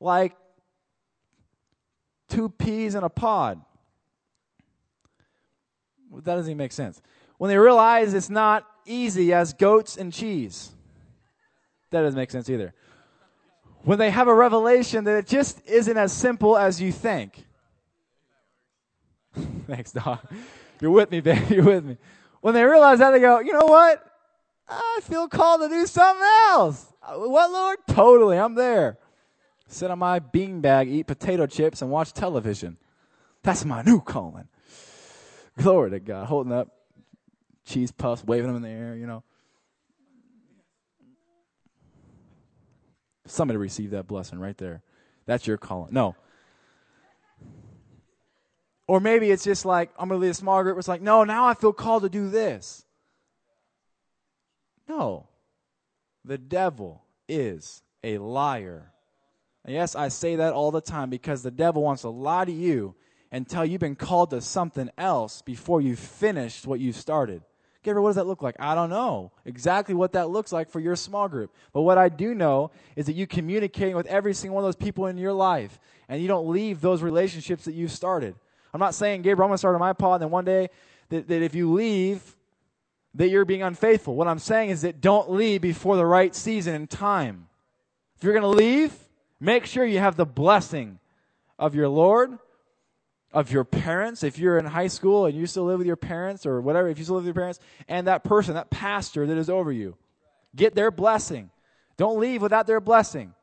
like 0.00 0.34
two 2.28 2.48
peas 2.48 2.94
in 2.94 3.04
a 3.04 3.08
pod. 3.08 3.60
That 6.12 6.24
doesn't 6.24 6.50
even 6.50 6.58
make 6.58 6.72
sense. 6.72 7.00
When 7.38 7.48
they 7.48 7.56
realize 7.56 8.14
it's 8.14 8.30
not 8.30 8.66
easy 8.84 9.32
as 9.32 9.52
goats 9.52 9.96
and 9.96 10.12
cheese. 10.12 10.70
That 11.90 12.02
doesn't 12.02 12.18
make 12.18 12.30
sense 12.30 12.50
either. 12.50 12.74
When 13.84 13.98
they 13.98 14.10
have 14.10 14.28
a 14.28 14.34
revelation 14.34 15.04
that 15.04 15.16
it 15.16 15.26
just 15.26 15.66
isn't 15.66 15.96
as 15.96 16.12
simple 16.12 16.56
as 16.56 16.80
you 16.80 16.92
think. 16.92 17.44
Thanks, 19.66 19.92
dog. 19.92 20.20
You're 20.80 20.90
with 20.90 21.10
me, 21.10 21.20
baby. 21.20 21.42
You're 21.54 21.64
with 21.64 21.84
me. 21.84 21.96
When 22.40 22.54
they 22.54 22.64
realize 22.64 22.98
that, 22.98 23.10
they 23.10 23.20
go, 23.20 23.40
you 23.40 23.52
know 23.52 23.66
what? 23.66 24.04
I 24.68 25.00
feel 25.02 25.28
called 25.28 25.62
to 25.62 25.68
do 25.68 25.86
something 25.86 26.26
else. 26.48 26.92
Uh, 27.02 27.14
what, 27.14 27.50
Lord? 27.50 27.78
Totally, 27.88 28.38
I'm 28.38 28.54
there. 28.54 28.98
Sit 29.66 29.90
on 29.90 29.98
my 29.98 30.20
beanbag, 30.20 30.88
eat 30.88 31.06
potato 31.06 31.46
chips, 31.46 31.82
and 31.82 31.90
watch 31.90 32.12
television. 32.12 32.76
That's 33.42 33.64
my 33.64 33.82
new 33.82 34.00
calling. 34.00 34.48
Glory 35.58 35.90
to 35.90 36.00
God. 36.00 36.26
Holding 36.26 36.52
up 36.52 36.68
cheese 37.64 37.90
puffs, 37.90 38.24
waving 38.24 38.46
them 38.46 38.56
in 38.56 38.62
the 38.62 38.68
air, 38.68 38.96
you 38.96 39.06
know. 39.06 39.22
Somebody 43.32 43.56
receive 43.56 43.90
that 43.90 44.06
blessing 44.06 44.38
right 44.38 44.56
there. 44.58 44.82
That's 45.26 45.46
your 45.46 45.56
calling. 45.56 45.92
No. 45.92 46.14
Or 48.86 49.00
maybe 49.00 49.30
it's 49.30 49.44
just 49.44 49.64
like, 49.64 49.90
I'm 49.98 50.08
going 50.08 50.20
to 50.20 50.22
lead 50.22 50.30
a 50.30 50.34
small 50.34 50.62
group. 50.62 50.76
It's 50.78 50.88
like, 50.88 51.00
no, 51.00 51.24
now 51.24 51.46
I 51.46 51.54
feel 51.54 51.72
called 51.72 52.02
to 52.02 52.08
do 52.08 52.28
this. 52.28 52.84
No. 54.88 55.28
The 56.24 56.38
devil 56.38 57.04
is 57.28 57.82
a 58.04 58.18
liar. 58.18 58.92
And 59.64 59.74
yes, 59.74 59.94
I 59.94 60.08
say 60.08 60.36
that 60.36 60.52
all 60.52 60.70
the 60.70 60.80
time 60.80 61.08
because 61.08 61.42
the 61.42 61.50
devil 61.50 61.82
wants 61.82 62.02
to 62.02 62.10
lie 62.10 62.44
to 62.44 62.52
you 62.52 62.94
you 63.32 63.62
you've 63.62 63.80
been 63.80 63.96
called 63.96 64.30
to 64.30 64.40
something 64.40 64.90
else 64.98 65.42
before 65.42 65.80
you've 65.80 65.98
finished 65.98 66.66
what 66.66 66.80
you've 66.80 66.96
started. 66.96 67.42
Gabriel, 67.82 68.04
what 68.04 68.10
does 68.10 68.16
that 68.16 68.26
look 68.26 68.42
like? 68.42 68.54
I 68.60 68.74
don't 68.74 68.90
know 68.90 69.32
exactly 69.44 69.94
what 69.94 70.12
that 70.12 70.30
looks 70.30 70.52
like 70.52 70.70
for 70.70 70.78
your 70.78 70.94
small 70.94 71.28
group. 71.28 71.52
But 71.72 71.82
what 71.82 71.98
I 71.98 72.08
do 72.08 72.34
know 72.34 72.70
is 72.94 73.06
that 73.06 73.14
you 73.14 73.26
communicating 73.26 73.96
with 73.96 74.06
every 74.06 74.34
single 74.34 74.56
one 74.56 74.64
of 74.64 74.68
those 74.68 74.76
people 74.76 75.06
in 75.06 75.18
your 75.18 75.32
life 75.32 75.80
and 76.08 76.22
you 76.22 76.28
don't 76.28 76.48
leave 76.48 76.80
those 76.80 77.02
relationships 77.02 77.64
that 77.64 77.74
you've 77.74 77.90
started. 77.90 78.36
I'm 78.72 78.80
not 78.80 78.94
saying, 78.94 79.22
Gabriel, 79.22 79.44
I'm 79.44 79.50
going 79.50 79.54
to 79.54 79.58
start 79.58 79.74
on 79.74 79.80
my 79.80 79.92
pod 79.92 80.14
and 80.14 80.22
then 80.22 80.30
one 80.30 80.44
day 80.44 80.70
that, 81.08 81.26
that 81.28 81.42
if 81.42 81.54
you 81.54 81.72
leave, 81.72 82.36
that 83.14 83.28
you're 83.28 83.44
being 83.44 83.62
unfaithful. 83.62 84.14
What 84.14 84.28
I'm 84.28 84.38
saying 84.38 84.70
is 84.70 84.82
that 84.82 85.00
don't 85.00 85.30
leave 85.32 85.60
before 85.60 85.96
the 85.96 86.06
right 86.06 86.34
season 86.34 86.74
and 86.74 86.88
time. 86.88 87.48
If 88.16 88.24
you're 88.24 88.32
going 88.32 88.42
to 88.42 88.48
leave, 88.48 88.94
make 89.40 89.66
sure 89.66 89.84
you 89.84 89.98
have 89.98 90.16
the 90.16 90.24
blessing 90.24 90.98
of 91.58 91.74
your 91.74 91.88
Lord, 91.88 92.38
of 93.32 93.50
your 93.50 93.64
parents. 93.64 94.22
If 94.22 94.38
you're 94.38 94.58
in 94.58 94.64
high 94.64 94.88
school 94.88 95.26
and 95.26 95.36
you 95.36 95.46
still 95.46 95.64
live 95.64 95.78
with 95.78 95.86
your 95.86 95.96
parents 95.96 96.46
or 96.46 96.60
whatever, 96.60 96.88
if 96.88 96.98
you 96.98 97.04
still 97.04 97.16
live 97.16 97.24
with 97.24 97.34
your 97.34 97.42
parents, 97.42 97.60
and 97.88 98.06
that 98.06 98.24
person, 98.24 98.54
that 98.54 98.70
pastor 98.70 99.26
that 99.26 99.36
is 99.36 99.50
over 99.50 99.72
you. 99.72 99.96
Get 100.54 100.74
their 100.74 100.90
blessing. 100.90 101.50
Don't 101.96 102.18
leave 102.18 102.42
without 102.42 102.66
their 102.66 102.80
blessing. 102.80 103.34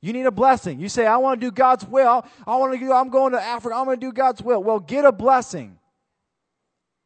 You 0.00 0.12
need 0.12 0.26
a 0.26 0.32
blessing. 0.32 0.80
You 0.80 0.88
say, 0.88 1.06
I 1.06 1.18
want 1.18 1.40
to 1.40 1.46
do 1.46 1.52
God's 1.52 1.86
will. 1.86 2.26
I 2.46 2.56
want 2.56 2.72
to 2.72 2.78
do, 2.78 2.92
I'm 2.92 3.08
going 3.08 3.32
to 3.32 3.40
Africa. 3.40 3.76
I'm 3.76 3.84
going 3.84 4.00
to 4.00 4.06
do 4.06 4.12
God's 4.12 4.42
will. 4.42 4.62
Well, 4.62 4.80
get 4.80 5.04
a 5.04 5.12
blessing. 5.12 5.78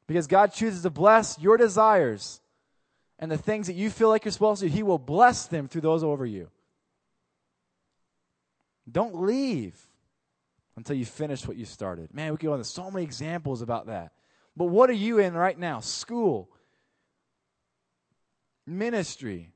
Because 0.06 0.26
God 0.26 0.52
chooses 0.52 0.82
to 0.82 0.90
bless 0.90 1.38
your 1.38 1.56
desires 1.56 2.40
and 3.18 3.30
the 3.30 3.36
things 3.36 3.66
that 3.66 3.74
you 3.74 3.90
feel 3.90 4.08
like 4.08 4.24
you're 4.24 4.32
supposed 4.32 4.60
to, 4.62 4.68
He 4.68 4.82
will 4.82 4.98
bless 4.98 5.46
them 5.46 5.68
through 5.68 5.80
those 5.82 6.02
over 6.02 6.24
you. 6.24 6.48
Don't 8.90 9.22
leave 9.22 9.85
until 10.76 10.96
you 10.96 11.04
finish 11.04 11.46
what 11.46 11.56
you 11.56 11.64
started. 11.64 12.12
Man, 12.12 12.32
we 12.32 12.36
could 12.36 12.46
go 12.46 12.54
into 12.54 12.64
so 12.64 12.90
many 12.90 13.04
examples 13.04 13.62
about 13.62 13.86
that. 13.86 14.12
But 14.56 14.66
what 14.66 14.90
are 14.90 14.94
you 14.94 15.18
in 15.18 15.34
right 15.34 15.58
now? 15.58 15.80
School, 15.80 16.50
ministry. 18.66 19.50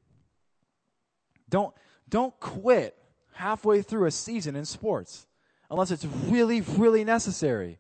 Don't, 1.49 1.75
don't 2.09 2.39
quit 2.41 2.97
halfway 3.35 3.83
through 3.83 4.07
a 4.07 4.11
season 4.11 4.57
in 4.57 4.65
sports 4.65 5.27
unless 5.71 5.91
it's 5.91 6.05
really, 6.05 6.61
really 6.61 7.05
necessary. 7.05 7.79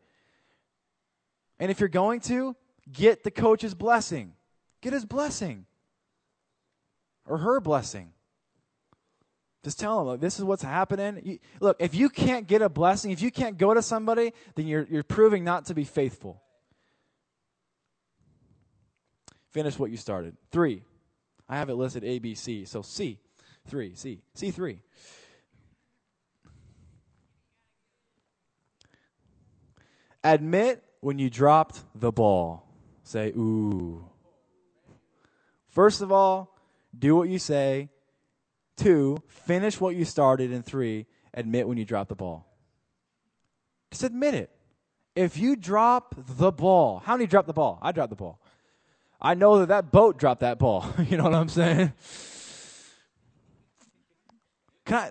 And 1.58 1.70
if 1.70 1.80
you're 1.80 1.88
going 1.88 2.20
to, 2.20 2.56
get 2.92 3.22
the 3.22 3.30
coach's 3.30 3.74
blessing. 3.74 4.32
Get 4.80 4.92
his 4.92 5.04
blessing 5.04 5.66
or 7.26 7.38
her 7.38 7.60
blessing. 7.60 8.12
Just 9.62 9.78
tell 9.78 9.98
them, 9.98 10.06
look, 10.06 10.20
this 10.20 10.38
is 10.38 10.44
what's 10.44 10.62
happening. 10.62 11.20
You, 11.22 11.38
look, 11.60 11.76
if 11.80 11.94
you 11.94 12.08
can't 12.08 12.46
get 12.46 12.62
a 12.62 12.68
blessing, 12.68 13.10
if 13.10 13.20
you 13.20 13.30
can't 13.30 13.58
go 13.58 13.74
to 13.74 13.82
somebody, 13.82 14.32
then 14.54 14.66
you're, 14.66 14.86
you're 14.90 15.02
proving 15.02 15.44
not 15.44 15.66
to 15.66 15.74
be 15.74 15.84
faithful. 15.84 16.42
Finish 19.50 19.78
what 19.78 19.90
you 19.90 19.98
started. 19.98 20.36
Three. 20.50 20.82
I 21.48 21.56
have 21.56 21.68
it 21.68 21.74
listed 21.74 22.04
A, 22.04 22.18
B, 22.20 22.34
C. 22.34 22.64
So 22.64 22.82
C. 22.82 23.18
Three. 23.66 23.94
C. 23.94 24.22
C 24.34 24.50
three. 24.50 24.80
Admit 30.22 30.82
when 31.00 31.18
you 31.18 31.28
dropped 31.28 31.82
the 31.94 32.12
ball. 32.12 32.66
Say, 33.02 33.28
ooh. 33.30 34.04
First 35.68 36.00
of 36.00 36.12
all, 36.12 36.56
do 36.96 37.16
what 37.16 37.28
you 37.28 37.38
say. 37.38 37.88
Two, 38.80 39.22
finish 39.28 39.78
what 39.78 39.94
you 39.94 40.06
started. 40.06 40.52
And 40.52 40.64
three, 40.64 41.04
admit 41.34 41.68
when 41.68 41.76
you 41.76 41.84
drop 41.84 42.08
the 42.08 42.14
ball. 42.14 42.46
Just 43.90 44.04
admit 44.04 44.34
it. 44.34 44.50
If 45.14 45.36
you 45.36 45.54
drop 45.54 46.14
the 46.16 46.50
ball, 46.50 47.02
how 47.04 47.14
many 47.14 47.26
drop 47.26 47.46
the 47.46 47.52
ball? 47.52 47.78
I 47.82 47.92
dropped 47.92 48.08
the 48.08 48.16
ball. 48.16 48.40
I 49.20 49.34
know 49.34 49.58
that 49.58 49.68
that 49.68 49.92
boat 49.92 50.16
dropped 50.16 50.40
that 50.40 50.58
ball. 50.58 50.86
you 51.08 51.18
know 51.18 51.24
what 51.24 51.34
I'm 51.34 51.50
saying? 51.50 51.92
Can 54.86 54.96
I? 54.96 55.10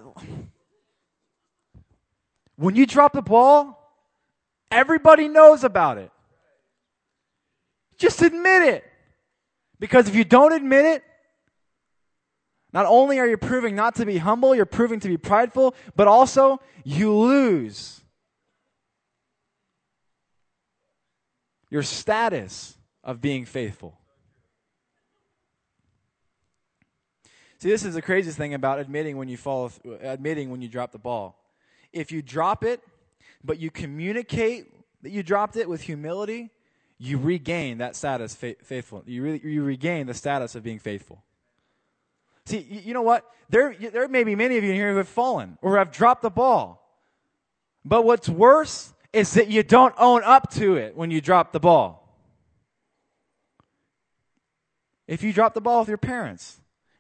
When 2.56 2.76
you 2.76 2.88
drop 2.88 3.14
the 3.14 3.22
ball, 3.22 3.78
everybody 4.72 5.28
knows 5.28 5.64
about 5.64 6.00
it. 6.00 6.12
Just 7.98 8.24
admit 8.24 8.64
it. 8.64 8.84
Because 9.80 10.10
if 10.10 10.16
you 10.16 10.24
don't 10.24 10.54
admit 10.54 10.86
it, 10.86 11.04
not 12.72 12.86
only 12.86 13.20
are 13.20 13.28
you 13.28 13.38
proving 13.38 13.76
not 13.76 13.96
to 13.96 14.06
be 14.06 14.18
humble, 14.18 14.54
you're 14.54 14.66
proving 14.66 15.00
to 15.00 15.08
be 15.08 15.18
prideful, 15.18 15.76
but 15.96 16.08
also 16.08 16.60
you 16.84 17.14
lose 17.14 18.02
your 21.70 21.84
status 21.84 22.78
of 23.04 23.22
being 23.22 23.46
faithful. 23.46 23.98
See, 27.60 27.70
this 27.70 27.84
is 27.84 27.94
the 27.94 28.02
craziest 28.02 28.38
thing 28.38 28.54
about 28.54 28.80
admitting 28.80 29.18
when 29.18 29.28
you 29.28 29.36
fall, 29.36 29.72
admitting 30.02 30.50
when 30.50 30.62
you 30.62 30.70
drop 30.70 30.92
the 30.92 31.00
ball. 31.00 31.38
If 31.92 32.12
you 32.12 32.22
drop 32.22 32.64
it, 32.64 32.82
but 33.44 33.60
you 33.60 33.70
communicate 33.70 34.72
that 35.02 35.12
you 35.12 35.24
dropped 35.24 35.58
it 35.58 35.68
with 35.68 35.82
humility, 35.82 36.52
you 36.98 37.18
regain 37.18 37.80
that 37.80 37.96
status 37.96 38.36
faithful. 38.36 39.04
You 39.06 39.26
you 39.26 39.64
regain 39.64 40.08
the 40.08 40.14
status 40.14 40.56
of 40.56 40.64
being 40.64 40.80
faithful. 40.80 41.24
See, 42.46 42.66
you, 42.86 42.94
know 42.94 43.02
what? 43.02 43.26
There 43.50 43.76
there 43.76 44.08
may 44.08 44.24
be 44.24 44.36
many 44.36 44.58
of 44.58 44.64
you 44.64 44.72
in 44.72 44.76
here 44.76 44.92
who 44.92 44.98
have 44.98 45.08
fallen 45.08 45.58
or 45.62 45.78
have 45.78 45.92
dropped 45.92 46.22
the 46.22 46.30
ball. 46.30 46.80
But 47.86 48.06
what's 48.06 48.28
worse 48.28 48.94
is 49.14 49.34
that 49.34 49.50
you 49.50 49.64
don't 49.64 49.96
own 49.98 50.24
up 50.24 50.52
to 50.54 50.76
it 50.76 50.96
when 50.96 51.12
you 51.12 51.22
drop 51.22 51.52
the 51.52 51.60
ball. 51.60 52.00
If 55.08 55.24
you 55.24 55.34
drop 55.34 55.54
the 55.54 55.62
ball 55.62 55.80
with 55.80 55.88
your 55.90 55.98
parents, 55.98 56.60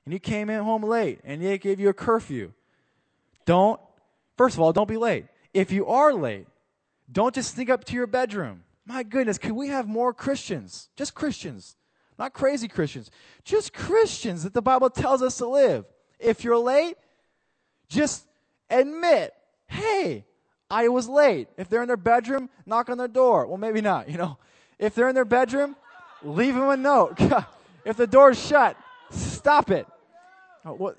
and 0.09 0.13
you 0.13 0.19
came 0.19 0.49
in 0.49 0.63
home 0.63 0.81
late 0.81 1.19
and 1.23 1.43
they 1.43 1.59
gave 1.59 1.79
you 1.79 1.89
a 1.89 1.93
curfew, 1.93 2.51
don't, 3.45 3.79
first 4.37 4.55
of 4.55 4.59
all, 4.59 4.73
don't 4.73 4.87
be 4.87 4.97
late. 4.97 5.27
If 5.53 5.71
you 5.71 5.85
are 5.85 6.13
late, 6.13 6.47
don't 7.11 7.35
just 7.35 7.53
sneak 7.53 7.69
up 7.69 7.83
to 7.85 7.93
your 7.93 8.07
bedroom. 8.07 8.63
My 8.87 9.03
goodness, 9.03 9.37
could 9.37 9.51
we 9.51 9.67
have 9.67 9.87
more 9.87 10.11
Christians? 10.11 10.89
Just 10.95 11.13
Christians. 11.13 11.75
Not 12.19 12.33
crazy 12.33 12.67
Christians. 12.67 13.09
Just 13.45 13.73
Christians 13.73 14.43
that 14.43 14.53
the 14.53 14.61
Bible 14.61 14.89
tells 14.89 15.21
us 15.21 15.37
to 15.37 15.47
live. 15.47 15.85
If 16.19 16.43
you're 16.43 16.57
late, 16.57 16.97
just 17.87 18.25
admit, 18.69 19.33
hey, 19.67 20.25
I 20.69 20.89
was 20.89 21.07
late. 21.07 21.47
If 21.57 21.69
they're 21.69 21.81
in 21.81 21.87
their 21.87 21.97
bedroom, 21.97 22.49
knock 22.65 22.89
on 22.89 22.97
their 22.97 23.07
door. 23.07 23.47
Well, 23.47 23.57
maybe 23.57 23.79
not, 23.79 24.09
you 24.09 24.17
know. 24.17 24.37
If 24.77 24.95
they're 24.95 25.07
in 25.07 25.15
their 25.15 25.25
bedroom, 25.25 25.77
leave 26.21 26.55
them 26.55 26.69
a 26.69 26.77
note. 26.77 27.17
if 27.85 27.95
the 27.95 28.05
door's 28.05 28.37
shut, 28.37 28.75
stop 29.09 29.71
it. 29.71 29.87
Oh, 30.65 30.93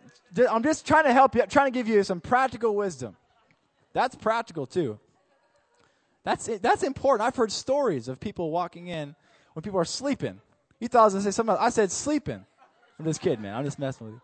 I'm 0.51 0.63
just 0.63 0.87
trying 0.87 1.05
to 1.05 1.13
help 1.13 1.35
you, 1.35 1.45
trying 1.47 1.71
to 1.71 1.79
give 1.79 1.87
you 1.87 2.03
some 2.03 2.23
practical 2.23 2.75
wisdom. 2.75 3.15
That's 3.93 4.17
practical 4.17 4.67
too. 4.67 4.99
That's 6.25 6.47
that's 6.59 6.83
important. 6.83 7.27
I've 7.27 7.37
heard 7.37 7.53
stories 7.53 8.09
of 8.09 8.21
people 8.21 8.51
walking 8.51 8.89
in 8.89 9.15
when 9.53 9.63
people 9.63 9.79
are 9.81 9.85
sleeping. 9.85 10.41
You 10.81 10.89
thought 10.89 11.03
I 11.03 11.05
was 11.05 11.15
gonna 11.15 11.25
say 11.25 11.31
something 11.31 11.55
else. 11.55 11.63
I 11.63 11.69
said 11.69 11.93
sleeping. 11.93 12.45
I'm 12.99 13.05
just 13.05 13.21
kidding, 13.21 13.43
man. 13.43 13.55
I'm 13.55 13.65
just 13.65 13.79
messing 13.79 14.07
with 14.07 14.15
you. 14.15 14.21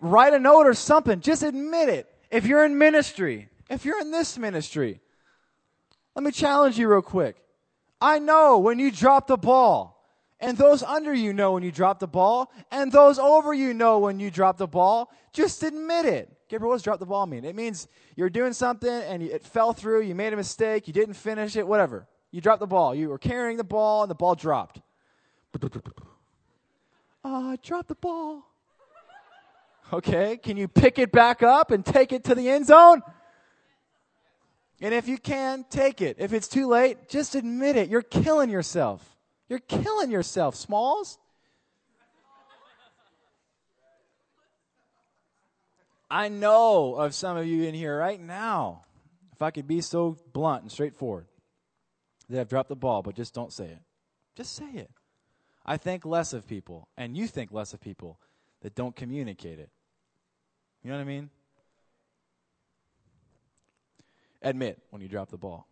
Write 0.00 0.34
a 0.34 0.38
note 0.38 0.66
or 0.66 0.74
something. 0.74 1.20
Just 1.20 1.42
admit 1.42 1.88
it. 1.88 2.12
If 2.30 2.46
you're 2.46 2.64
in 2.64 2.76
ministry, 2.76 3.48
if 3.68 3.84
you're 3.84 4.00
in 4.00 4.10
this 4.10 4.36
ministry, 4.36 5.00
let 6.14 6.24
me 6.24 6.30
challenge 6.30 6.78
you 6.78 6.88
real 6.88 7.02
quick. 7.02 7.36
I 8.00 8.18
know 8.18 8.58
when 8.58 8.78
you 8.78 8.90
drop 8.90 9.26
the 9.26 9.36
ball. 9.36 9.96
And 10.42 10.56
those 10.56 10.82
under 10.82 11.12
you 11.12 11.34
know 11.34 11.52
when 11.52 11.62
you 11.62 11.70
drop 11.70 11.98
the 11.98 12.08
ball. 12.08 12.50
And 12.70 12.90
those 12.90 13.18
over 13.18 13.52
you 13.52 13.74
know 13.74 13.98
when 13.98 14.18
you 14.18 14.30
drop 14.30 14.56
the 14.56 14.66
ball. 14.66 15.10
Just 15.32 15.62
admit 15.62 16.06
it. 16.06 16.34
Gabriel, 16.48 16.70
what 16.70 16.76
does 16.76 16.82
drop 16.82 16.98
the 16.98 17.06
ball 17.06 17.26
mean? 17.26 17.44
It 17.44 17.54
means 17.54 17.86
you're 18.16 18.30
doing 18.30 18.54
something 18.54 18.90
and 18.90 19.22
it 19.22 19.44
fell 19.44 19.72
through, 19.72 20.02
you 20.02 20.14
made 20.14 20.32
a 20.32 20.36
mistake, 20.36 20.88
you 20.88 20.92
didn't 20.92 21.14
finish 21.14 21.56
it, 21.56 21.66
whatever. 21.66 22.08
You 22.30 22.40
dropped 22.40 22.60
the 22.60 22.66
ball. 22.66 22.94
You 22.94 23.08
were 23.08 23.18
carrying 23.18 23.56
the 23.56 23.64
ball 23.64 24.02
and 24.02 24.10
the 24.10 24.14
ball 24.14 24.34
dropped. 24.34 24.80
Ah, 27.24 27.52
uh, 27.52 27.56
drop 27.62 27.88
the 27.88 27.94
ball. 27.94 28.44
Okay, 29.92 30.36
can 30.36 30.56
you 30.56 30.68
pick 30.68 30.98
it 30.98 31.10
back 31.10 31.42
up 31.42 31.72
and 31.72 31.84
take 31.84 32.12
it 32.12 32.24
to 32.24 32.34
the 32.34 32.48
end 32.48 32.66
zone? 32.66 33.02
And 34.80 34.94
if 34.94 35.08
you 35.08 35.18
can, 35.18 35.64
take 35.68 36.00
it. 36.00 36.16
If 36.18 36.32
it's 36.32 36.48
too 36.48 36.68
late, 36.68 37.08
just 37.08 37.34
admit 37.34 37.76
it. 37.76 37.88
You're 37.88 38.02
killing 38.02 38.48
yourself. 38.48 39.04
You're 39.48 39.58
killing 39.58 40.10
yourself, 40.10 40.54
Smalls. 40.54 41.18
I 46.10 46.28
know 46.28 46.94
of 46.94 47.14
some 47.14 47.36
of 47.36 47.46
you 47.46 47.64
in 47.64 47.74
here 47.74 47.96
right 47.96 48.20
now, 48.20 48.84
if 49.32 49.42
I 49.42 49.50
could 49.50 49.68
be 49.68 49.80
so 49.80 50.16
blunt 50.32 50.62
and 50.62 50.72
straightforward, 50.72 51.26
that 52.30 52.38
have 52.38 52.48
dropped 52.48 52.68
the 52.68 52.76
ball, 52.76 53.02
but 53.02 53.14
just 53.14 53.34
don't 53.34 53.52
say 53.52 53.64
it. 53.66 53.80
Just 54.36 54.54
say 54.54 54.70
it. 54.74 54.90
I 55.66 55.76
think 55.76 56.06
less 56.06 56.32
of 56.32 56.48
people, 56.48 56.88
and 56.96 57.16
you 57.16 57.26
think 57.26 57.52
less 57.52 57.74
of 57.74 57.80
people 57.80 58.18
that 58.62 58.74
don't 58.74 58.94
communicate 58.96 59.58
it. 59.58 59.68
You 60.82 60.90
know 60.90 60.96
what 60.96 61.02
I 61.02 61.06
mean? 61.06 61.30
Admit 64.42 64.78
when 64.90 65.02
you 65.02 65.08
drop 65.08 65.30
the 65.30 65.36
ball. 65.36 65.66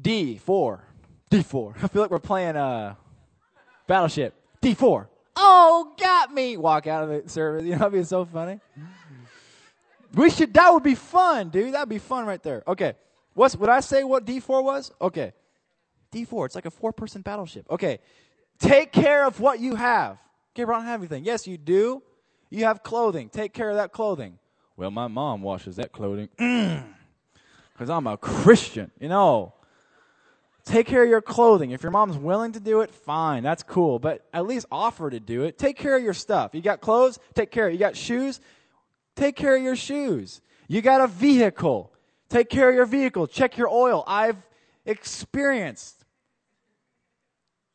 D, 0.00 0.38
four. 0.38 0.84
D4. 1.30 1.74
I 1.82 1.88
feel 1.88 2.02
like 2.02 2.10
we're 2.10 2.18
playing 2.18 2.56
uh, 2.56 2.94
Battleship. 3.86 4.34
D4. 4.62 5.06
Oh, 5.36 5.92
got 5.98 6.32
me. 6.32 6.56
Walk 6.56 6.86
out 6.86 7.04
of 7.04 7.24
the 7.24 7.28
service. 7.28 7.64
You 7.64 7.72
know, 7.72 7.78
that'd 7.78 7.92
be 7.92 8.02
so 8.04 8.24
funny. 8.24 8.60
We 10.14 10.30
should, 10.30 10.54
that 10.54 10.72
would 10.72 10.82
be 10.82 10.94
fun, 10.94 11.50
dude. 11.50 11.74
That'd 11.74 11.88
be 11.88 11.98
fun 11.98 12.24
right 12.24 12.42
there. 12.42 12.62
Okay. 12.66 12.94
What's, 13.38 13.56
would 13.56 13.68
I 13.68 13.78
say 13.78 14.02
what 14.02 14.24
D4 14.24 14.64
was? 14.64 14.90
Okay. 15.00 15.32
D4. 16.12 16.46
It's 16.46 16.54
like 16.56 16.66
a 16.66 16.72
four 16.72 16.92
person 16.92 17.22
battleship. 17.22 17.66
Okay. 17.70 18.00
Take 18.58 18.90
care 18.90 19.24
of 19.24 19.38
what 19.38 19.60
you 19.60 19.76
have. 19.76 20.18
Gabriel, 20.54 20.80
I 20.80 20.82
don't 20.82 20.88
have 20.88 21.00
anything. 21.00 21.24
Yes, 21.24 21.46
you 21.46 21.56
do. 21.56 22.02
You 22.50 22.64
have 22.64 22.82
clothing. 22.82 23.28
Take 23.28 23.52
care 23.52 23.70
of 23.70 23.76
that 23.76 23.92
clothing. 23.92 24.40
Well, 24.76 24.90
my 24.90 25.06
mom 25.06 25.42
washes 25.42 25.76
that 25.76 25.92
clothing. 25.92 26.28
Mm. 26.36 26.82
Because 27.72 27.90
I'm 27.90 28.08
a 28.08 28.16
Christian. 28.16 28.90
You 28.98 29.08
know, 29.08 29.54
Take 30.64 30.86
care 30.86 31.04
of 31.04 31.08
your 31.08 31.22
clothing. 31.22 31.70
If 31.70 31.82
your 31.82 31.92
mom's 31.92 32.18
willing 32.18 32.52
to 32.52 32.60
do 32.60 32.82
it, 32.82 32.90
fine. 32.90 33.42
That's 33.42 33.62
cool. 33.62 33.98
But 33.98 34.26
at 34.34 34.46
least 34.46 34.66
offer 34.70 35.08
to 35.08 35.18
do 35.18 35.44
it. 35.44 35.56
Take 35.56 35.78
care 35.78 35.96
of 35.96 36.02
your 36.02 36.12
stuff. 36.12 36.50
You 36.54 36.60
got 36.60 36.82
clothes? 36.82 37.18
Take 37.34 37.50
care. 37.50 37.68
Of. 37.68 37.72
You 37.72 37.78
got 37.78 37.96
shoes? 37.96 38.38
Take 39.16 39.34
care 39.34 39.56
of 39.56 39.62
your 39.62 39.76
shoes. 39.76 40.42
You 40.66 40.82
got 40.82 41.00
a 41.00 41.06
vehicle? 41.06 41.90
Take 42.28 42.50
care 42.50 42.68
of 42.68 42.74
your 42.74 42.86
vehicle. 42.86 43.26
Check 43.26 43.56
your 43.56 43.68
oil. 43.68 44.04
I've 44.06 44.36
experienced 44.84 46.04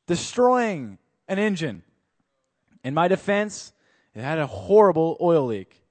destroying 0.07 0.97
an 1.27 1.39
engine. 1.39 1.83
In 2.83 2.93
my 2.93 3.07
defense, 3.07 3.73
it 4.13 4.21
had 4.21 4.37
a 4.37 4.47
horrible 4.47 5.17
oil 5.21 5.45
leak. 5.45 5.81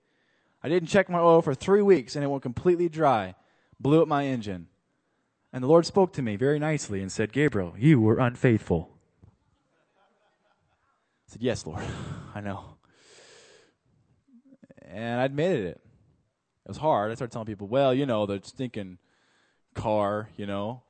I 0.63 0.69
didn't 0.69 0.89
check 0.89 1.09
my 1.09 1.19
oil 1.19 1.43
for 1.43 1.55
three 1.55 1.83
weeks 1.83 2.15
and 2.15 2.25
it 2.25 2.29
went 2.29 2.43
completely 2.43 2.89
dry. 2.89 3.35
Blew 3.81 4.03
up 4.03 4.09
my 4.09 4.27
engine. 4.27 4.69
And 5.53 5.63
the 5.63 5.69
Lord 5.69 5.85
spoke 5.85 6.13
to 6.15 6.23
me 6.23 6.37
very 6.37 6.59
nicely 6.59 7.03
and 7.03 7.11
said, 7.11 7.33
Gabriel, 7.33 7.75
you 7.77 8.01
were 8.01 8.19
unfaithful. 8.19 8.91
I 11.29 11.33
said, 11.33 11.43
Yes, 11.43 11.67
Lord, 11.67 11.83
I 12.35 12.41
know. 12.41 12.77
And 14.83 15.21
I 15.21 15.25
admitted 15.25 15.65
it. 15.67 15.81
It 16.65 16.69
was 16.69 16.77
hard. 16.77 17.11
I 17.11 17.15
started 17.15 17.33
telling 17.33 17.47
people, 17.47 17.67
well, 17.67 17.93
you 17.93 18.07
know, 18.07 18.27
the 18.27 18.41
stinking 18.43 18.99
car, 19.75 20.29
you 20.37 20.47
know, 20.47 20.83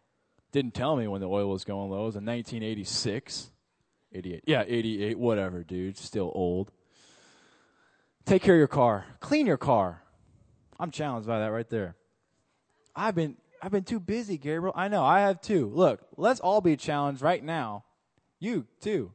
didn't 0.52 0.74
tell 0.74 0.96
me 0.96 1.08
when 1.08 1.20
the 1.20 1.28
oil 1.28 1.48
was 1.48 1.64
going 1.64 1.90
low. 1.90 2.02
It 2.02 2.06
was 2.06 2.16
in 2.16 2.26
1986. 2.26 3.50
88. 4.14 4.44
Yeah, 4.46 4.64
88, 4.66 5.18
whatever, 5.18 5.62
dude. 5.62 5.96
Still 5.96 6.30
old. 6.34 6.70
Take 8.26 8.42
care 8.42 8.54
of 8.54 8.58
your 8.58 8.68
car. 8.68 9.06
Clean 9.20 9.46
your 9.46 9.56
car. 9.56 10.02
I'm 10.78 10.90
challenged 10.90 11.26
by 11.26 11.38
that 11.38 11.46
right 11.46 11.68
there. 11.68 11.96
I've 12.94 13.14
been 13.14 13.36
I've 13.62 13.70
been 13.70 13.84
too 13.84 14.00
busy, 14.00 14.36
Gabriel. 14.36 14.74
I 14.76 14.88
know, 14.88 15.04
I 15.04 15.20
have 15.20 15.40
too. 15.40 15.70
Look, 15.72 16.00
let's 16.16 16.40
all 16.40 16.60
be 16.60 16.76
challenged 16.76 17.22
right 17.22 17.42
now. 17.42 17.84
You 18.40 18.66
too. 18.80 19.12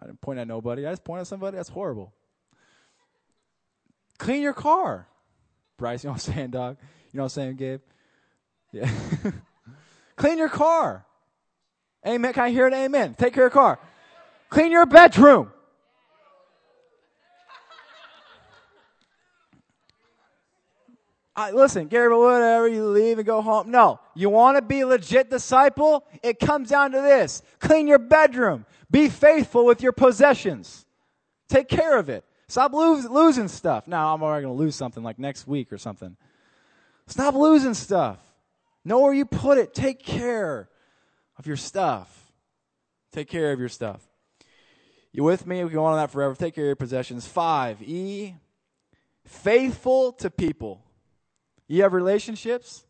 I 0.00 0.06
didn't 0.06 0.20
point 0.20 0.38
at 0.38 0.46
nobody. 0.46 0.86
I 0.86 0.92
just 0.92 1.02
point 1.02 1.20
at 1.22 1.26
somebody. 1.26 1.56
That's 1.56 1.70
horrible. 1.70 2.12
Clean 4.18 4.42
your 4.42 4.52
car. 4.52 5.08
Bryce, 5.80 6.04
you 6.04 6.08
know 6.08 6.12
what 6.12 6.28
I'm 6.28 6.34
saying, 6.34 6.50
dog? 6.50 6.76
You 7.10 7.16
know 7.16 7.22
what 7.22 7.36
I'm 7.36 7.42
saying, 7.42 7.56
Gabe? 7.56 7.80
Yeah. 8.70 8.90
Clean 10.16 10.36
your 10.36 10.50
car. 10.50 11.06
Amen. 12.06 12.34
Can 12.34 12.44
I 12.44 12.50
hear 12.50 12.66
an 12.66 12.74
amen? 12.74 13.14
Take 13.18 13.32
care 13.32 13.46
of 13.46 13.52
your 13.54 13.62
car. 13.62 13.80
Clean 14.50 14.70
your 14.70 14.84
bedroom. 14.84 15.50
I, 21.34 21.52
listen, 21.52 21.86
Gary, 21.86 22.14
whatever, 22.14 22.68
you 22.68 22.86
leave 22.88 23.18
and 23.18 23.26
go 23.26 23.40
home. 23.40 23.70
No. 23.70 24.00
You 24.14 24.28
want 24.28 24.58
to 24.58 24.62
be 24.62 24.84
legit 24.84 25.30
disciple? 25.30 26.04
It 26.22 26.38
comes 26.38 26.68
down 26.68 26.92
to 26.92 27.00
this. 27.00 27.40
Clean 27.58 27.86
your 27.86 27.98
bedroom. 27.98 28.66
Be 28.90 29.08
faithful 29.08 29.64
with 29.64 29.82
your 29.82 29.92
possessions. 29.92 30.84
Take 31.48 31.68
care 31.68 31.98
of 31.98 32.10
it. 32.10 32.24
Stop 32.50 32.72
lose, 32.72 33.08
losing 33.08 33.46
stuff. 33.46 33.86
Now, 33.86 34.12
I'm 34.12 34.24
already 34.24 34.42
going 34.42 34.56
to 34.56 34.58
lose 34.58 34.74
something 34.74 35.04
like 35.04 35.20
next 35.20 35.46
week 35.46 35.72
or 35.72 35.78
something. 35.78 36.16
Stop 37.06 37.34
losing 37.34 37.74
stuff. 37.74 38.18
Know 38.84 38.98
where 38.98 39.14
you 39.14 39.24
put 39.24 39.56
it. 39.56 39.72
Take 39.72 40.02
care 40.02 40.68
of 41.38 41.46
your 41.46 41.56
stuff. 41.56 42.32
Take 43.12 43.28
care 43.28 43.52
of 43.52 43.60
your 43.60 43.68
stuff. 43.68 44.00
You 45.12 45.22
with 45.22 45.46
me? 45.46 45.62
We 45.62 45.70
can 45.70 45.76
go 45.76 45.84
on 45.84 45.96
that 45.96 46.10
forever. 46.10 46.34
Take 46.34 46.56
care 46.56 46.64
of 46.64 46.68
your 46.70 46.76
possessions. 46.76 47.24
Five, 47.24 47.80
E, 47.82 48.34
faithful 49.24 50.12
to 50.14 50.28
people. 50.28 50.82
You 51.68 51.84
have 51.84 51.92
relationships? 51.92 52.84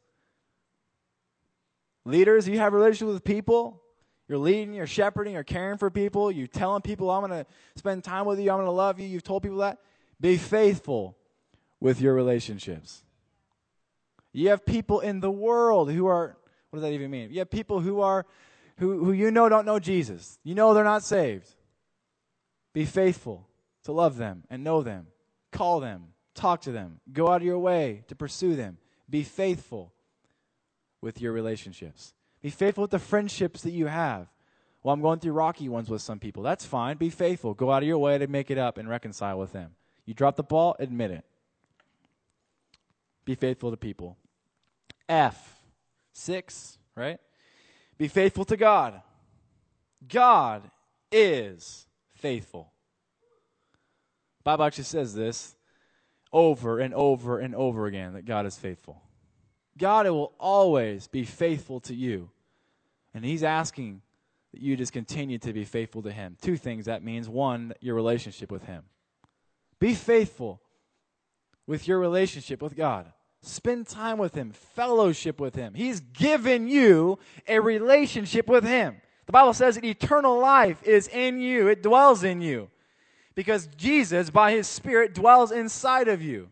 Leaders, 2.07 2.49
you 2.49 2.59
have 2.59 2.73
relationships 2.73 3.13
with 3.13 3.25
people? 3.25 3.83
You're 4.31 4.39
leading, 4.39 4.75
you're 4.75 4.87
shepherding, 4.87 5.33
you're 5.33 5.43
caring 5.43 5.77
for 5.77 5.91
people, 5.91 6.31
you're 6.31 6.47
telling 6.47 6.83
people, 6.83 7.11
I'm 7.11 7.27
going 7.27 7.45
to 7.45 7.51
spend 7.75 8.05
time 8.05 8.27
with 8.27 8.39
you, 8.39 8.53
I'm 8.53 8.59
going 8.59 8.67
to 8.67 8.71
love 8.71 9.01
you. 9.01 9.09
You've 9.09 9.25
told 9.25 9.43
people 9.43 9.59
that. 9.59 9.79
Be 10.21 10.37
faithful 10.37 11.17
with 11.81 12.01
your 12.01 12.15
relationships. 12.15 13.03
You 14.33 14.51
have 14.51 14.65
people 14.65 15.01
in 15.01 15.19
the 15.19 15.33
world 15.33 15.91
who 15.91 16.07
are, 16.07 16.37
what 16.71 16.77
does 16.77 16.83
that 16.83 16.93
even 16.93 17.11
mean? 17.11 17.33
You 17.33 17.41
have 17.41 17.51
people 17.51 17.81
who 17.81 18.03
are, 18.03 18.25
who, 18.77 19.05
who 19.05 19.11
you 19.11 19.33
know 19.33 19.49
don't 19.49 19.67
know 19.67 19.81
Jesus. 19.81 20.39
You 20.45 20.55
know 20.55 20.75
they're 20.75 20.85
not 20.85 21.03
saved. 21.03 21.53
Be 22.73 22.85
faithful 22.85 23.49
to 23.83 23.91
love 23.91 24.17
them 24.17 24.45
and 24.49 24.63
know 24.63 24.85
them. 24.85 25.09
Call 25.51 25.81
them, 25.81 26.05
Talk 26.35 26.61
to 26.63 26.71
them. 26.71 27.01
Go 27.13 27.27
out 27.27 27.41
of 27.41 27.43
your 27.43 27.59
way 27.59 28.05
to 28.07 28.15
pursue 28.15 28.55
them. 28.55 28.79
Be 29.09 29.25
faithful 29.25 29.93
with 31.01 31.21
your 31.21 31.33
relationships. 31.33 32.15
Be 32.43 32.51
faithful 32.51 32.83
with 32.83 32.91
the 32.91 32.99
friendships 32.99 33.63
that 33.63 33.73
you 33.73 33.87
have. 33.87 34.29
Well, 34.83 34.95
I'm 34.95 35.03
going 35.03 35.21
through 35.21 35.33
rocky 35.33 35.69
ones 35.69 35.91
with 35.91 36.01
some 36.01 36.19
people. 36.19 36.43
That's 36.43 36.65
fine. 36.65 36.97
Be 36.97 37.11
faithful. 37.11 37.53
Go 37.53 37.71
out 37.71 37.83
of 37.83 37.89
your 37.89 37.99
way 37.99 38.17
to 38.17 38.27
make 38.27 38.51
it 38.51 38.57
up 38.57 38.79
and 38.79 38.89
reconcile 38.89 39.39
with 39.39 39.53
them. 39.53 39.73
You 40.07 40.15
drop 40.15 40.37
the 40.37 40.43
ball, 40.43 40.75
admit 40.79 41.11
it. 41.11 41.25
Be 43.25 43.35
faithful 43.35 43.71
to 43.71 43.77
people. 43.77 44.17
F, 45.09 45.61
six, 46.13 46.79
right? 46.97 47.21
Be 47.99 48.09
faithful 48.09 48.45
to 48.47 48.57
God. 48.57 49.03
God 50.09 50.71
is 51.13 51.87
faithful. 52.15 52.73
Bible 54.43 54.65
actually 54.65 54.85
says 54.85 55.15
this 55.15 55.55
over 56.33 56.79
and 56.79 56.95
over 56.95 57.39
and 57.39 57.55
over 57.55 57.87
again 57.87 58.15
that 58.15 58.25
God 58.25 58.47
is 58.47 58.57
faithful. 58.57 59.03
God 59.81 60.07
will 60.07 60.33
always 60.39 61.09
be 61.09 61.25
faithful 61.25 61.81
to 61.81 61.95
you. 61.95 62.31
And 63.13 63.25
He's 63.25 63.43
asking 63.43 64.03
that 64.53 64.63
you 64.63 64.77
just 64.77 64.93
continue 64.93 65.39
to 65.39 65.53
be 65.53 65.65
faithful 65.65 66.03
to 66.03 66.13
Him. 66.13 66.37
Two 66.41 66.57
things 66.57 66.85
that 66.85 67.03
means 67.03 67.29
one, 67.29 67.73
your 67.81 67.97
relationship 67.97 68.53
with 68.53 68.63
Him. 68.63 68.85
Be 69.81 69.95
faithful 69.95 70.61
with 71.67 71.89
your 71.89 71.99
relationship 71.99 72.63
with 72.63 72.77
God. 72.77 73.07
Spend 73.43 73.89
time 73.89 74.19
with 74.19 74.35
Him, 74.35 74.53
fellowship 74.53 75.41
with 75.41 75.57
Him. 75.57 75.75
He's 75.75 75.99
given 75.99 76.69
you 76.69 77.19
a 77.49 77.59
relationship 77.59 78.47
with 78.47 78.65
Him. 78.65 79.01
The 79.27 79.33
Bible 79.33 79.55
says 79.55 79.75
that 79.77 79.85
eternal 79.85 80.39
life 80.39 80.83
is 80.85 81.09
in 81.09 81.41
you, 81.41 81.67
it 81.69 81.83
dwells 81.83 82.23
in 82.23 82.41
you 82.41 82.69
because 83.35 83.69
Jesus, 83.77 84.29
by 84.29 84.53
his 84.53 84.67
Spirit, 84.67 85.15
dwells 85.15 85.51
inside 85.51 86.09
of 86.09 86.21
you. 86.21 86.51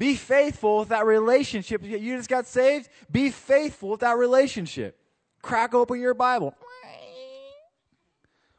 Be 0.00 0.14
faithful 0.14 0.78
with 0.78 0.88
that 0.88 1.04
relationship. 1.04 1.84
You 1.84 2.16
just 2.16 2.30
got 2.30 2.46
saved. 2.46 2.88
Be 3.12 3.28
faithful 3.28 3.90
with 3.90 4.00
that 4.00 4.16
relationship. 4.16 4.98
Crack 5.42 5.74
open 5.74 6.00
your 6.00 6.14
Bible. 6.14 6.54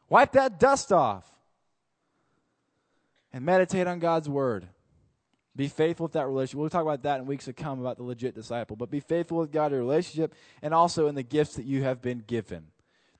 Wipe 0.07 0.33
that 0.33 0.59
dust 0.59 0.91
off. 0.91 1.25
And 3.33 3.43
meditate 3.43 3.87
on 3.87 3.97
God's 3.97 4.29
Word. 4.29 4.67
Be 5.55 5.67
faithful 5.67 6.03
with 6.03 6.13
that 6.13 6.27
relationship. 6.27 6.59
We'll 6.59 6.69
talk 6.69 6.83
about 6.83 7.01
that 7.03 7.21
in 7.21 7.25
weeks 7.25 7.45
to 7.45 7.53
come 7.53 7.79
about 7.79 7.97
the 7.97 8.03
legit 8.03 8.35
disciple. 8.35 8.75
But 8.75 8.91
be 8.91 8.99
faithful 8.99 9.39
with 9.39 9.51
God 9.51 9.71
in 9.71 9.77
your 9.77 9.81
relationship 9.81 10.35
and 10.61 10.75
also 10.75 11.07
in 11.07 11.15
the 11.15 11.23
gifts 11.23 11.55
that 11.55 11.65
you 11.65 11.81
have 11.81 12.03
been 12.03 12.23
given 12.27 12.67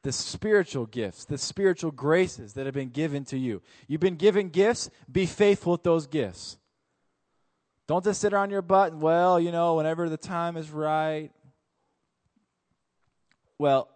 the 0.04 0.12
spiritual 0.12 0.86
gifts, 0.86 1.26
the 1.26 1.38
spiritual 1.38 1.92
graces 1.92 2.54
that 2.54 2.66
have 2.66 2.74
been 2.76 2.90
given 2.90 3.24
to 3.26 3.38
you. 3.38 3.62
You've 3.88 4.02
been 4.02 4.16
given 4.16 4.50
gifts, 4.50 4.92
be 5.12 5.26
faithful 5.26 5.74
with 5.74 5.84
those 5.84 6.06
gifts. 6.06 6.58
Don't 7.88 8.04
just 8.04 8.22
sit 8.22 8.34
on 8.34 8.50
your 8.50 8.62
butt 8.62 8.94
and, 8.94 9.02
well, 9.02 9.40
you 9.40 9.52
know, 9.52 9.76
whenever 9.76 10.08
the 10.08 10.18
time 10.18 10.56
is 10.58 10.70
right. 10.70 11.32
Well, 13.58 13.90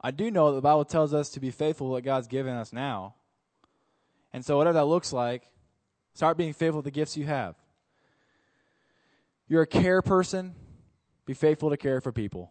I 0.00 0.10
do 0.10 0.30
know 0.30 0.50
that 0.50 0.56
the 0.56 0.62
Bible 0.62 0.84
tells 0.84 1.14
us 1.14 1.30
to 1.30 1.40
be 1.40 1.50
faithful 1.50 1.88
to 1.88 1.90
what 1.92 2.04
God's 2.04 2.26
given 2.26 2.54
us 2.54 2.72
now. 2.72 3.14
And 4.32 4.44
so, 4.44 4.56
whatever 4.56 4.74
that 4.74 4.84
looks 4.84 5.12
like, 5.12 5.50
start 6.14 6.36
being 6.36 6.52
faithful 6.52 6.78
with 6.78 6.84
the 6.84 6.90
gifts 6.90 7.16
you 7.16 7.24
have. 7.24 7.54
You're 9.48 9.62
a 9.62 9.66
care 9.66 10.02
person, 10.02 10.54
be 11.24 11.34
faithful 11.34 11.70
to 11.70 11.76
care 11.76 12.00
for 12.00 12.12
people. 12.12 12.50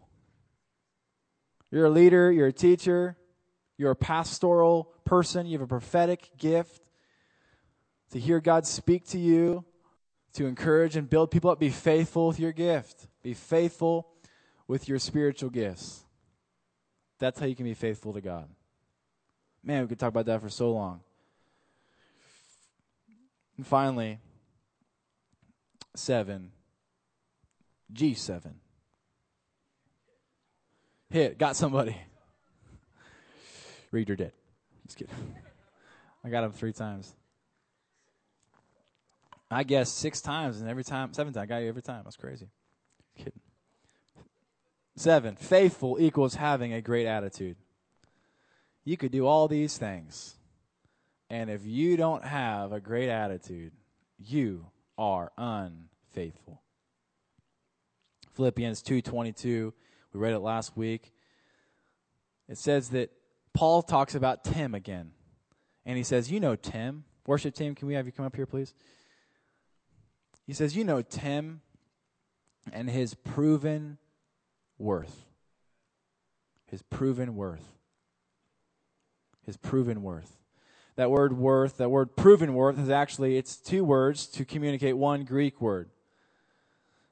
You're 1.70 1.86
a 1.86 1.90
leader, 1.90 2.32
you're 2.32 2.46
a 2.46 2.52
teacher, 2.52 3.16
you're 3.76 3.90
a 3.90 3.96
pastoral 3.96 4.92
person, 5.04 5.46
you 5.46 5.52
have 5.52 5.62
a 5.62 5.66
prophetic 5.66 6.30
gift 6.38 6.82
to 8.12 8.18
hear 8.18 8.40
God 8.40 8.66
speak 8.66 9.06
to 9.08 9.18
you, 9.18 9.64
to 10.36 10.46
encourage 10.46 10.96
and 10.96 11.08
build 11.08 11.30
people 11.30 11.50
up. 11.50 11.58
Be 11.58 11.70
faithful 11.70 12.28
with 12.28 12.38
your 12.38 12.52
gift, 12.52 13.06
be 13.22 13.34
faithful 13.34 14.08
with 14.68 14.88
your 14.88 14.98
spiritual 14.98 15.50
gifts. 15.50 16.04
That's 17.18 17.40
how 17.40 17.46
you 17.46 17.56
can 17.56 17.64
be 17.64 17.74
faithful 17.74 18.12
to 18.12 18.20
God. 18.20 18.48
Man, 19.62 19.82
we 19.82 19.88
could 19.88 19.98
talk 19.98 20.10
about 20.10 20.26
that 20.26 20.40
for 20.42 20.48
so 20.48 20.70
long. 20.70 21.00
And 23.56 23.66
finally, 23.66 24.18
seven, 25.94 26.52
G7. 27.92 28.52
Hit. 31.08 31.38
Got 31.38 31.56
somebody. 31.56 31.96
Reader 33.90 34.16
did. 34.16 34.32
Just 34.86 34.98
kidding. 34.98 35.14
I 36.24 36.28
got 36.28 36.44
him 36.44 36.52
three 36.52 36.72
times. 36.72 37.14
I 39.50 39.62
guess 39.62 39.90
six 39.90 40.20
times, 40.20 40.60
and 40.60 40.68
every 40.68 40.84
time, 40.84 41.12
seven 41.12 41.32
times. 41.32 41.44
I 41.44 41.46
got 41.46 41.58
you 41.58 41.68
every 41.68 41.82
time. 41.82 42.02
That's 42.04 42.16
crazy. 42.16 42.48
Kidding. 43.16 43.40
Seven. 44.96 45.36
Faithful 45.36 45.98
equals 46.00 46.34
having 46.34 46.72
a 46.72 46.80
great 46.80 47.06
attitude. 47.06 47.56
You 48.84 48.96
could 48.96 49.12
do 49.12 49.26
all 49.26 49.48
these 49.48 49.78
things. 49.78 50.36
And 51.28 51.50
if 51.50 51.64
you 51.64 51.96
don't 51.96 52.24
have 52.24 52.72
a 52.72 52.80
great 52.80 53.08
attitude, 53.08 53.72
you 54.18 54.66
are 54.96 55.32
unfaithful. 55.36 56.62
Philippians 58.34 58.82
2:22 58.82 59.72
we 60.16 60.22
read 60.22 60.32
it 60.32 60.38
last 60.38 60.76
week. 60.76 61.12
It 62.48 62.56
says 62.56 62.88
that 62.90 63.10
Paul 63.52 63.82
talks 63.82 64.14
about 64.14 64.44
Tim 64.44 64.74
again. 64.74 65.10
And 65.84 65.98
he 65.98 66.04
says, 66.04 66.30
You 66.30 66.40
know 66.40 66.56
Tim. 66.56 67.04
Worship 67.26 67.54
team, 67.54 67.74
can 67.74 67.86
we 67.86 67.94
have 67.94 68.06
you 68.06 68.12
come 68.12 68.24
up 68.24 68.34
here, 68.34 68.46
please? 68.46 68.72
He 70.46 70.52
says, 70.52 70.76
You 70.76 70.84
know 70.84 71.02
Tim 71.02 71.60
and 72.72 72.88
his 72.88 73.14
proven 73.14 73.98
worth. 74.78 75.24
His 76.66 76.82
proven 76.82 77.36
worth. 77.36 77.72
His 79.44 79.56
proven 79.56 80.02
worth. 80.02 80.36
That 80.96 81.10
word 81.10 81.36
worth, 81.36 81.76
that 81.76 81.90
word 81.90 82.16
proven 82.16 82.54
worth 82.54 82.78
is 82.78 82.88
actually 82.88 83.36
it's 83.36 83.56
two 83.56 83.84
words 83.84 84.26
to 84.28 84.44
communicate 84.44 84.96
one 84.96 85.24
Greek 85.24 85.60
word. 85.60 85.90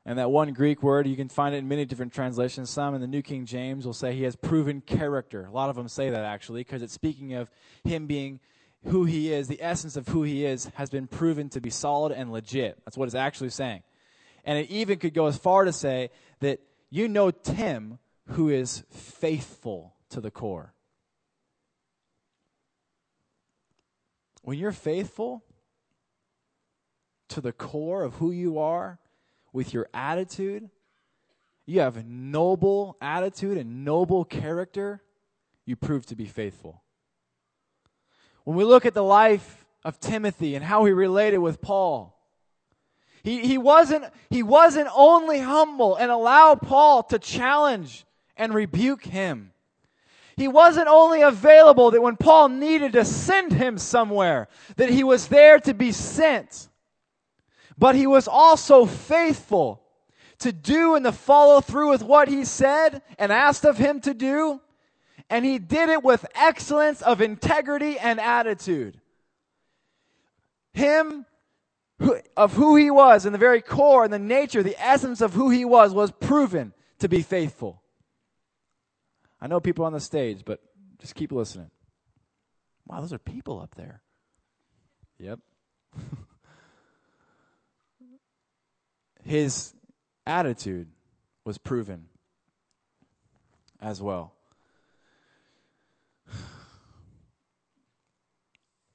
And 0.06 0.18
that 0.18 0.30
one 0.30 0.52
Greek 0.52 0.82
word, 0.82 1.06
you 1.06 1.16
can 1.16 1.28
find 1.28 1.54
it 1.54 1.58
in 1.58 1.68
many 1.68 1.84
different 1.84 2.12
translations. 2.12 2.68
Some 2.68 2.94
in 2.94 3.00
the 3.00 3.06
New 3.06 3.22
King 3.22 3.46
James 3.46 3.86
will 3.86 3.94
say 3.94 4.14
he 4.14 4.24
has 4.24 4.36
proven 4.36 4.82
character. 4.82 5.46
A 5.46 5.50
lot 5.50 5.70
of 5.70 5.76
them 5.76 5.88
say 5.88 6.10
that 6.10 6.24
actually, 6.24 6.60
because 6.60 6.82
it's 6.82 6.92
speaking 6.92 7.32
of 7.34 7.50
him 7.84 8.06
being 8.06 8.40
who 8.86 9.04
he 9.04 9.32
is, 9.32 9.48
the 9.48 9.62
essence 9.62 9.96
of 9.96 10.08
who 10.08 10.22
he 10.22 10.44
is, 10.44 10.66
has 10.74 10.90
been 10.90 11.06
proven 11.06 11.48
to 11.50 11.60
be 11.60 11.70
solid 11.70 12.12
and 12.12 12.32
legit. 12.32 12.78
That's 12.84 12.96
what 12.96 13.06
it's 13.06 13.14
actually 13.14 13.50
saying. 13.50 13.82
And 14.44 14.58
it 14.58 14.70
even 14.70 14.98
could 14.98 15.14
go 15.14 15.26
as 15.26 15.38
far 15.38 15.64
to 15.64 15.72
say 15.72 16.10
that 16.40 16.60
you 16.90 17.08
know 17.08 17.30
Tim, 17.30 17.98
who 18.28 18.48
is 18.48 18.84
faithful 18.90 19.94
to 20.10 20.20
the 20.20 20.30
core. 20.30 20.74
When 24.42 24.58
you're 24.58 24.72
faithful 24.72 25.42
to 27.28 27.40
the 27.40 27.52
core 27.52 28.02
of 28.02 28.14
who 28.14 28.30
you 28.30 28.58
are 28.58 28.98
with 29.52 29.72
your 29.72 29.88
attitude, 29.94 30.68
you 31.64 31.80
have 31.80 31.96
a 31.96 32.02
noble 32.02 32.96
attitude 33.00 33.56
and 33.56 33.84
noble 33.84 34.24
character, 34.24 35.02
you 35.64 35.76
prove 35.76 36.04
to 36.06 36.16
be 36.16 36.26
faithful. 36.26 36.83
When 38.44 38.56
we 38.56 38.64
look 38.64 38.86
at 38.86 38.94
the 38.94 39.02
life 39.02 39.66
of 39.84 39.98
Timothy 40.00 40.54
and 40.54 40.64
how 40.64 40.84
he 40.84 40.92
related 40.92 41.38
with 41.38 41.60
Paul, 41.60 42.14
he, 43.22 43.40
he, 43.40 43.56
wasn't, 43.56 44.04
he 44.28 44.42
wasn't 44.42 44.88
only 44.94 45.40
humble 45.40 45.96
and 45.96 46.10
allowed 46.10 46.60
Paul 46.60 47.02
to 47.04 47.18
challenge 47.18 48.04
and 48.36 48.52
rebuke 48.52 49.04
him. 49.04 49.52
He 50.36 50.48
wasn't 50.48 50.88
only 50.88 51.22
available 51.22 51.90
that 51.92 52.02
when 52.02 52.16
Paul 52.16 52.48
needed 52.48 52.92
to 52.92 53.04
send 53.04 53.52
him 53.52 53.78
somewhere, 53.78 54.48
that 54.76 54.90
he 54.90 55.04
was 55.04 55.28
there 55.28 55.58
to 55.60 55.72
be 55.72 55.92
sent, 55.92 56.68
but 57.78 57.94
he 57.94 58.06
was 58.06 58.28
also 58.28 58.84
faithful 58.84 59.80
to 60.40 60.52
do 60.52 60.96
and 60.96 61.04
to 61.04 61.12
follow 61.12 61.60
through 61.60 61.90
with 61.90 62.02
what 62.02 62.28
he 62.28 62.44
said 62.44 63.00
and 63.18 63.32
asked 63.32 63.64
of 63.64 63.78
him 63.78 64.00
to 64.00 64.12
do. 64.12 64.60
And 65.30 65.44
he 65.44 65.58
did 65.58 65.88
it 65.88 66.02
with 66.02 66.26
excellence 66.34 67.02
of 67.02 67.20
integrity 67.20 67.98
and 67.98 68.20
attitude. 68.20 69.00
Him, 70.72 71.24
of 72.36 72.54
who 72.54 72.76
he 72.76 72.90
was, 72.90 73.24
and 73.24 73.34
the 73.34 73.38
very 73.38 73.62
core 73.62 74.04
and 74.04 74.12
the 74.12 74.18
nature, 74.18 74.62
the 74.62 74.80
essence 74.80 75.20
of 75.20 75.34
who 75.34 75.50
he 75.50 75.64
was, 75.64 75.94
was 75.94 76.10
proven 76.12 76.72
to 76.98 77.08
be 77.08 77.22
faithful. 77.22 77.82
I 79.40 79.46
know 79.46 79.60
people 79.60 79.84
on 79.84 79.92
the 79.92 80.00
stage, 80.00 80.42
but 80.44 80.60
just 81.00 81.14
keep 81.14 81.32
listening. 81.32 81.70
Wow, 82.86 83.00
those 83.00 83.12
are 83.12 83.18
people 83.18 83.60
up 83.60 83.74
there. 83.74 84.02
Yep. 85.18 85.38
His 89.24 89.74
attitude 90.26 90.88
was 91.44 91.58
proven 91.58 92.06
as 93.80 94.02
well. 94.02 94.33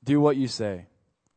Do 0.03 0.19
what 0.19 0.37
you 0.37 0.47
say. 0.47 0.87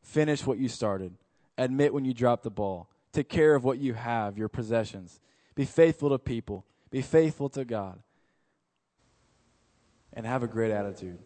Finish 0.01 0.45
what 0.45 0.57
you 0.57 0.67
started. 0.67 1.13
Admit 1.57 1.93
when 1.93 2.05
you 2.05 2.13
drop 2.13 2.43
the 2.43 2.49
ball. 2.49 2.89
Take 3.11 3.29
care 3.29 3.55
of 3.55 3.63
what 3.63 3.77
you 3.77 3.93
have, 3.93 4.37
your 4.37 4.49
possessions. 4.49 5.19
Be 5.55 5.65
faithful 5.65 6.09
to 6.09 6.17
people. 6.17 6.65
Be 6.89 7.01
faithful 7.01 7.49
to 7.49 7.65
God. 7.65 7.99
And 10.13 10.25
have 10.25 10.43
a 10.43 10.47
great 10.47 10.71
attitude. 10.71 11.19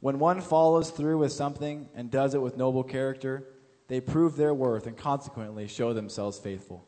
When 0.00 0.18
one 0.18 0.40
follows 0.40 0.90
through 0.90 1.18
with 1.18 1.32
something 1.32 1.88
and 1.94 2.10
does 2.10 2.34
it 2.34 2.40
with 2.40 2.56
noble 2.56 2.84
character, 2.84 3.44
they 3.88 4.00
prove 4.00 4.36
their 4.36 4.54
worth 4.54 4.86
and 4.86 4.96
consequently 4.96 5.66
show 5.66 5.92
themselves 5.92 6.38
faithful. 6.38 6.86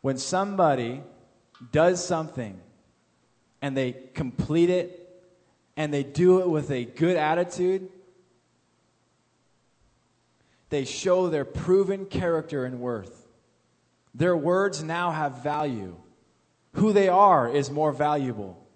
When 0.00 0.18
somebody 0.18 1.02
does 1.72 2.04
something 2.04 2.60
and 3.62 3.76
they 3.76 3.92
complete 4.14 4.70
it 4.70 5.07
and 5.78 5.94
they 5.94 6.02
do 6.02 6.40
it 6.40 6.48
with 6.50 6.72
a 6.72 6.84
good 6.84 7.16
attitude, 7.16 7.88
they 10.70 10.84
show 10.84 11.28
their 11.28 11.44
proven 11.44 12.04
character 12.04 12.64
and 12.64 12.80
worth. 12.80 13.28
Their 14.12 14.36
words 14.36 14.82
now 14.82 15.12
have 15.12 15.44
value. 15.44 15.96
Who 16.72 16.92
they 16.92 17.08
are 17.08 17.48
is 17.48 17.70
more 17.70 17.92
valuable. 17.92 18.66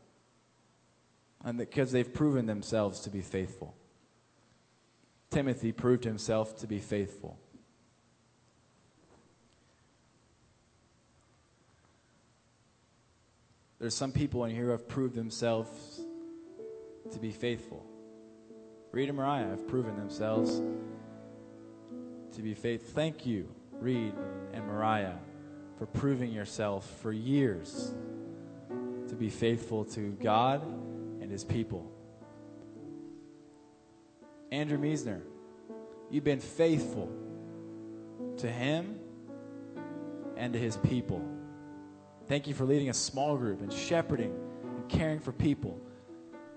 And 1.45 1.59
because 1.59 1.91
they've 1.91 2.15
proven 2.15 2.47
themselves 2.47 3.01
to 3.01 3.11
be 3.11 3.21
faithful. 3.21 3.75
Timothy 5.29 5.73
proved 5.73 6.05
himself 6.05 6.57
to 6.61 6.69
be 6.69 6.79
faithful. 6.79 7.37
There's 13.81 13.97
some 13.97 14.13
people 14.13 14.45
in 14.45 14.55
here 14.55 14.67
who 14.67 14.71
have 14.71 14.89
proved 14.89 15.17
themselves 15.17 16.01
to 17.11 17.19
be 17.19 17.31
faithful. 17.31 17.85
Reed 18.93 19.09
and 19.09 19.19
Mariah 19.19 19.49
have 19.49 19.67
proven 19.67 19.97
themselves 19.97 20.63
to 22.35 22.43
be 22.43 22.55
faithful. 22.55 22.91
Thank 22.95 23.27
you, 23.27 23.49
Reed 23.73 24.15
and 24.53 24.67
Mariah, 24.67 25.17
for 25.79 25.87
proving 25.87 26.33
yourself 26.33 26.89
for 27.01 27.13
years 27.13 27.93
to 29.09 29.15
be 29.15 29.29
faithful 29.29 29.85
to 29.85 30.13
God 30.23 30.63
and 31.21 31.31
His 31.31 31.45
people. 31.45 31.91
Andrew 34.51 34.79
Meisner, 34.79 35.23
you've 36.11 36.25
been 36.25 36.41
faithful 36.41 37.11
to 38.39 38.49
Him 38.49 38.99
and 40.37 40.53
to 40.53 40.59
His 40.59 40.77
people. 40.77 41.23
Thank 42.29 42.47
you 42.47 42.55
for 42.55 42.65
leading 42.65 42.89
a 42.89 42.95
small 42.95 43.37
group 43.37 43.61
and 43.61 43.73
shepherding 43.73 44.35
and 44.65 44.89
caring 44.89 45.21
for 45.21 45.33
people, 45.33 45.81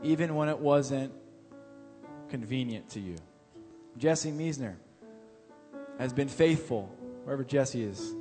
even 0.06 0.36
when 0.36 0.49
it 0.49 0.60
wasn't 0.60 1.12
convenient 2.30 2.89
to 2.91 2.99
you. 2.99 3.16
Jesse 3.97 4.32
Meisner 4.32 4.76
has 5.97 6.14
been 6.14 6.28
faithful, 6.28 6.84
wherever 7.24 7.43
Jesse 7.43 7.84
is, 7.84 8.14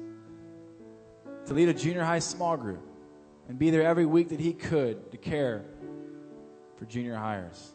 to 1.46 1.54
lead 1.54 1.68
a 1.68 1.74
junior 1.74 2.02
high 2.02 2.20
small 2.20 2.56
group 2.56 2.82
and 3.48 3.58
be 3.58 3.70
there 3.70 3.82
every 3.82 4.06
week 4.06 4.30
that 4.30 4.40
he 4.40 4.52
could 4.52 5.10
to 5.10 5.18
care 5.18 5.64
for 6.76 6.86
junior 6.86 7.14
highers. 7.14 7.72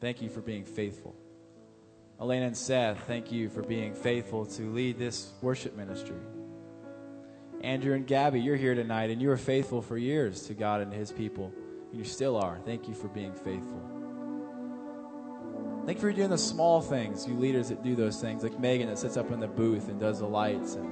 Thank 0.00 0.22
you 0.22 0.28
for 0.28 0.40
being 0.40 0.64
faithful. 0.64 1.16
Elena 2.20 2.46
and 2.46 2.56
Seth, 2.56 3.04
thank 3.06 3.32
you 3.32 3.48
for 3.48 3.62
being 3.62 3.94
faithful 3.94 4.46
to 4.46 4.72
lead 4.72 4.98
this 4.98 5.32
worship 5.40 5.76
ministry. 5.76 6.16
Andrew 7.62 7.94
and 7.94 8.06
Gabby, 8.06 8.40
you're 8.40 8.56
here 8.56 8.74
tonight, 8.74 9.10
and 9.10 9.20
you 9.20 9.28
were 9.28 9.36
faithful 9.36 9.82
for 9.82 9.98
years 9.98 10.42
to 10.42 10.54
God 10.54 10.80
and 10.80 10.92
His 10.92 11.10
people. 11.10 11.52
And 11.90 11.98
you 11.98 12.04
still 12.04 12.36
are. 12.36 12.58
Thank 12.64 12.88
you 12.88 12.94
for 12.94 13.08
being 13.08 13.32
faithful. 13.32 13.82
Thank 15.86 15.98
you 15.98 16.02
for 16.02 16.12
doing 16.12 16.30
the 16.30 16.36
small 16.36 16.82
things, 16.82 17.26
you 17.26 17.34
leaders 17.34 17.70
that 17.70 17.82
do 17.82 17.94
those 17.94 18.20
things, 18.20 18.42
like 18.42 18.60
Megan 18.60 18.88
that 18.88 18.98
sits 18.98 19.16
up 19.16 19.30
in 19.30 19.40
the 19.40 19.46
booth 19.46 19.88
and 19.88 19.98
does 19.98 20.18
the 20.18 20.26
lights, 20.26 20.74
and, 20.74 20.86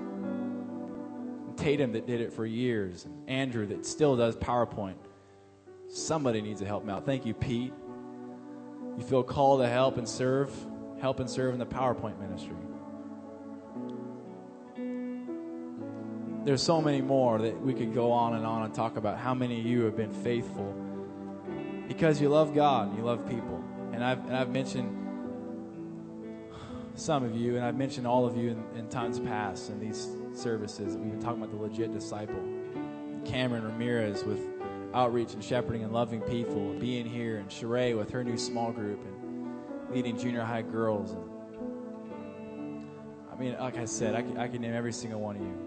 and 1.49 1.59
Tatum 1.59 1.93
that 1.93 2.07
did 2.07 2.23
it 2.23 2.33
for 2.33 2.47
years, 2.47 3.05
and 3.05 3.29
Andrew 3.29 3.67
that 3.67 3.85
still 3.85 4.17
does 4.17 4.37
PowerPoint. 4.37 4.97
Somebody 5.89 6.41
needs 6.41 6.61
to 6.61 6.67
help 6.67 6.83
me 6.83 6.95
out. 6.95 7.05
Thank 7.05 7.27
you, 7.27 7.35
Pete. 7.35 7.75
You 8.97 9.05
feel 9.05 9.23
called 9.23 9.61
to 9.61 9.69
help 9.69 9.99
and 9.99 10.09
serve, 10.09 10.51
help 10.99 11.21
and 11.21 11.29
serve 11.29 11.53
in 11.53 11.61
the 11.61 11.67
PowerPoint 11.67 12.19
ministry. 12.19 12.57
there's 16.47 16.63
so 16.63 16.81
many 16.81 17.03
more 17.03 17.41
that 17.41 17.61
we 17.61 17.75
could 17.75 17.93
go 17.93 18.13
on 18.13 18.35
and 18.35 18.47
on 18.47 18.63
and 18.63 18.73
talk 18.73 18.97
about 18.97 19.19
how 19.19 19.35
many 19.35 19.59
of 19.59 19.67
you 19.67 19.83
have 19.83 19.97
been 19.97 20.13
faithful 20.13 20.73
because 21.89 22.21
you 22.21 22.29
love 22.29 22.55
God 22.55 22.89
and 22.89 22.99
you 22.99 23.05
love 23.05 23.29
people. 23.29 23.63
And 23.93 24.05
I've, 24.05 24.19
and 24.27 24.37
I've 24.37 24.51
mentioned 24.51 25.07
some 26.95 27.25
of 27.25 27.37
you, 27.37 27.57
and 27.57 27.65
I've 27.65 27.77
mentioned 27.77 28.07
all 28.07 28.27
of 28.27 28.37
you 28.37 28.51
in, 28.51 28.79
in 28.79 28.89
times 28.89 29.21
past 29.21 29.71
in 29.71 29.79
these 29.81 30.09
services. 30.35 30.97
We've 30.97 31.11
been 31.11 31.21
talking 31.21 31.43
about 31.43 31.55
the 31.57 31.63
legit 31.63 31.93
disciple. 31.93 32.43
Cameron 33.25 33.65
Ramirez 33.65 34.25
with 34.25 34.41
outreach 34.95 35.35
and 35.35 35.45
shepherding 35.45 35.83
and 35.83 35.93
loving 35.93 36.23
people, 36.23 36.73
being 36.75 37.07
here, 37.07 37.37
and 37.39 37.49
Sheree 37.49 37.97
with 37.97 38.11
her 38.11 38.25
new 38.25 38.39
small 38.39 38.73
group, 38.73 39.05
and 39.05 39.95
leading 39.95 40.19
junior 40.19 40.43
high 40.43 40.63
girls. 40.63 41.13
And, 41.13 41.23
I 43.31 43.37
mean, 43.37 43.57
like 43.59 43.77
I 43.77 43.85
said, 43.85 44.15
I 44.15 44.23
can, 44.23 44.39
I 44.39 44.49
can 44.49 44.63
name 44.63 44.73
every 44.73 44.93
single 44.93 45.21
one 45.21 45.37
of 45.37 45.43
you. 45.43 45.67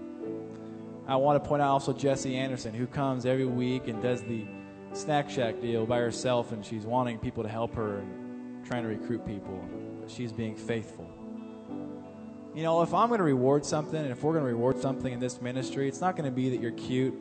I 1.07 1.15
want 1.15 1.41
to 1.41 1.47
point 1.47 1.61
out 1.61 1.69
also 1.69 1.93
Jesse 1.93 2.35
Anderson, 2.35 2.73
who 2.73 2.87
comes 2.87 3.25
every 3.25 3.45
week 3.45 3.87
and 3.87 4.01
does 4.01 4.21
the 4.21 4.45
Snack 4.93 5.29
Shack 5.29 5.61
deal 5.61 5.85
by 5.85 5.99
herself, 5.99 6.51
and 6.51 6.65
she's 6.65 6.85
wanting 6.85 7.19
people 7.19 7.43
to 7.43 7.49
help 7.49 7.75
her 7.75 7.99
and 7.99 8.65
trying 8.65 8.83
to 8.83 8.89
recruit 8.89 9.25
people. 9.25 9.63
But 9.99 10.11
she's 10.11 10.31
being 10.31 10.55
faithful. 10.55 11.09
You 12.55 12.63
know, 12.63 12.81
if 12.81 12.93
I'm 12.93 13.09
going 13.09 13.19
to 13.19 13.23
reward 13.23 13.65
something, 13.65 13.99
and 13.99 14.11
if 14.11 14.23
we're 14.23 14.33
going 14.33 14.43
to 14.43 14.49
reward 14.49 14.79
something 14.79 15.13
in 15.13 15.19
this 15.19 15.41
ministry, 15.41 15.87
it's 15.87 16.01
not 16.01 16.15
going 16.15 16.29
to 16.29 16.35
be 16.35 16.49
that 16.49 16.59
you're 16.59 16.71
cute. 16.71 17.13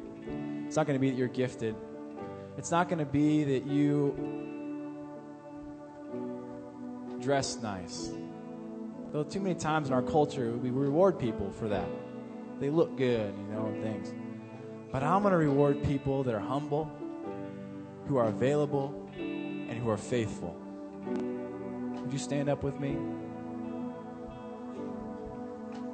It's 0.67 0.77
not 0.77 0.87
going 0.87 0.99
to 0.99 1.01
be 1.01 1.11
that 1.11 1.17
you're 1.17 1.29
gifted. 1.29 1.77
It's 2.57 2.71
not 2.71 2.89
going 2.89 2.99
to 2.99 3.05
be 3.05 3.45
that 3.45 3.67
you 3.67 4.15
dress 7.21 7.59
nice. 7.63 8.11
Though 9.13 9.25
too 9.25 9.41
many 9.41 9.55
times 9.55 9.89
in 9.89 9.95
our 9.95 10.03
culture, 10.03 10.53
we 10.53 10.71
reward 10.71 11.19
people 11.19 11.51
for 11.53 11.69
that 11.69 11.89
they 12.61 12.71
look 12.71 12.97
good, 12.97 13.35
you 13.37 13.55
know, 13.55 13.67
and 13.67 13.83
things. 13.83 14.13
But 14.91 15.03
I'm 15.03 15.23
going 15.23 15.33
to 15.33 15.39
reward 15.39 15.83
people 15.85 16.23
that 16.25 16.35
are 16.35 16.41
humble, 16.41 16.91
who 18.09 18.17
are 18.17 18.29
available, 18.29 18.95
and 19.17 19.73
who 19.73 19.91
are 19.91 19.99
faithful. 19.99 20.57
Would 22.01 22.13
you 22.13 22.19
stand 22.19 22.49
up 22.49 22.63
with 22.63 22.81
me? 22.81 22.97